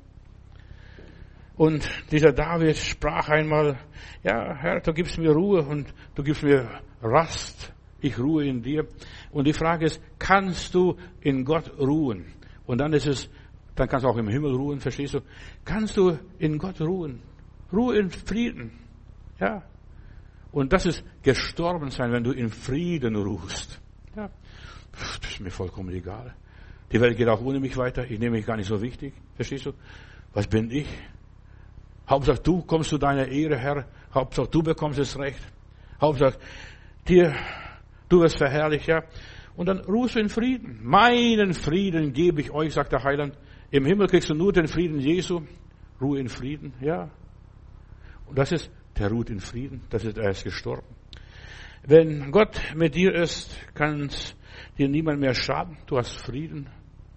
Und 1.56 1.88
dieser 2.10 2.32
David 2.32 2.76
sprach 2.76 3.28
einmal, 3.28 3.78
ja, 4.22 4.56
Herr, 4.56 4.80
du 4.80 4.92
gibst 4.92 5.18
mir 5.18 5.30
Ruhe 5.30 5.62
und 5.62 5.92
du 6.14 6.22
gibst 6.22 6.42
mir 6.42 6.80
Rast. 7.00 7.72
Ich 8.00 8.18
ruhe 8.18 8.44
in 8.44 8.62
dir. 8.62 8.86
Und 9.30 9.46
die 9.46 9.52
Frage 9.52 9.86
ist, 9.86 10.02
kannst 10.18 10.74
du 10.74 10.96
in 11.20 11.44
Gott 11.44 11.72
ruhen? 11.78 12.34
Und 12.66 12.80
dann 12.80 12.92
ist 12.92 13.06
es, 13.06 13.30
dann 13.74 13.88
kannst 13.88 14.04
du 14.04 14.08
auch 14.08 14.16
im 14.16 14.28
Himmel 14.28 14.54
ruhen, 14.54 14.80
verstehst 14.80 15.14
du? 15.14 15.20
Kannst 15.64 15.96
du 15.96 16.18
in 16.38 16.58
Gott 16.58 16.80
ruhen? 16.80 17.20
Ruhe 17.72 17.98
in 17.98 18.10
Frieden. 18.10 18.72
Ja. 19.40 19.62
Und 20.52 20.72
das 20.72 20.86
ist 20.86 21.04
gestorben 21.22 21.90
sein, 21.90 22.12
wenn 22.12 22.22
du 22.22 22.30
in 22.30 22.50
Frieden 22.50 23.16
ruhst. 23.16 23.80
Ja. 24.16 24.30
Das 24.92 25.18
ist 25.30 25.40
mir 25.40 25.50
vollkommen 25.50 25.92
egal. 25.92 26.34
Die 26.92 27.00
Welt 27.00 27.16
geht 27.16 27.28
auch 27.28 27.40
ohne 27.40 27.58
mich 27.58 27.76
weiter. 27.76 28.08
Ich 28.08 28.20
nehme 28.20 28.36
mich 28.36 28.46
gar 28.46 28.56
nicht 28.56 28.68
so 28.68 28.80
wichtig. 28.80 29.14
Verstehst 29.34 29.66
du? 29.66 29.72
Was 30.32 30.46
bin 30.46 30.70
ich? 30.70 30.86
Hauptsache 32.08 32.40
du 32.40 32.62
kommst 32.62 32.90
zu 32.90 32.98
deiner 32.98 33.26
Ehre, 33.26 33.56
Herr. 33.56 33.86
Hauptsache 34.14 34.48
du 34.48 34.62
bekommst 34.62 35.00
es 35.00 35.18
recht. 35.18 35.40
Hauptsache 36.00 36.38
dir, 37.08 37.34
du 38.08 38.20
wirst 38.20 38.38
verherrlicht, 38.38 38.86
ja. 38.86 39.02
Und 39.56 39.66
dann 39.66 39.80
ruhst 39.80 40.14
du 40.14 40.20
in 40.20 40.28
Frieden. 40.28 40.80
Meinen 40.82 41.54
Frieden 41.54 42.12
gebe 42.12 42.40
ich 42.40 42.50
euch, 42.52 42.74
sagt 42.74 42.92
der 42.92 43.02
Heiland. 43.02 43.36
Im 43.74 43.86
Himmel 43.86 44.06
kriegst 44.06 44.30
du 44.30 44.34
nur 44.34 44.52
den 44.52 44.68
Frieden 44.68 45.00
Jesu. 45.00 45.40
Ruhe 46.00 46.20
in 46.20 46.28
Frieden, 46.28 46.74
ja. 46.80 47.10
Und 48.24 48.38
das 48.38 48.52
ist, 48.52 48.70
der 48.96 49.10
ruht 49.10 49.30
in 49.30 49.40
Frieden. 49.40 49.80
Das 49.90 50.04
ist, 50.04 50.16
er 50.16 50.30
ist 50.30 50.44
gestorben. 50.44 50.86
Wenn 51.82 52.30
Gott 52.30 52.56
mit 52.76 52.94
dir 52.94 53.12
ist, 53.12 53.52
kann 53.74 54.10
dir 54.78 54.88
niemand 54.88 55.18
mehr 55.18 55.34
schaden. 55.34 55.76
Du 55.86 55.96
hast 55.98 56.20
Frieden. 56.20 56.70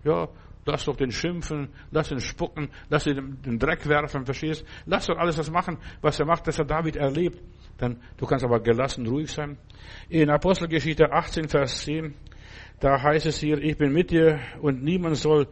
Ja, 0.03 0.29
Lass 0.65 0.83
doch 0.83 0.97
den 0.97 1.11
schimpfen, 1.11 1.69
lass 1.91 2.11
ihn 2.11 2.19
spucken, 2.19 2.69
lass 2.89 3.07
ihn 3.07 3.37
den 3.41 3.57
Dreck 3.57 3.87
werfen, 3.87 4.25
verstehst? 4.25 4.65
Lass 4.85 5.05
doch 5.05 5.17
alles 5.17 5.37
das 5.37 5.49
machen, 5.49 5.77
was 6.01 6.19
er 6.19 6.25
macht, 6.25 6.45
das 6.45 6.59
hat 6.59 6.69
David 6.69 6.97
erlebt. 6.97 7.39
Dann, 7.77 8.01
du 8.17 8.25
kannst 8.25 8.43
aber 8.43 8.59
gelassen, 8.59 9.07
ruhig 9.07 9.31
sein. 9.31 9.57
In 10.09 10.29
Apostelgeschichte 10.29 11.09
18, 11.09 11.47
Vers 11.47 11.85
10, 11.85 12.15
da 12.81 13.01
heißt 13.01 13.27
es 13.27 13.39
hier, 13.39 13.59
ich 13.59 13.77
bin 13.77 13.93
mit 13.93 14.11
dir 14.11 14.41
und 14.59 14.83
niemand 14.83 15.15
soll 15.15 15.47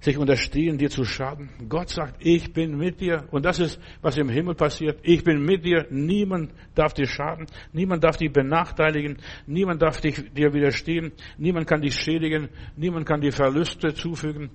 sich 0.00 0.16
unterstehen, 0.16 0.78
dir 0.78 0.90
zu 0.90 1.04
schaden. 1.04 1.50
Gott 1.68 1.90
sagt, 1.90 2.24
ich 2.24 2.52
bin 2.52 2.76
mit 2.76 3.00
dir. 3.00 3.24
Und 3.30 3.44
das 3.44 3.58
ist, 3.58 3.80
was 4.00 4.16
im 4.16 4.28
Himmel 4.28 4.54
passiert. 4.54 5.00
Ich 5.02 5.24
bin 5.24 5.44
mit 5.44 5.64
dir. 5.64 5.86
Niemand 5.90 6.52
darf 6.74 6.94
dir 6.94 7.06
schaden. 7.06 7.46
Niemand 7.72 8.04
darf 8.04 8.16
dich 8.16 8.32
benachteiligen. 8.32 9.18
Niemand 9.46 9.82
darf 9.82 10.00
dich, 10.00 10.32
dir 10.32 10.52
widerstehen. 10.52 11.12
Niemand 11.36 11.66
kann 11.66 11.82
dich 11.82 11.96
schädigen. 11.96 12.48
Niemand 12.76 13.06
kann 13.06 13.20
dir 13.20 13.32
Verluste 13.32 13.92
zufügen. 13.92 14.50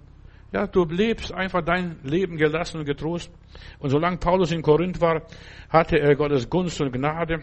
Ja, 0.53 0.67
du 0.67 0.85
lebst 0.85 1.33
einfach 1.33 1.63
dein 1.65 1.97
Leben 2.03 2.37
gelassen 2.37 2.79
und 2.79 2.85
getrost. 2.85 3.31
Und 3.79 3.89
solange 3.89 4.17
Paulus 4.17 4.51
in 4.51 4.61
Korinth 4.61 5.01
war, 5.01 5.23
hatte 5.67 5.99
er 5.99 6.15
Gottes 6.15 6.49
Gunst 6.49 6.79
und 6.79 6.93
Gnade. 6.93 7.41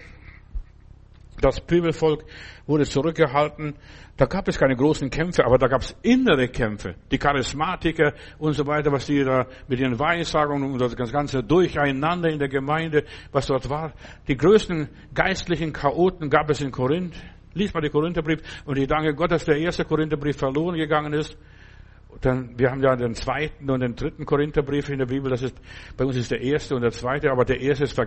Das 1.40 1.60
Pöbelvolk 1.60 2.24
wurde 2.66 2.84
zurückgehalten. 2.84 3.74
Da 4.16 4.26
gab 4.26 4.46
es 4.48 4.58
keine 4.58 4.76
großen 4.76 5.08
Kämpfe, 5.08 5.44
aber 5.46 5.56
da 5.56 5.68
gab 5.68 5.80
es 5.80 5.96
innere 6.02 6.48
Kämpfe. 6.48 6.94
Die 7.10 7.18
Charismatiker 7.18 8.12
und 8.38 8.52
so 8.52 8.66
weiter, 8.66 8.92
was 8.92 9.06
die 9.06 9.24
da 9.24 9.46
mit 9.66 9.80
ihren 9.80 9.98
Weissagungen 9.98 10.70
und 10.70 10.80
das 10.80 11.12
ganze 11.12 11.42
Durcheinander 11.42 12.28
in 12.28 12.38
der 12.38 12.48
Gemeinde, 12.48 13.04
was 13.32 13.46
dort 13.46 13.70
war. 13.70 13.94
Die 14.28 14.36
größten 14.36 14.88
geistlichen 15.14 15.72
Chaoten 15.72 16.28
gab 16.28 16.50
es 16.50 16.60
in 16.60 16.70
Korinth. 16.70 17.16
Lies 17.54 17.72
mal 17.72 17.80
den 17.80 17.90
Korintherbrief 17.90 18.40
und 18.66 18.78
ich 18.78 18.86
danke 18.86 19.14
Gott, 19.14 19.32
dass 19.32 19.44
der 19.44 19.56
erste 19.56 19.84
Korintherbrief 19.84 20.36
verloren 20.36 20.76
gegangen 20.76 21.14
ist. 21.14 21.36
Dann, 22.20 22.58
wir 22.58 22.70
haben 22.70 22.82
ja 22.82 22.94
den 22.96 23.14
zweiten 23.14 23.70
und 23.70 23.80
den 23.80 23.94
dritten 23.94 24.26
Korintherbrief 24.26 24.90
in 24.90 24.98
der 24.98 25.06
Bibel. 25.06 25.30
Das 25.30 25.42
ist, 25.42 25.56
bei 25.96 26.04
uns 26.04 26.16
ist 26.16 26.30
der 26.30 26.40
erste 26.40 26.74
und 26.74 26.82
der 26.82 26.90
zweite, 26.90 27.30
aber 27.30 27.44
der 27.44 27.60
erste 27.60 27.84
ist 27.84 27.98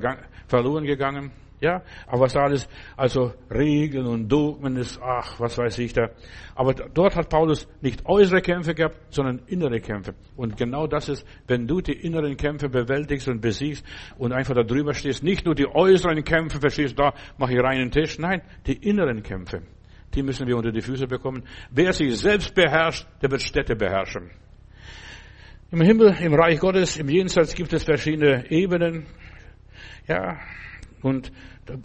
verloren 0.47 0.85
gegangen. 0.85 1.31
Ja, 1.63 1.81
aber 2.07 2.23
was 2.23 2.35
alles, 2.35 2.67
also 2.97 3.31
Regeln 3.49 4.05
und 4.05 4.27
Dogmen 4.27 4.75
ist, 4.75 4.99
ach, 5.01 5.39
was 5.39 5.57
weiß 5.57 5.79
ich 5.79 5.93
da. 5.93 6.09
Aber 6.55 6.73
dort 6.73 7.15
hat 7.15 7.29
Paulus 7.29 7.69
nicht 7.79 8.05
äußere 8.05 8.41
Kämpfe 8.41 8.73
gehabt, 8.73 8.97
sondern 9.11 9.39
innere 9.47 9.79
Kämpfe. 9.79 10.13
Und 10.35 10.57
genau 10.57 10.87
das 10.87 11.07
ist, 11.07 11.25
wenn 11.47 11.65
du 11.65 11.79
die 11.79 11.93
inneren 11.93 12.35
Kämpfe 12.35 12.67
bewältigst 12.67 13.29
und 13.29 13.39
besiegst 13.39 13.85
und 14.17 14.33
einfach 14.33 14.55
da 14.55 14.63
drüber 14.63 14.93
stehst, 14.93 15.23
nicht 15.23 15.45
nur 15.45 15.55
die 15.55 15.65
äußeren 15.65 16.25
Kämpfe 16.25 16.59
verstehst, 16.59 16.99
da 16.99 17.13
mache 17.37 17.53
ich 17.53 17.63
reinen 17.63 17.91
Tisch. 17.91 18.19
Nein, 18.19 18.41
die 18.67 18.73
inneren 18.73 19.23
Kämpfe. 19.23 19.61
Die 20.15 20.21
müssen 20.21 20.45
wir 20.45 20.57
unter 20.57 20.73
die 20.73 20.81
Füße 20.81 21.07
bekommen. 21.07 21.43
Wer 21.71 21.93
sich 21.93 22.19
selbst 22.19 22.53
beherrscht, 22.53 23.07
der 23.21 23.31
wird 23.31 23.41
Städte 23.41 23.77
beherrschen. 23.77 24.31
Im 25.71 25.79
Himmel, 25.79 26.13
im 26.19 26.33
Reich 26.33 26.59
Gottes, 26.59 26.97
im 26.97 27.07
Jenseits 27.07 27.55
gibt 27.55 27.71
es 27.71 27.85
verschiedene 27.85 28.51
Ebenen. 28.51 29.05
Ja, 30.09 30.41
und 31.03 31.31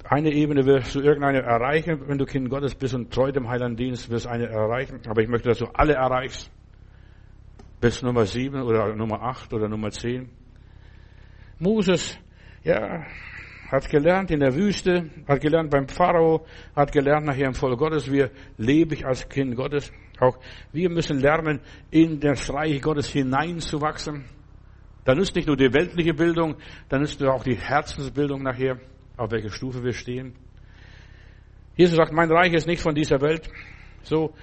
eine 0.04 0.32
Ebene 0.32 0.66
wirst 0.66 0.94
du 0.94 1.00
irgendeine 1.00 1.42
erreichen, 1.42 2.00
wenn 2.06 2.18
du 2.18 2.24
Kind 2.24 2.50
Gottes 2.50 2.74
bist 2.74 2.94
und 2.94 3.12
treu 3.12 3.30
dem 3.30 3.48
Heilanddienst 3.48 4.10
wirst 4.10 4.26
eine 4.26 4.46
erreichen. 4.46 5.00
Aber 5.08 5.22
ich 5.22 5.28
möchte, 5.28 5.48
dass 5.48 5.58
du 5.58 5.66
alle 5.66 5.94
erreichst. 5.94 6.50
Bis 7.80 8.02
Nummer 8.02 8.26
sieben 8.26 8.62
oder 8.62 8.94
Nummer 8.94 9.22
acht 9.22 9.52
oder 9.52 9.68
Nummer 9.68 9.90
zehn. 9.90 10.28
Moses, 11.60 12.18
ja, 12.64 13.04
hat 13.70 13.88
gelernt 13.88 14.30
in 14.30 14.40
der 14.40 14.54
Wüste, 14.54 15.10
hat 15.28 15.40
gelernt 15.40 15.70
beim 15.70 15.86
Pharao, 15.86 16.46
hat 16.74 16.90
gelernt 16.90 17.26
nachher 17.26 17.46
im 17.46 17.54
Volk 17.54 17.78
Gottes, 17.78 18.10
wie 18.10 18.26
lebe 18.56 18.94
ich 18.94 19.06
als 19.06 19.28
Kind 19.28 19.54
Gottes. 19.54 19.92
Auch 20.18 20.38
wir 20.72 20.90
müssen 20.90 21.20
lernen, 21.20 21.60
in 21.90 22.18
das 22.18 22.52
Reich 22.52 22.80
Gottes 22.82 23.08
hineinzuwachsen. 23.08 24.24
Da 25.04 25.14
nützt 25.14 25.36
nicht 25.36 25.46
nur 25.46 25.56
die 25.56 25.72
weltliche 25.72 26.14
Bildung, 26.14 26.56
da 26.88 26.98
nützt 26.98 27.22
auch 27.22 27.44
die 27.44 27.56
Herzensbildung 27.56 28.42
nachher 28.42 28.78
auf 29.18 29.30
welcher 29.30 29.50
Stufe 29.50 29.82
wir 29.82 29.92
stehen. 29.92 30.34
Jesus 31.76 31.96
sagt, 31.96 32.12
mein 32.12 32.30
Reich 32.30 32.52
ist 32.54 32.66
nicht 32.66 32.82
von 32.82 32.94
dieser 32.94 33.20
Welt. 33.20 33.48
So, 34.02 34.34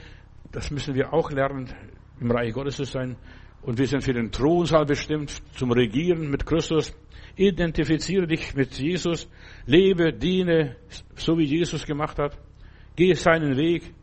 das 0.52 0.72
müssen 0.72 0.96
wir 0.96 1.14
auch 1.14 1.32
lernen, 1.32 1.74
im 2.20 2.32
Reich 2.32 2.54
Gottes 2.54 2.78
zu 2.78 2.86
sein. 2.86 3.18
Und 3.62 3.80
wir 3.80 3.88
sind 3.88 4.04
für 4.04 4.14
den 4.14 4.32
Thronsaal 4.32 4.86
bestimmt, 4.86 5.42
zum 5.56 5.72
Regieren 5.72 6.30
mit 6.30 6.46
Christus. 6.46 6.96
Identifiziere 7.36 8.28
dich 8.28 8.56
mit 8.56 8.78
Jesus, 8.78 9.28
lebe, 9.66 10.14
diene, 10.14 10.78
so 11.16 11.38
wie 11.38 11.46
Jesus 11.46 11.86
gemacht 11.86 12.18
hat. 12.20 12.38
Gehe 12.96 13.16
seinen 13.16 13.58
Weg, 13.58 13.94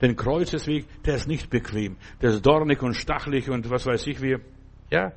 den 0.00 0.16
Kreuzesweg, 0.16 0.86
der 1.04 1.16
ist 1.16 1.28
nicht 1.28 1.50
bequem, 1.50 1.96
der 2.20 2.30
ist 2.30 2.46
dornig 2.46 2.82
und 2.82 2.94
stachelig 2.94 3.50
und 3.50 3.68
was 3.70 3.86
weiß 3.86 4.06
ich 4.06 4.22
wie. 4.22 4.36
Ja, 4.90 5.12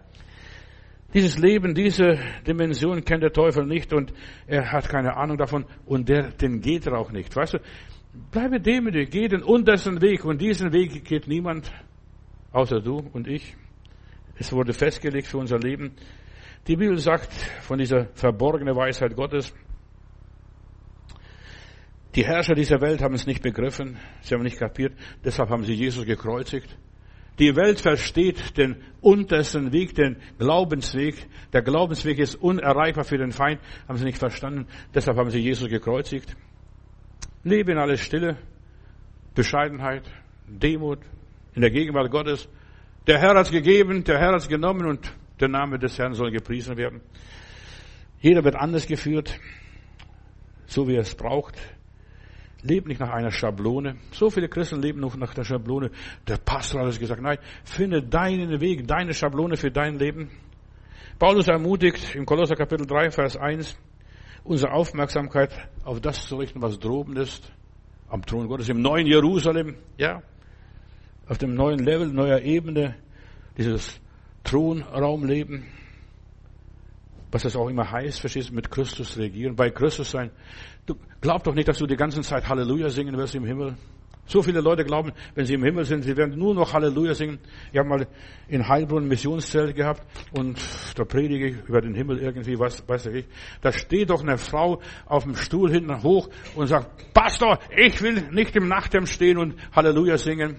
dieses 1.16 1.38
Leben, 1.38 1.74
diese 1.74 2.20
Dimension 2.46 3.04
kennt 3.06 3.24
der 3.24 3.32
Teufel 3.32 3.66
nicht 3.66 3.94
und 3.94 4.14
er 4.48 4.70
hat 4.74 4.90
keine 4.90 5.16
Ahnung 5.16 5.38
davon 5.38 5.66
und 5.86 6.10
der, 6.10 6.32
den 6.32 6.60
geht 6.60 6.86
er 6.88 6.98
auch 6.98 7.10
nicht. 7.10 7.34
Weißt 7.34 7.54
du, 7.54 7.60
bleibe 8.32 8.60
demütig, 8.60 9.12
geh 9.12 9.30
den 9.30 9.42
untersten 9.42 10.02
Weg 10.02 10.26
und 10.26 10.42
diesen 10.42 10.74
Weg 10.74 11.06
geht 11.06 11.28
niemand 11.28 11.72
außer 12.52 12.82
du 12.82 12.98
und 13.14 13.30
ich. 13.30 13.56
Es 14.38 14.52
wurde 14.52 14.74
festgelegt 14.74 15.28
für 15.28 15.38
unser 15.38 15.58
Leben. 15.58 15.94
Die 16.68 16.76
Bibel 16.76 16.98
sagt 16.98 17.32
von 17.62 17.78
dieser 17.78 18.08
verborgenen 18.14 18.76
Weisheit 18.76 19.16
Gottes, 19.16 19.54
die 22.14 22.26
Herrscher 22.26 22.56
dieser 22.56 22.82
Welt 22.82 23.02
haben 23.02 23.14
es 23.14 23.26
nicht 23.26 23.42
begriffen, 23.42 23.98
sie 24.22 24.36
haben 24.36 24.44
nicht 24.44 24.60
kapiert, 24.60 24.94
deshalb 25.24 25.50
haben 25.50 25.64
sie 25.64 25.74
Jesus 25.74 26.06
gekreuzigt. 26.06 26.78
Die 27.40 27.56
Welt 27.56 27.82
versteht 27.82 28.58
den 28.58 28.78
untersten 29.02 29.74
Weg, 29.74 29.94
den 29.96 30.18
Glaubensweg. 30.40 31.28
Der 31.52 31.62
Glaubensweg 31.62 32.18
ist 32.20 32.36
unerreichbar 32.36 33.04
für 33.04 33.18
den 33.18 33.32
Feind, 33.32 33.60
haben 33.88 33.98
sie 33.98 34.06
nicht 34.06 34.18
verstanden. 34.18 34.68
Deshalb 34.94 35.18
haben 35.18 35.30
sie 35.30 35.40
Jesus 35.40 35.70
gekreuzigt. 35.70 36.36
Lebe 37.44 37.74
in 37.74 37.78
alles 37.78 38.02
Stille, 38.02 38.38
Bescheidenheit, 39.36 40.04
Demut, 40.48 41.00
in 41.54 41.62
der 41.62 41.72
Gegenwart 41.72 42.10
Gottes. 42.10 42.48
Der 43.06 43.20
Herr 43.20 43.36
hat 43.36 43.46
es 43.46 43.52
gegeben, 43.52 44.04
der 44.04 44.18
Herr 44.18 44.30
hat 44.30 44.42
es 44.42 44.48
genommen 44.48 44.86
und 44.86 45.14
der 45.40 45.50
Name 45.50 45.78
des 45.78 45.98
Herrn 46.00 46.14
soll 46.14 46.32
gepriesen 46.32 46.78
werden. 46.78 47.02
Jeder 48.22 48.44
wird 48.44 48.56
anders 48.56 48.88
geführt, 48.88 49.40
so 50.66 50.88
wie 50.88 50.96
er 50.96 51.02
es 51.02 51.14
braucht. 51.14 51.56
Leb 52.66 52.88
nicht 52.88 53.00
nach 53.00 53.12
einer 53.12 53.32
Schablone. 53.32 53.98
So 54.12 54.30
viele 54.30 54.50
Christen 54.50 54.82
leben 54.82 55.00
noch 55.00 55.16
nach 55.16 55.34
der 55.34 55.44
Schablone. 55.44 55.92
Der 56.28 56.38
Pastor 56.38 56.82
hat 56.82 56.90
es 56.90 57.00
gesagt, 57.00 57.22
nein, 57.22 57.38
finde 57.64 58.02
deinen 58.02 58.60
Weg, 58.60 58.88
deine 58.88 59.14
Schablone 59.14 59.56
für 59.56 59.72
dein 59.72 60.00
Leben. 60.00 60.32
Paulus 61.20 61.48
ermutigt 61.48 62.16
im 62.16 62.26
Kolosser 62.26 62.56
Kapitel 62.56 62.88
3, 62.88 63.12
Vers 63.12 63.38
1, 63.38 63.78
unsere 64.44 64.74
Aufmerksamkeit 64.74 65.52
auf 65.84 66.02
das 66.02 66.26
zu 66.26 66.38
richten, 66.38 66.62
was 66.62 66.80
droben 66.80 67.16
ist, 67.18 67.52
am 68.10 68.26
Thron 68.26 68.48
Gottes, 68.48 68.68
im 68.70 68.82
neuen 68.82 69.06
Jerusalem, 69.06 69.76
ja, 69.98 70.24
auf 71.28 71.38
dem 71.38 71.54
neuen 71.54 71.80
Level, 71.80 72.08
neuer 72.08 72.42
Ebene, 72.42 72.96
dieses 73.58 74.02
Thronraumleben 74.44 75.66
was 77.36 77.44
das 77.44 77.58
auch 77.58 77.68
immer 77.68 77.92
heißt, 77.92 78.22
verstehst 78.22 78.50
du, 78.50 78.54
mit 78.54 78.72
Christus 78.72 79.18
regieren, 79.18 79.58
bei 79.58 79.70
Christus 79.70 80.12
sein. 80.12 80.32
Du 80.86 80.96
glaub 81.20 81.44
doch 81.44 81.54
nicht, 81.54 81.68
dass 81.68 81.80
du 81.80 81.88
die 81.88 81.96
ganze 81.96 82.22
Zeit 82.22 82.48
Halleluja 82.48 82.90
singen 82.90 83.18
wirst 83.18 83.36
im 83.36 83.46
Himmel. 83.46 83.76
So 84.28 84.42
viele 84.42 84.60
Leute 84.60 84.84
glauben, 84.84 85.12
wenn 85.36 85.46
sie 85.46 85.54
im 85.54 85.64
Himmel 85.64 85.86
sind, 85.86 86.04
sie 86.04 86.18
werden 86.18 86.38
nur 86.38 86.56
noch 86.56 86.74
Halleluja 86.74 87.14
singen. 87.14 87.38
Ich 87.72 87.78
habe 87.78 87.88
mal 87.88 88.08
in 88.48 88.68
Heilbronn 88.68 89.04
ein 89.04 89.08
Missionszelt 89.08 89.76
gehabt 89.76 90.02
und 90.32 90.60
da 90.96 91.04
predige 91.06 91.48
ich 91.48 91.56
über 91.68 91.82
den 91.82 91.94
Himmel 91.94 92.20
irgendwie, 92.20 92.58
was 92.58 92.88
weiß 92.88 93.08
ich. 93.08 93.26
Da 93.62 93.72
steht 93.72 94.10
doch 94.10 94.22
eine 94.22 94.40
Frau 94.40 94.82
auf 95.06 95.24
dem 95.24 95.36
Stuhl 95.36 95.72
hinten 95.72 96.02
hoch 96.02 96.30
und 96.56 96.66
sagt, 96.68 97.14
Pastor, 97.14 97.60
ich 97.76 98.02
will 98.02 98.30
nicht 98.32 98.56
im 98.56 98.68
Nachthemd 98.68 99.10
stehen 99.10 99.38
und 99.38 99.56
Halleluja 99.76 100.18
singen. 100.18 100.56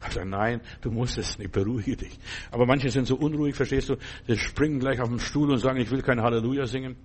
Also 0.00 0.24
nein, 0.24 0.62
du 0.80 0.90
musst 0.90 1.18
es 1.18 1.38
nicht, 1.38 1.52
beruhige 1.52 1.96
dich. 1.96 2.18
Aber 2.50 2.64
manche 2.66 2.88
sind 2.88 3.06
so 3.06 3.16
unruhig, 3.16 3.54
verstehst 3.54 3.90
du? 3.90 3.96
Sie 4.26 4.38
springen 4.38 4.80
gleich 4.80 5.00
auf 5.00 5.08
den 5.08 5.18
Stuhl 5.18 5.50
und 5.50 5.58
sagen, 5.58 5.78
ich 5.78 5.90
will 5.90 6.02
kein 6.02 6.22
Halleluja 6.22 6.66
singen. 6.66 6.96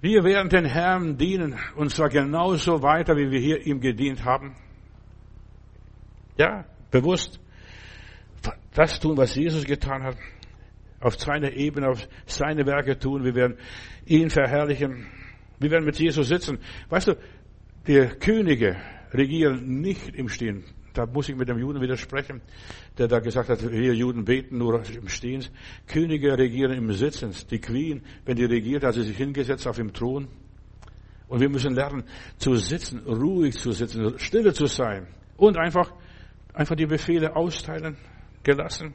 Wir 0.00 0.24
werden 0.24 0.48
den 0.50 0.66
Herrn 0.66 1.16
dienen, 1.16 1.56
und 1.74 1.90
zwar 1.90 2.08
genauso 2.08 2.82
weiter, 2.82 3.16
wie 3.16 3.30
wir 3.30 3.40
hier 3.40 3.66
ihm 3.66 3.80
gedient 3.80 4.24
haben. 4.24 4.54
Ja, 6.36 6.64
bewusst. 6.90 7.40
Das 8.74 9.00
tun, 9.00 9.16
was 9.16 9.34
Jesus 9.34 9.64
getan 9.64 10.02
hat. 10.02 10.16
Auf 11.00 11.18
seiner 11.18 11.52
Ebene, 11.52 11.88
auf 11.88 12.06
seine 12.26 12.66
Werke 12.66 12.98
tun. 12.98 13.24
Wir 13.24 13.34
werden 13.34 13.58
ihn 14.04 14.30
verherrlichen. 14.30 15.06
Wir 15.58 15.70
werden 15.70 15.84
mit 15.84 15.98
Jesus 15.98 16.28
sitzen. 16.28 16.58
Weißt 16.90 17.08
du, 17.08 17.16
die 17.86 18.06
Könige 18.20 18.76
regieren 19.12 19.80
nicht 19.80 20.14
im 20.14 20.28
Stehen 20.28 20.64
da 20.96 21.06
muss 21.06 21.28
ich 21.28 21.36
mit 21.36 21.48
dem 21.48 21.58
Juden 21.58 21.80
widersprechen, 21.80 22.40
der 22.98 23.08
da 23.08 23.18
gesagt 23.18 23.48
hat, 23.48 23.62
wir 23.70 23.94
Juden 23.94 24.24
beten 24.24 24.58
nur 24.58 24.82
im 24.88 25.08
Stehen. 25.08 25.44
Könige 25.86 26.38
regieren 26.38 26.72
im 26.72 26.92
Sitzen. 26.92 27.32
Die 27.50 27.60
Queen, 27.60 28.02
wenn 28.24 28.36
die 28.36 28.44
regiert, 28.44 28.84
hat 28.84 28.94
sie 28.94 29.02
sich 29.02 29.16
hingesetzt 29.16 29.66
auf 29.66 29.76
dem 29.76 29.92
Thron. 29.92 30.28
Und 31.28 31.40
wir 31.40 31.48
müssen 31.48 31.74
lernen, 31.74 32.04
zu 32.38 32.54
sitzen, 32.54 33.00
ruhig 33.00 33.56
zu 33.56 33.72
sitzen, 33.72 34.18
stille 34.18 34.52
zu 34.52 34.66
sein 34.66 35.08
und 35.36 35.58
einfach, 35.58 35.92
einfach 36.54 36.76
die 36.76 36.86
Befehle 36.86 37.34
austeilen, 37.34 37.96
gelassen. 38.44 38.94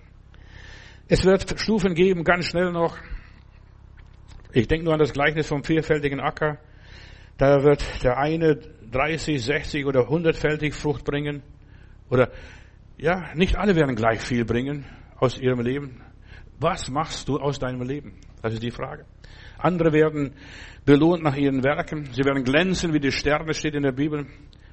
Es 1.08 1.26
wird 1.26 1.60
Stufen 1.60 1.94
geben, 1.94 2.24
ganz 2.24 2.46
schnell 2.46 2.72
noch. 2.72 2.98
Ich 4.54 4.68
denke 4.68 4.86
nur 4.86 4.94
an 4.94 5.00
das 5.00 5.12
Gleichnis 5.12 5.48
vom 5.48 5.64
vierfältigen 5.64 6.22
Acker. 6.22 6.58
Da 7.38 7.64
wird 7.64 7.84
der 8.04 8.18
eine 8.18 8.56
30, 8.56 9.44
60 9.44 9.86
oder 9.86 10.10
100-fältig 10.10 10.74
Frucht 10.74 11.06
bringen. 11.06 11.44
Oder, 12.12 12.30
ja, 12.98 13.34
nicht 13.36 13.58
alle 13.58 13.76
werden 13.76 13.96
gleich 13.96 14.20
viel 14.20 14.44
bringen 14.46 14.86
aus 15.18 15.40
ihrem 15.40 15.62
Leben. 15.62 16.02
Was 16.60 16.90
machst 16.90 17.28
du 17.30 17.38
aus 17.38 17.58
deinem 17.58 17.82
Leben? 17.82 18.14
Das 18.44 18.54
ist 18.54 18.62
die 18.62 18.70
Frage. 18.70 19.06
Andere 19.58 19.94
werden 19.94 20.34
belohnt 20.86 21.24
nach 21.24 21.38
ihren 21.38 21.64
Werken. 21.64 22.10
Sie 22.12 22.24
werden 22.24 22.44
glänzen 22.44 22.94
wie 22.94 23.00
die 23.00 23.12
Sterne, 23.12 23.54
steht 23.54 23.76
in 23.76 23.84
der 23.84 23.94
Bibel. 23.94 24.28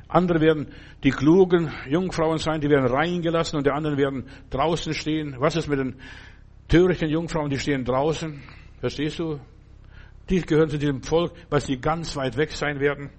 Andere 0.09 0.41
werden 0.41 0.69
die 1.05 1.11
klugen 1.11 1.71
Jungfrauen 1.87 2.39
sein, 2.39 2.61
die 2.61 2.69
werden 2.69 2.87
reingelassen 2.87 3.59
und 3.59 3.67
die 3.67 3.71
anderen 3.71 3.99
werden 3.99 4.25
draußen 4.51 4.93
stehen. 4.95 5.37
Was 5.39 5.55
ist 5.55 5.69
mit 5.69 5.79
den 5.79 5.97
törichten 6.67 7.09
Jungfrauen, 7.09 7.51
die 7.51 7.59
stehen 7.59 7.85
draußen? 7.85 8.43
Verstehst 8.81 9.19
du? 9.19 9.39
Die 10.29 10.41
gehören 10.43 10.71
zu 10.71 10.79
diesem 10.79 11.03
Volk, 11.03 11.33
weil 11.51 11.61
sie 11.61 11.79
ganz 11.79 12.17
weit 12.17 12.37
weg 12.37 12.51
sein 12.51 12.81
werden. 12.81 13.11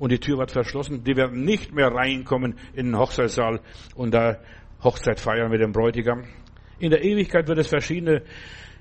Und 0.00 0.10
die 0.10 0.18
Tür 0.18 0.38
wird 0.38 0.50
verschlossen. 0.50 1.04
Die 1.04 1.14
werden 1.14 1.44
nicht 1.44 1.72
mehr 1.72 1.88
reinkommen 1.88 2.56
in 2.72 2.86
den 2.86 2.98
Hochzeitssaal 2.98 3.60
und 3.94 4.12
da 4.12 4.38
Hochzeit 4.82 5.20
feiern 5.20 5.50
mit 5.50 5.60
dem 5.60 5.72
Bräutigam. 5.72 6.24
In 6.80 6.90
der 6.90 7.04
Ewigkeit 7.04 7.46
wird 7.46 7.58
es 7.58 7.68
verschiedene 7.68 8.22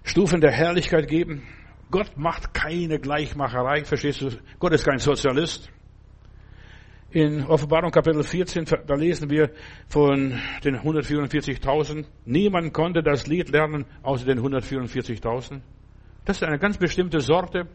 Stufen 0.03 0.39
der 0.41 0.51
Herrlichkeit 0.51 1.07
geben. 1.07 1.43
Gott 1.91 2.17
macht 2.17 2.53
keine 2.53 2.99
Gleichmacherei, 2.99 3.83
verstehst 3.83 4.21
du? 4.21 4.29
Gott 4.59 4.73
ist 4.73 4.85
kein 4.85 4.99
Sozialist. 4.99 5.69
In 7.11 7.43
Offenbarung 7.45 7.91
Kapitel 7.91 8.23
14, 8.23 8.65
da 8.85 8.93
lesen 8.93 9.29
wir 9.29 9.49
von 9.87 10.39
den 10.63 10.77
144.000. 10.77 12.05
Niemand 12.25 12.71
konnte 12.71 13.01
das 13.01 13.27
Lied 13.27 13.49
lernen, 13.49 13.85
außer 14.03 14.25
den 14.25 14.39
144.000. 14.39 15.61
Das 16.23 16.37
ist 16.37 16.43
eine 16.43 16.59
ganz 16.59 16.77
bestimmte 16.77 17.19
Sorte, 17.19 17.67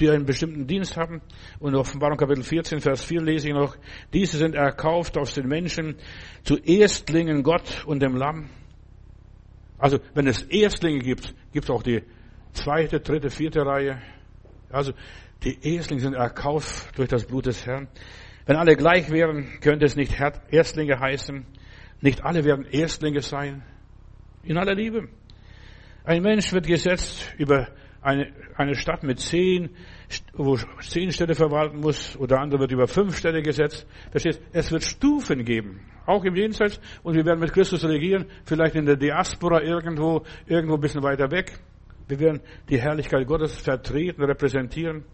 die 0.00 0.10
einen 0.10 0.24
bestimmten 0.24 0.66
Dienst 0.66 0.96
haben. 0.96 1.20
Und 1.58 1.74
Offenbarung 1.74 2.16
Kapitel 2.16 2.42
14, 2.42 2.80
Vers 2.80 3.04
4 3.04 3.20
lese 3.22 3.48
ich 3.48 3.54
noch, 3.54 3.76
diese 4.12 4.38
sind 4.38 4.54
erkauft 4.54 5.18
aus 5.18 5.34
den 5.34 5.46
Menschen 5.46 5.96
zu 6.42 6.56
Erstlingen 6.56 7.42
Gott 7.42 7.84
und 7.86 8.02
dem 8.02 8.16
Lamm. 8.16 8.48
Also, 9.78 9.98
wenn 10.14 10.26
es 10.26 10.42
Erstlinge 10.42 10.98
gibt, 10.98 11.34
gibt 11.52 11.64
es 11.64 11.70
auch 11.70 11.82
die 11.82 12.02
zweite, 12.52 13.00
dritte, 13.00 13.30
vierte 13.30 13.64
Reihe. 13.64 14.00
Also, 14.70 14.92
die 15.42 15.58
Erstlinge 15.74 16.02
sind 16.02 16.14
erkauft 16.14 16.98
durch 16.98 17.08
das 17.08 17.24
Blut 17.24 17.46
des 17.46 17.64
Herrn. 17.64 17.88
Wenn 18.46 18.56
alle 18.56 18.76
gleich 18.76 19.10
wären, 19.10 19.60
könnte 19.60 19.86
es 19.86 19.96
nicht 19.96 20.18
Erstlinge 20.50 20.98
heißen. 20.98 21.46
Nicht 22.00 22.24
alle 22.24 22.44
werden 22.44 22.64
Erstlinge 22.64 23.20
sein. 23.20 23.62
In 24.42 24.58
aller 24.58 24.74
Liebe. 24.74 25.08
Ein 26.04 26.22
Mensch 26.22 26.52
wird 26.52 26.66
gesetzt 26.66 27.32
über 27.38 27.68
eine, 28.02 28.32
eine 28.56 28.74
Stadt 28.74 29.02
mit 29.02 29.20
zehn, 29.20 29.70
wo 30.34 30.56
zehn 30.80 31.12
Städte 31.12 31.34
verwalten 31.34 31.80
muss, 31.80 32.16
oder 32.16 32.40
andere 32.40 32.60
wird 32.60 32.72
über 32.72 32.86
fünf 32.86 33.16
Städte 33.16 33.42
gesetzt. 33.42 33.86
Verstehst? 34.10 34.40
Es 34.52 34.72
wird 34.72 34.82
Stufen 34.82 35.44
geben. 35.44 35.80
Auch 36.06 36.24
im 36.24 36.34
Jenseits. 36.34 36.80
Und 37.02 37.14
wir 37.14 37.24
werden 37.24 37.40
mit 37.40 37.52
Christus 37.52 37.84
regieren. 37.84 38.26
Vielleicht 38.44 38.74
in 38.74 38.86
der 38.86 38.96
Diaspora 38.96 39.62
irgendwo, 39.62 40.22
irgendwo 40.46 40.74
ein 40.74 40.80
bisschen 40.80 41.02
weiter 41.02 41.30
weg. 41.30 41.58
Wir 42.08 42.18
werden 42.18 42.40
die 42.68 42.80
Herrlichkeit 42.80 43.26
Gottes 43.26 43.56
vertreten, 43.60 44.24
repräsentieren. 44.24 45.04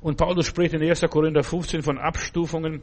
Und 0.00 0.16
Paulus 0.16 0.46
spricht 0.46 0.74
in 0.74 0.82
1. 0.82 1.02
Korinther 1.10 1.42
15 1.42 1.82
von 1.82 1.98
Abstufungen. 1.98 2.82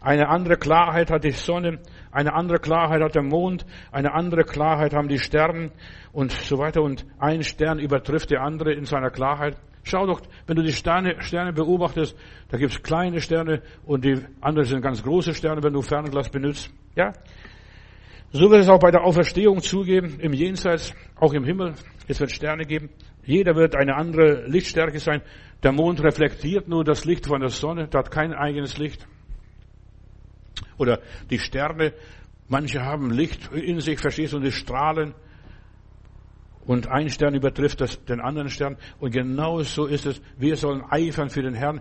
Eine 0.00 0.28
andere 0.28 0.56
Klarheit 0.56 1.10
hat 1.10 1.24
die 1.24 1.30
Sonne, 1.30 1.78
eine 2.12 2.34
andere 2.34 2.58
Klarheit 2.58 3.02
hat 3.02 3.14
der 3.14 3.22
Mond, 3.22 3.64
eine 3.92 4.12
andere 4.12 4.44
Klarheit 4.44 4.94
haben 4.94 5.08
die 5.08 5.18
Sterne 5.18 5.70
und 6.12 6.32
so 6.32 6.58
weiter. 6.58 6.82
Und 6.82 7.06
ein 7.18 7.42
Stern 7.42 7.78
übertrifft 7.78 8.30
der 8.30 8.42
andere 8.42 8.72
in 8.72 8.84
seiner 8.84 9.10
Klarheit. 9.10 9.56
Schau 9.82 10.06
doch, 10.06 10.20
wenn 10.46 10.56
du 10.56 10.62
die 10.62 10.72
Sterne, 10.72 11.22
Sterne 11.22 11.52
beobachtest, 11.52 12.16
da 12.48 12.58
gibt 12.58 12.72
es 12.72 12.82
kleine 12.82 13.20
Sterne 13.20 13.62
und 13.84 14.04
die 14.04 14.18
anderen 14.40 14.68
sind 14.68 14.82
ganz 14.82 15.02
große 15.02 15.34
Sterne, 15.34 15.62
wenn 15.62 15.72
du 15.72 15.82
Fernglas 15.82 16.28
benutzt. 16.28 16.70
Ja? 16.96 17.12
So 18.32 18.50
wird 18.50 18.60
es 18.60 18.68
auch 18.68 18.78
bei 18.78 18.90
der 18.90 19.02
Auferstehung 19.02 19.60
zugeben, 19.60 20.20
im 20.20 20.32
Jenseits, 20.32 20.94
auch 21.16 21.32
im 21.32 21.44
Himmel. 21.44 21.74
Es 22.08 22.20
wird 22.20 22.30
Sterne 22.30 22.64
geben. 22.64 22.90
Jeder 23.24 23.54
wird 23.56 23.74
eine 23.74 23.96
andere 23.96 24.46
Lichtstärke 24.46 24.98
sein. 24.98 25.22
Der 25.62 25.72
Mond 25.72 26.02
reflektiert 26.02 26.68
nur 26.68 26.84
das 26.84 27.04
Licht 27.04 27.26
von 27.26 27.40
der 27.40 27.50
Sonne, 27.50 27.88
der 27.88 28.00
hat 28.00 28.10
kein 28.10 28.32
eigenes 28.32 28.78
Licht. 28.78 29.06
Oder 30.78 31.00
die 31.30 31.38
Sterne, 31.38 31.92
manche 32.48 32.82
haben 32.82 33.10
Licht 33.10 33.52
in 33.52 33.80
sich, 33.80 33.98
verstehst 33.98 34.32
du, 34.32 34.38
und 34.38 34.44
die 34.44 34.52
strahlen. 34.52 35.14
Und 36.66 36.88
ein 36.88 37.08
Stern 37.08 37.34
übertrifft 37.34 37.80
das, 37.80 38.04
den 38.04 38.20
anderen 38.20 38.48
Stern. 38.48 38.76
Und 38.98 39.12
genau 39.12 39.60
so 39.62 39.86
ist 39.86 40.06
es. 40.06 40.20
Wir 40.38 40.56
sollen 40.56 40.84
eifern 40.88 41.30
für 41.30 41.42
den 41.42 41.54
Herrn. 41.54 41.80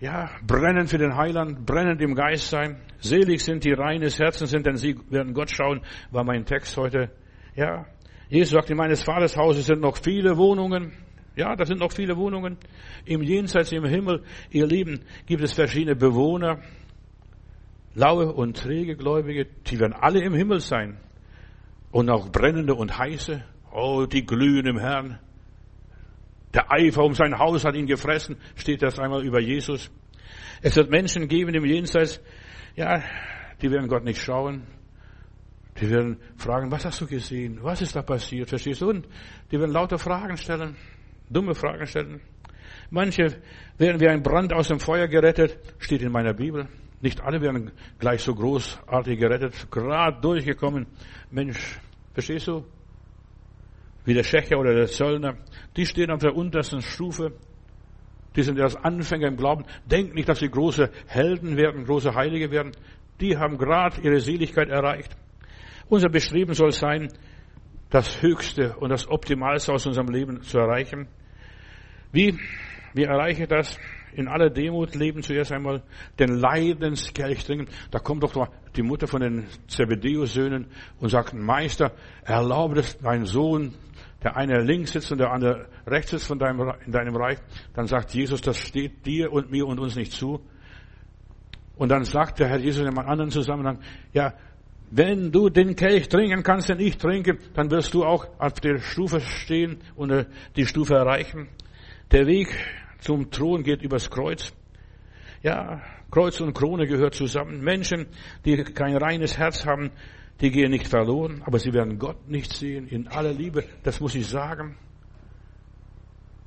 Ja, 0.00 0.30
brennen 0.46 0.86
für 0.86 0.96
den 0.96 1.14
Heiland, 1.14 1.66
brennend 1.66 2.00
im 2.00 2.14
Geist 2.14 2.48
sein. 2.48 2.80
Selig 3.00 3.44
sind 3.44 3.64
die 3.64 3.72
reines 3.72 4.18
Herzen 4.18 4.46
sind, 4.46 4.64
denn 4.64 4.76
sie 4.76 4.96
werden 5.10 5.34
Gott 5.34 5.50
schauen, 5.50 5.82
war 6.10 6.24
mein 6.24 6.46
Text 6.46 6.74
heute. 6.78 7.10
Ja, 7.54 7.84
Jesus 8.30 8.54
sagt, 8.54 8.70
in 8.70 8.78
meines 8.78 9.02
Vaters 9.02 9.36
Hause 9.36 9.60
sind 9.60 9.80
noch 9.80 9.98
viele 9.98 10.38
Wohnungen. 10.38 10.92
Ja, 11.36 11.54
da 11.54 11.66
sind 11.66 11.80
noch 11.80 11.92
viele 11.92 12.16
Wohnungen. 12.16 12.56
Im 13.04 13.22
Jenseits, 13.22 13.72
im 13.72 13.84
Himmel, 13.84 14.22
ihr 14.50 14.66
Lieben, 14.66 15.00
gibt 15.26 15.42
es 15.42 15.52
verschiedene 15.52 15.96
Bewohner. 15.96 16.60
Laue 17.94 18.32
und 18.32 18.56
träge 18.56 18.96
Gläubige, 18.96 19.46
die 19.66 19.78
werden 19.80 19.92
alle 19.92 20.20
im 20.22 20.34
Himmel 20.34 20.60
sein. 20.60 20.98
Und 21.90 22.08
auch 22.08 22.30
brennende 22.30 22.74
und 22.74 22.96
heiße. 22.96 23.42
Oh, 23.72 24.06
die 24.06 24.24
glühen 24.24 24.66
im 24.66 24.78
Herrn. 24.78 25.18
Der 26.54 26.70
Eifer 26.70 27.04
um 27.04 27.14
sein 27.14 27.38
Haus 27.38 27.64
hat 27.64 27.74
ihn 27.74 27.86
gefressen, 27.86 28.36
steht 28.56 28.82
das 28.82 28.98
einmal 28.98 29.24
über 29.24 29.40
Jesus. 29.40 29.90
Es 30.62 30.76
wird 30.76 30.90
Menschen 30.90 31.28
geben 31.28 31.54
im 31.54 31.64
Jenseits, 31.64 32.20
ja, 32.74 33.02
die 33.62 33.70
werden 33.70 33.88
Gott 33.88 34.04
nicht 34.04 34.20
schauen. 34.20 34.66
Die 35.80 35.88
werden 35.88 36.18
fragen, 36.36 36.70
was 36.70 36.84
hast 36.84 37.00
du 37.00 37.06
gesehen? 37.06 37.60
Was 37.62 37.80
ist 37.80 37.94
da 37.94 38.02
passiert? 38.02 38.48
Verstehst 38.48 38.80
du? 38.80 38.90
Und 38.90 39.06
die 39.50 39.58
werden 39.58 39.72
lauter 39.72 39.98
Fragen 39.98 40.36
stellen 40.36 40.76
dumme 41.30 41.54
Fragen 41.54 41.86
stellen. 41.86 42.20
Manche 42.90 43.40
werden 43.78 44.00
wie 44.00 44.08
ein 44.08 44.22
Brand 44.22 44.52
aus 44.52 44.68
dem 44.68 44.80
Feuer 44.80 45.06
gerettet, 45.06 45.58
steht 45.78 46.02
in 46.02 46.12
meiner 46.12 46.34
Bibel. 46.34 46.68
Nicht 47.00 47.22
alle 47.22 47.40
werden 47.40 47.72
gleich 47.98 48.22
so 48.22 48.34
großartig 48.34 49.18
gerettet, 49.18 49.70
gerade 49.70 50.20
durchgekommen. 50.20 50.86
Mensch, 51.30 51.78
verstehst 52.12 52.48
du? 52.48 52.64
Wie 54.04 54.14
der 54.14 54.22
Schächer 54.22 54.58
oder 54.58 54.74
der 54.74 54.86
Zöllner, 54.86 55.36
die 55.76 55.86
stehen 55.86 56.10
auf 56.10 56.20
der 56.20 56.34
untersten 56.34 56.82
Stufe. 56.82 57.32
Die 58.36 58.42
sind 58.42 58.58
erst 58.58 58.78
Anfänger 58.84 59.28
im 59.28 59.36
Glauben. 59.36 59.64
Denk 59.86 60.14
nicht, 60.14 60.28
dass 60.28 60.38
sie 60.38 60.48
große 60.48 60.90
Helden 61.06 61.56
werden, 61.56 61.84
große 61.84 62.14
Heilige 62.14 62.50
werden. 62.50 62.72
Die 63.20 63.36
haben 63.36 63.58
gerade 63.58 64.00
ihre 64.02 64.20
Seligkeit 64.20 64.68
erreicht. 64.68 65.16
Unser 65.88 66.08
Bestreben 66.08 66.54
soll 66.54 66.72
sein, 66.72 67.08
das 67.90 68.22
Höchste 68.22 68.76
und 68.76 68.90
das 68.90 69.08
Optimalste 69.08 69.72
aus 69.72 69.86
unserem 69.86 70.08
Leben 70.08 70.42
zu 70.42 70.58
erreichen. 70.58 71.08
Wie, 72.12 72.38
wie 72.94 73.04
erreiche 73.04 73.42
ich 73.42 73.48
das? 73.48 73.78
In 74.14 74.28
aller 74.28 74.50
Demut 74.50 74.94
leben 74.94 75.22
zuerst 75.22 75.52
einmal 75.52 75.82
den 76.18 76.30
Leidenskelch 76.34 77.44
trinken. 77.44 77.68
Da 77.90 77.98
kommt 77.98 78.22
doch 78.22 78.48
die 78.76 78.82
Mutter 78.82 79.06
von 79.06 79.20
den 79.20 79.46
Zebedeus-Söhnen 79.68 80.66
und 80.98 81.08
sagt, 81.08 81.34
Meister, 81.34 81.92
erlaube 82.24 82.80
es 82.80 82.98
dein 82.98 83.24
Sohn, 83.24 83.74
der 84.22 84.36
eine 84.36 84.62
links 84.62 84.92
sitzt 84.92 85.12
und 85.12 85.18
der 85.18 85.32
andere 85.32 85.66
rechts 85.86 86.10
sitzt 86.10 86.26
von 86.26 86.38
deinem, 86.38 86.72
in 86.84 86.92
deinem 86.92 87.16
Reich. 87.16 87.38
Dann 87.74 87.86
sagt 87.86 88.14
Jesus, 88.14 88.40
das 88.40 88.58
steht 88.58 89.06
dir 89.06 89.32
und 89.32 89.50
mir 89.50 89.66
und 89.66 89.78
uns 89.78 89.96
nicht 89.96 90.12
zu. 90.12 90.40
Und 91.76 91.88
dann 91.88 92.04
sagt 92.04 92.40
der 92.40 92.48
Herr 92.48 92.58
Jesus 92.58 92.82
in 92.82 92.88
einem 92.88 92.98
anderen 92.98 93.30
Zusammenhang, 93.30 93.78
ja, 94.12 94.34
wenn 94.90 95.30
du 95.30 95.48
den 95.48 95.76
Kelch 95.76 96.08
trinken 96.08 96.42
kannst, 96.42 96.68
den 96.68 96.80
ich 96.80 96.98
trinke, 96.98 97.38
dann 97.54 97.70
wirst 97.70 97.94
du 97.94 98.04
auch 98.04 98.26
auf 98.38 98.54
der 98.54 98.80
Stufe 98.80 99.20
stehen 99.20 99.78
und 99.94 100.10
äh, 100.10 100.26
die 100.56 100.66
Stufe 100.66 100.94
erreichen. 100.94 101.48
Der 102.10 102.26
Weg 102.26 102.48
zum 103.00 103.30
Thron 103.30 103.62
geht 103.62 103.82
übers 103.82 104.10
Kreuz. 104.10 104.52
Ja, 105.42 105.82
Kreuz 106.10 106.40
und 106.40 106.52
Krone 106.52 106.86
gehört 106.86 107.14
zusammen. 107.14 107.62
Menschen, 107.62 108.06
die 108.44 108.62
kein 108.62 108.96
reines 108.96 109.38
Herz 109.38 109.64
haben, 109.64 109.90
die 110.40 110.50
gehen 110.50 110.70
nicht 110.70 110.88
verloren, 110.88 111.42
aber 111.44 111.58
sie 111.58 111.72
werden 111.72 111.98
Gott 111.98 112.28
nicht 112.28 112.52
sehen 112.52 112.86
in 112.88 113.08
aller 113.08 113.32
Liebe. 113.32 113.64
Das 113.82 114.00
muss 114.00 114.14
ich 114.14 114.26
sagen. 114.26 114.76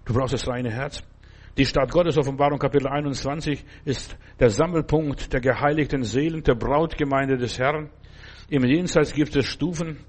Du 0.06 0.14
brauchst 0.14 0.34
das 0.34 0.47
reine 0.47 0.72
Herz. 0.72 1.04
Die 1.58 1.66
Stadt 1.66 1.91
Gottes, 1.91 2.18
Offenbarung 2.18 2.58
Kapitel 2.58 2.88
21, 2.88 3.64
ist 3.86 4.18
der 4.39 4.49
Sammelpunkt 4.49 5.32
der 5.32 5.39
geheiligten 5.39 6.04
Seelen, 6.04 6.43
der 6.43 6.56
Brautgemeinde 6.56 7.38
des 7.38 7.60
Herrn. 7.60 7.89
Im 8.49 8.66
Jenseits 8.66 9.14
gibt 9.14 9.36
es 9.36 9.45
Stufen. 9.45 9.99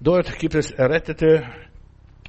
Dort 0.00 0.38
gibt 0.38 0.54
es 0.54 0.70
Errettete 0.70 1.44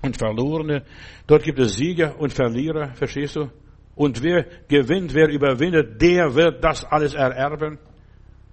und 0.05 0.17
Verlorene. 0.17 0.83
Dort 1.27 1.43
gibt 1.43 1.59
es 1.59 1.75
Sieger 1.75 2.19
und 2.19 2.31
Verlierer, 2.31 2.93
verstehst 2.93 3.35
du? 3.35 3.49
Und 3.95 4.21
wer 4.23 4.45
gewinnt, 4.67 5.13
wer 5.13 5.29
überwindet, 5.29 6.01
der 6.01 6.35
wird 6.35 6.63
das 6.63 6.83
alles 6.85 7.13
ererben. 7.13 7.79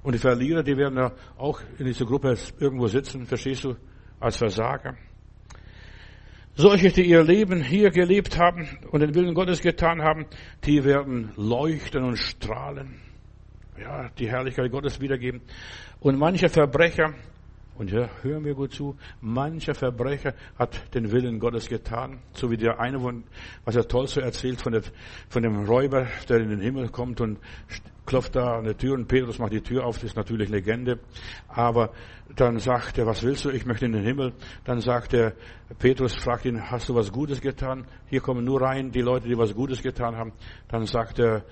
Und 0.02 0.14
die 0.14 0.18
Verlierer, 0.18 0.62
die 0.62 0.76
werden 0.76 0.98
ja 0.98 1.12
auch 1.36 1.60
in 1.78 1.86
dieser 1.86 2.06
Gruppe 2.06 2.36
irgendwo 2.58 2.86
sitzen, 2.86 3.26
verstehst 3.26 3.64
du, 3.64 3.76
als 4.18 4.36
Versager. 4.36 4.96
Solche, 6.54 6.90
die 6.90 7.02
ihr 7.02 7.22
Leben 7.22 7.62
hier 7.62 7.90
gelebt 7.90 8.38
haben 8.38 8.68
und 8.90 9.00
den 9.00 9.14
Willen 9.14 9.34
Gottes 9.34 9.60
getan 9.60 10.02
haben, 10.02 10.26
die 10.64 10.84
werden 10.84 11.32
leuchten 11.36 12.04
und 12.04 12.18
strahlen. 12.18 13.00
Ja, 13.80 14.10
die 14.18 14.28
Herrlichkeit 14.28 14.70
Gottes 14.70 15.00
wiedergeben. 15.00 15.40
Und 15.98 16.18
manche 16.18 16.48
Verbrecher, 16.48 17.14
Und 17.74 17.90
hier 17.90 18.10
hören 18.22 18.44
wir 18.44 18.54
gut 18.54 18.72
zu. 18.72 18.96
Mancher 19.20 19.74
Verbrecher 19.74 20.34
hat 20.58 20.94
den 20.94 21.10
Willen 21.10 21.38
Gottes 21.38 21.68
getan. 21.68 22.20
So 22.32 22.50
wie 22.50 22.56
der 22.56 22.78
eine, 22.78 23.02
was 23.64 23.76
er 23.76 23.88
toll 23.88 24.06
so 24.06 24.20
erzählt 24.20 24.60
von, 24.60 24.72
der, 24.72 24.82
von 25.28 25.42
dem 25.42 25.64
Räuber, 25.64 26.06
der 26.28 26.38
in 26.38 26.50
den 26.50 26.60
Himmel 26.60 26.90
kommt 26.90 27.20
und 27.20 27.38
klopft 28.04 28.36
da 28.36 28.58
an 28.58 28.64
der 28.64 28.76
Tür 28.76 28.94
und 28.94 29.06
Petrus 29.06 29.38
macht 29.38 29.52
die 29.52 29.62
Tür 29.62 29.86
auf. 29.86 29.96
Das 29.96 30.04
ist 30.04 30.16
natürlich 30.16 30.50
Legende. 30.50 30.98
Aber 31.48 31.92
dann 32.36 32.58
sagt 32.58 32.98
er, 32.98 33.06
was 33.06 33.22
willst 33.22 33.44
du? 33.44 33.50
Ich 33.50 33.64
möchte 33.64 33.86
in 33.86 33.92
den 33.92 34.04
Himmel. 34.04 34.34
Dann 34.64 34.80
sagt 34.80 35.14
er, 35.14 35.34
Petrus 35.78 36.14
fragt 36.14 36.44
ihn, 36.44 36.70
hast 36.70 36.88
du 36.88 36.94
was 36.94 37.10
Gutes 37.10 37.40
getan? 37.40 37.86
Hier 38.06 38.20
kommen 38.20 38.44
nur 38.44 38.60
rein 38.60 38.90
die 38.90 39.00
Leute, 39.00 39.28
die 39.28 39.38
was 39.38 39.54
Gutes 39.54 39.82
getan 39.82 40.16
haben. 40.16 40.32
Dann 40.68 40.84
sagt 40.84 41.18
er, 41.18 41.44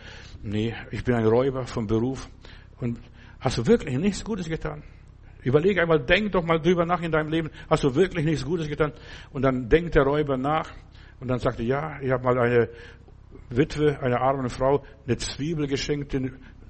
nee, 0.42 0.74
ich 0.90 1.02
bin 1.02 1.14
ein 1.14 1.26
Räuber 1.26 1.66
vom 1.66 1.86
Beruf. 1.86 2.28
Und 2.78 2.98
hast 3.40 3.58
du 3.58 3.66
wirklich 3.66 3.96
nichts 3.96 4.22
Gutes 4.22 4.46
getan? 4.46 4.82
Überleg 5.42 5.78
einmal, 5.78 6.00
denk 6.00 6.32
doch 6.32 6.44
mal 6.44 6.60
drüber 6.60 6.84
nach 6.84 7.02
in 7.02 7.12
deinem 7.12 7.30
Leben. 7.30 7.50
Hast 7.68 7.84
du 7.84 7.94
wirklich 7.94 8.24
nichts 8.24 8.44
Gutes 8.44 8.68
getan? 8.68 8.92
Und 9.32 9.42
dann 9.42 9.68
denkt 9.68 9.94
der 9.94 10.02
Räuber 10.02 10.36
nach 10.36 10.70
und 11.20 11.28
dann 11.28 11.38
sagt 11.38 11.60
er, 11.60 11.66
ja, 11.66 12.00
ich 12.00 12.10
habe 12.10 12.24
mal 12.24 12.38
eine 12.38 12.68
Witwe, 13.48 13.98
eine 14.00 14.20
arme 14.20 14.48
Frau, 14.48 14.84
eine 15.06 15.16
Zwiebel 15.16 15.66
geschenkt, 15.66 16.12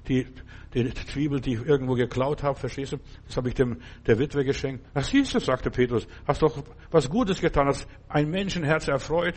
die, 0.07 0.27
die, 0.73 0.93
Zwiebel, 0.93 1.41
die 1.41 1.53
ich 1.53 1.65
irgendwo 1.65 1.93
geklaut 1.93 2.43
habe, 2.43 2.57
verstehst 2.57 2.93
du? 2.93 2.97
Das 3.27 3.37
habe 3.37 3.49
ich 3.49 3.55
dem, 3.55 3.77
der 4.07 4.19
Witwe 4.19 4.43
geschenkt. 4.43 4.85
Was 4.93 5.09
siehst 5.09 5.33
du, 5.35 5.39
sagte 5.39 5.69
Petrus, 5.69 6.07
hast 6.25 6.41
doch 6.41 6.63
was 6.89 7.09
Gutes 7.09 7.39
getan, 7.39 7.67
hast 7.67 7.87
ein 8.09 8.29
Menschenherz 8.29 8.87
erfreut. 8.87 9.35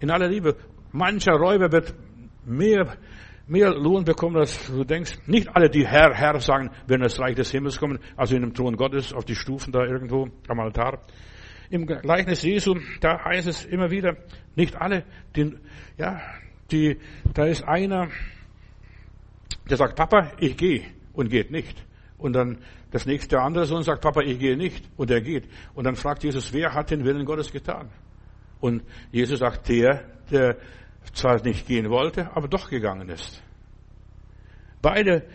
In 0.00 0.10
aller 0.10 0.28
Liebe, 0.28 0.56
mancher 0.92 1.34
Räuber 1.34 1.72
wird 1.72 1.94
mehr 2.44 2.96
mehr 3.46 3.72
Lohn 3.74 4.04
bekommen, 4.04 4.36
als 4.36 4.66
du 4.66 4.84
denkst. 4.84 5.18
Nicht 5.26 5.48
alle, 5.54 5.70
die 5.70 5.86
Herr, 5.86 6.14
Herr 6.14 6.40
sagen, 6.40 6.70
werden 6.86 7.02
ins 7.02 7.18
Reich 7.18 7.36
des 7.36 7.50
Himmels 7.50 7.78
kommen, 7.78 7.98
also 8.16 8.34
in 8.34 8.42
dem 8.42 8.54
Thron 8.54 8.76
Gottes, 8.76 9.12
auf 9.12 9.24
die 9.24 9.34
Stufen 9.34 9.72
da 9.72 9.84
irgendwo 9.84 10.28
am 10.48 10.60
Altar. 10.60 11.00
Im 11.70 11.86
Gleichnis 11.86 12.42
Jesu, 12.42 12.76
da 13.00 13.24
heißt 13.24 13.48
es 13.48 13.64
immer 13.64 13.90
wieder, 13.90 14.16
nicht 14.54 14.76
alle, 14.76 15.04
die, 15.34 15.56
ja, 15.96 16.20
die, 16.70 16.98
da 17.34 17.46
ist 17.46 17.64
einer, 17.64 18.08
der 19.68 19.76
sagt, 19.76 19.96
Papa, 19.96 20.32
ich 20.38 20.56
gehe 20.56 20.84
und 21.12 21.28
geht 21.28 21.50
nicht. 21.50 21.84
Und 22.18 22.34
dann 22.34 22.58
das 22.90 23.04
nächste 23.04 23.40
andere 23.40 23.66
Sohn 23.66 23.82
sagt, 23.82 24.02
Papa, 24.02 24.22
ich 24.22 24.38
gehe 24.38 24.56
nicht 24.56 24.88
und 24.96 25.10
er 25.10 25.20
geht. 25.20 25.48
Und 25.74 25.84
dann 25.84 25.96
fragt 25.96 26.24
Jesus, 26.24 26.52
wer 26.52 26.72
hat 26.72 26.90
den 26.90 27.04
Willen 27.04 27.24
Gottes 27.24 27.52
getan? 27.52 27.90
Und 28.60 28.82
Jesus 29.12 29.40
sagt, 29.40 29.68
der, 29.68 30.04
der 30.30 30.56
zwar 31.14 31.42
nicht 31.42 31.66
gehen 31.66 31.90
wollte, 31.90 32.30
aber 32.34 32.48
doch 32.48 32.68
gegangen 32.68 33.08
ist. 33.08 33.42
Beide 34.82 35.26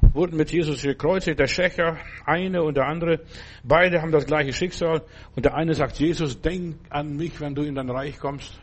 wurden 0.00 0.36
mit 0.36 0.50
Jesus 0.50 0.82
gekreuzigt, 0.82 1.38
der 1.38 1.46
Schächer, 1.46 1.96
eine 2.24 2.62
und 2.62 2.76
der 2.76 2.86
andere. 2.86 3.20
Beide 3.62 4.00
haben 4.00 4.12
das 4.12 4.26
gleiche 4.26 4.52
Schicksal. 4.52 5.02
Und 5.36 5.44
der 5.44 5.54
eine 5.54 5.74
sagt, 5.74 5.98
Jesus, 5.98 6.40
denk 6.40 6.76
an 6.90 7.16
mich, 7.16 7.40
wenn 7.40 7.54
du 7.54 7.62
in 7.62 7.74
dein 7.74 7.90
Reich 7.90 8.18
kommst. 8.18 8.60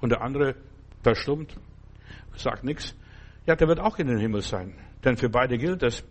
Und 0.00 0.10
der 0.10 0.22
andere 0.22 0.56
verstummt, 1.02 1.56
sagt 2.36 2.64
nichts. 2.64 2.94
Ja, 3.46 3.56
der 3.56 3.68
wird 3.68 3.80
auch 3.80 3.98
in 3.98 4.06
den 4.06 4.18
Himmel 4.18 4.42
sein. 4.42 4.74
Denn 5.04 5.16
für 5.16 5.28
beide 5.28 5.58
gilt 5.58 5.82
das. 5.82 6.04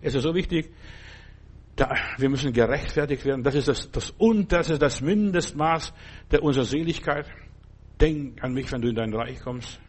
Es 0.00 0.14
ist 0.14 0.22
so 0.22 0.34
wichtig, 0.34 0.72
da, 1.76 1.92
wir 2.18 2.28
müssen 2.28 2.52
gerechtfertigt 2.52 3.24
werden. 3.24 3.42
Das 3.42 3.54
ist 3.54 3.68
das, 3.68 3.90
das 3.90 4.10
Unterste, 4.10 4.78
das 4.78 5.00
Mindestmaß 5.00 5.92
der 6.30 6.42
unserer 6.42 6.64
Seligkeit. 6.64 7.26
Denk 8.00 8.42
an 8.42 8.54
mich, 8.54 8.70
wenn 8.72 8.82
du 8.82 8.88
in 8.88 8.96
dein 8.96 9.14
Reich 9.14 9.40
kommst. 9.40 9.80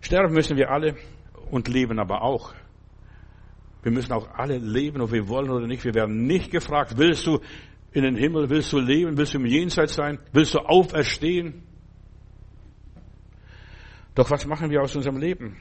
Sterben 0.00 0.34
müssen 0.34 0.56
wir 0.56 0.70
alle 0.70 0.96
und 1.50 1.68
leben 1.68 1.98
aber 1.98 2.22
auch. 2.22 2.54
Wir 3.82 3.92
müssen 3.92 4.12
auch 4.12 4.28
alle 4.34 4.58
leben, 4.58 5.00
ob 5.00 5.12
wir 5.12 5.28
wollen 5.28 5.50
oder 5.50 5.66
nicht. 5.66 5.84
Wir 5.84 5.94
werden 5.94 6.26
nicht 6.26 6.50
gefragt, 6.50 6.96
willst 6.96 7.26
du 7.26 7.40
in 7.92 8.02
den 8.02 8.16
Himmel, 8.16 8.50
willst 8.50 8.72
du 8.72 8.78
leben, 8.78 9.16
willst 9.16 9.34
du 9.34 9.38
im 9.38 9.46
Jenseits 9.46 9.94
sein, 9.94 10.18
willst 10.32 10.54
du 10.54 10.58
auferstehen? 10.58 11.62
Doch 14.14 14.30
was 14.30 14.46
machen 14.46 14.70
wir 14.70 14.82
aus 14.82 14.96
unserem 14.96 15.18
Leben? 15.18 15.56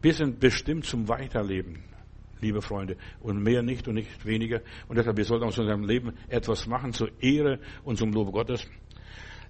Wir 0.00 0.14
sind 0.14 0.40
bestimmt 0.40 0.84
zum 0.84 1.08
Weiterleben, 1.08 1.82
liebe 2.40 2.62
Freunde, 2.62 2.96
und 3.20 3.42
mehr 3.42 3.62
nicht 3.62 3.88
und 3.88 3.94
nicht 3.94 4.24
weniger. 4.24 4.60
Und 4.88 4.96
deshalb, 4.96 5.16
wir 5.16 5.24
sollten 5.24 5.44
aus 5.44 5.58
unserem 5.58 5.84
Leben 5.84 6.14
etwas 6.28 6.66
machen 6.66 6.92
zur 6.92 7.10
Ehre 7.20 7.58
und 7.84 7.98
zum 7.98 8.12
Lob 8.12 8.32
Gottes. 8.32 8.66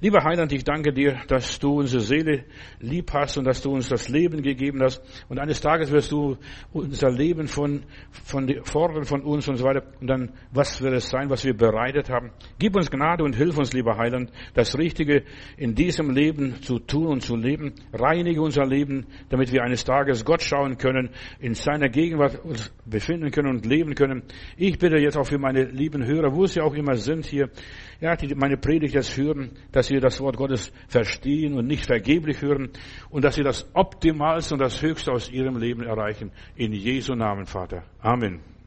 Lieber 0.01 0.22
Heiland, 0.22 0.53
ich 0.53 0.62
danke 0.62 0.92
dir, 0.92 1.16
dass 1.26 1.59
du 1.59 1.80
unsere 1.80 2.01
Seele 2.01 2.44
lieb 2.78 3.12
hast 3.12 3.36
und 3.36 3.44
dass 3.44 3.62
du 3.62 3.72
uns 3.72 3.88
das 3.88 4.09
Leben 4.09 4.42
gegeben 4.42 4.80
hast. 4.80 5.03
Und 5.28 5.40
eines 5.40 5.61
Tages 5.61 5.90
wirst 5.90 6.12
du 6.12 6.36
unser 6.72 7.11
Leben 7.11 7.49
von, 7.49 7.82
von 8.12 8.49
fordern 8.62 9.03
von 9.03 9.22
uns 9.22 9.49
und 9.49 9.57
so 9.57 9.64
weiter. 9.64 9.82
Und 10.01 10.07
dann, 10.07 10.30
was 10.53 10.80
wird 10.80 10.94
es 10.94 11.09
sein, 11.09 11.30
was 11.30 11.44
wir 11.44 11.57
bereitet 11.57 12.11
haben? 12.11 12.30
Gib 12.61 12.76
uns 12.76 12.92
Gnade 12.92 13.24
und 13.24 13.34
hilf 13.34 13.59
uns, 13.59 13.72
lieber 13.72 13.96
Heiland, 13.96 14.30
das 14.55 14.78
Richtige 14.78 15.24
in 15.57 15.74
diesem 15.74 16.11
Leben 16.11 16.62
zu 16.62 16.78
tun 16.78 17.09
und 17.09 17.22
zu 17.22 17.34
leben. 17.34 17.74
Reinige 17.92 18.40
unser 18.40 18.66
Leben, 18.66 19.05
damit 19.30 19.53
wir 19.53 19.64
eines 19.64 19.82
Tages 19.82 20.24
Gott 20.24 20.42
schauen 20.42 20.78
können, 20.78 21.11
in 21.40 21.55
seiner 21.55 21.88
Gegenwart 21.88 22.44
uns 22.44 22.72
befinden 22.86 23.32
können 23.32 23.49
und 23.49 23.66
leben 23.66 23.96
können. 23.96 24.22
Ich 24.57 24.78
bitte 24.78 24.99
jetzt 24.99 25.16
auch 25.16 25.26
für 25.26 25.38
meine 25.38 25.64
lieben 25.64 26.07
Hörer, 26.07 26.36
wo 26.36 26.46
sie 26.46 26.61
auch 26.61 26.74
immer 26.74 26.94
sind 26.94 27.26
hier, 27.26 27.51
ja, 28.01 28.14
die 28.16 28.34
meine 28.34 28.57
Predigt 28.57 28.94
jetzt 28.94 29.16
hören, 29.16 29.51
dass 29.72 29.88
sie 29.88 29.99
das 29.99 30.20
Wort 30.20 30.36
Gottes 30.36 30.72
verstehen 30.86 31.55
und 31.55 31.66
nicht 31.66 31.86
vergeblich 31.86 32.42
hören 32.42 32.70
und 33.11 33.24
dass 33.24 33.34
sie 33.34 33.42
das 33.42 33.68
Optimalste 33.74 34.55
und 34.55 34.61
das 34.61 34.80
Höchste 34.82 35.12
aus 35.12 35.30
ihrem 35.30 35.57
Leben 35.57 35.82
erreichen. 35.82 36.30
In 36.57 36.72
Jesu 36.72 37.14
Namen, 37.14 37.46
Vater. 37.46 37.82
Amen. 38.01 38.57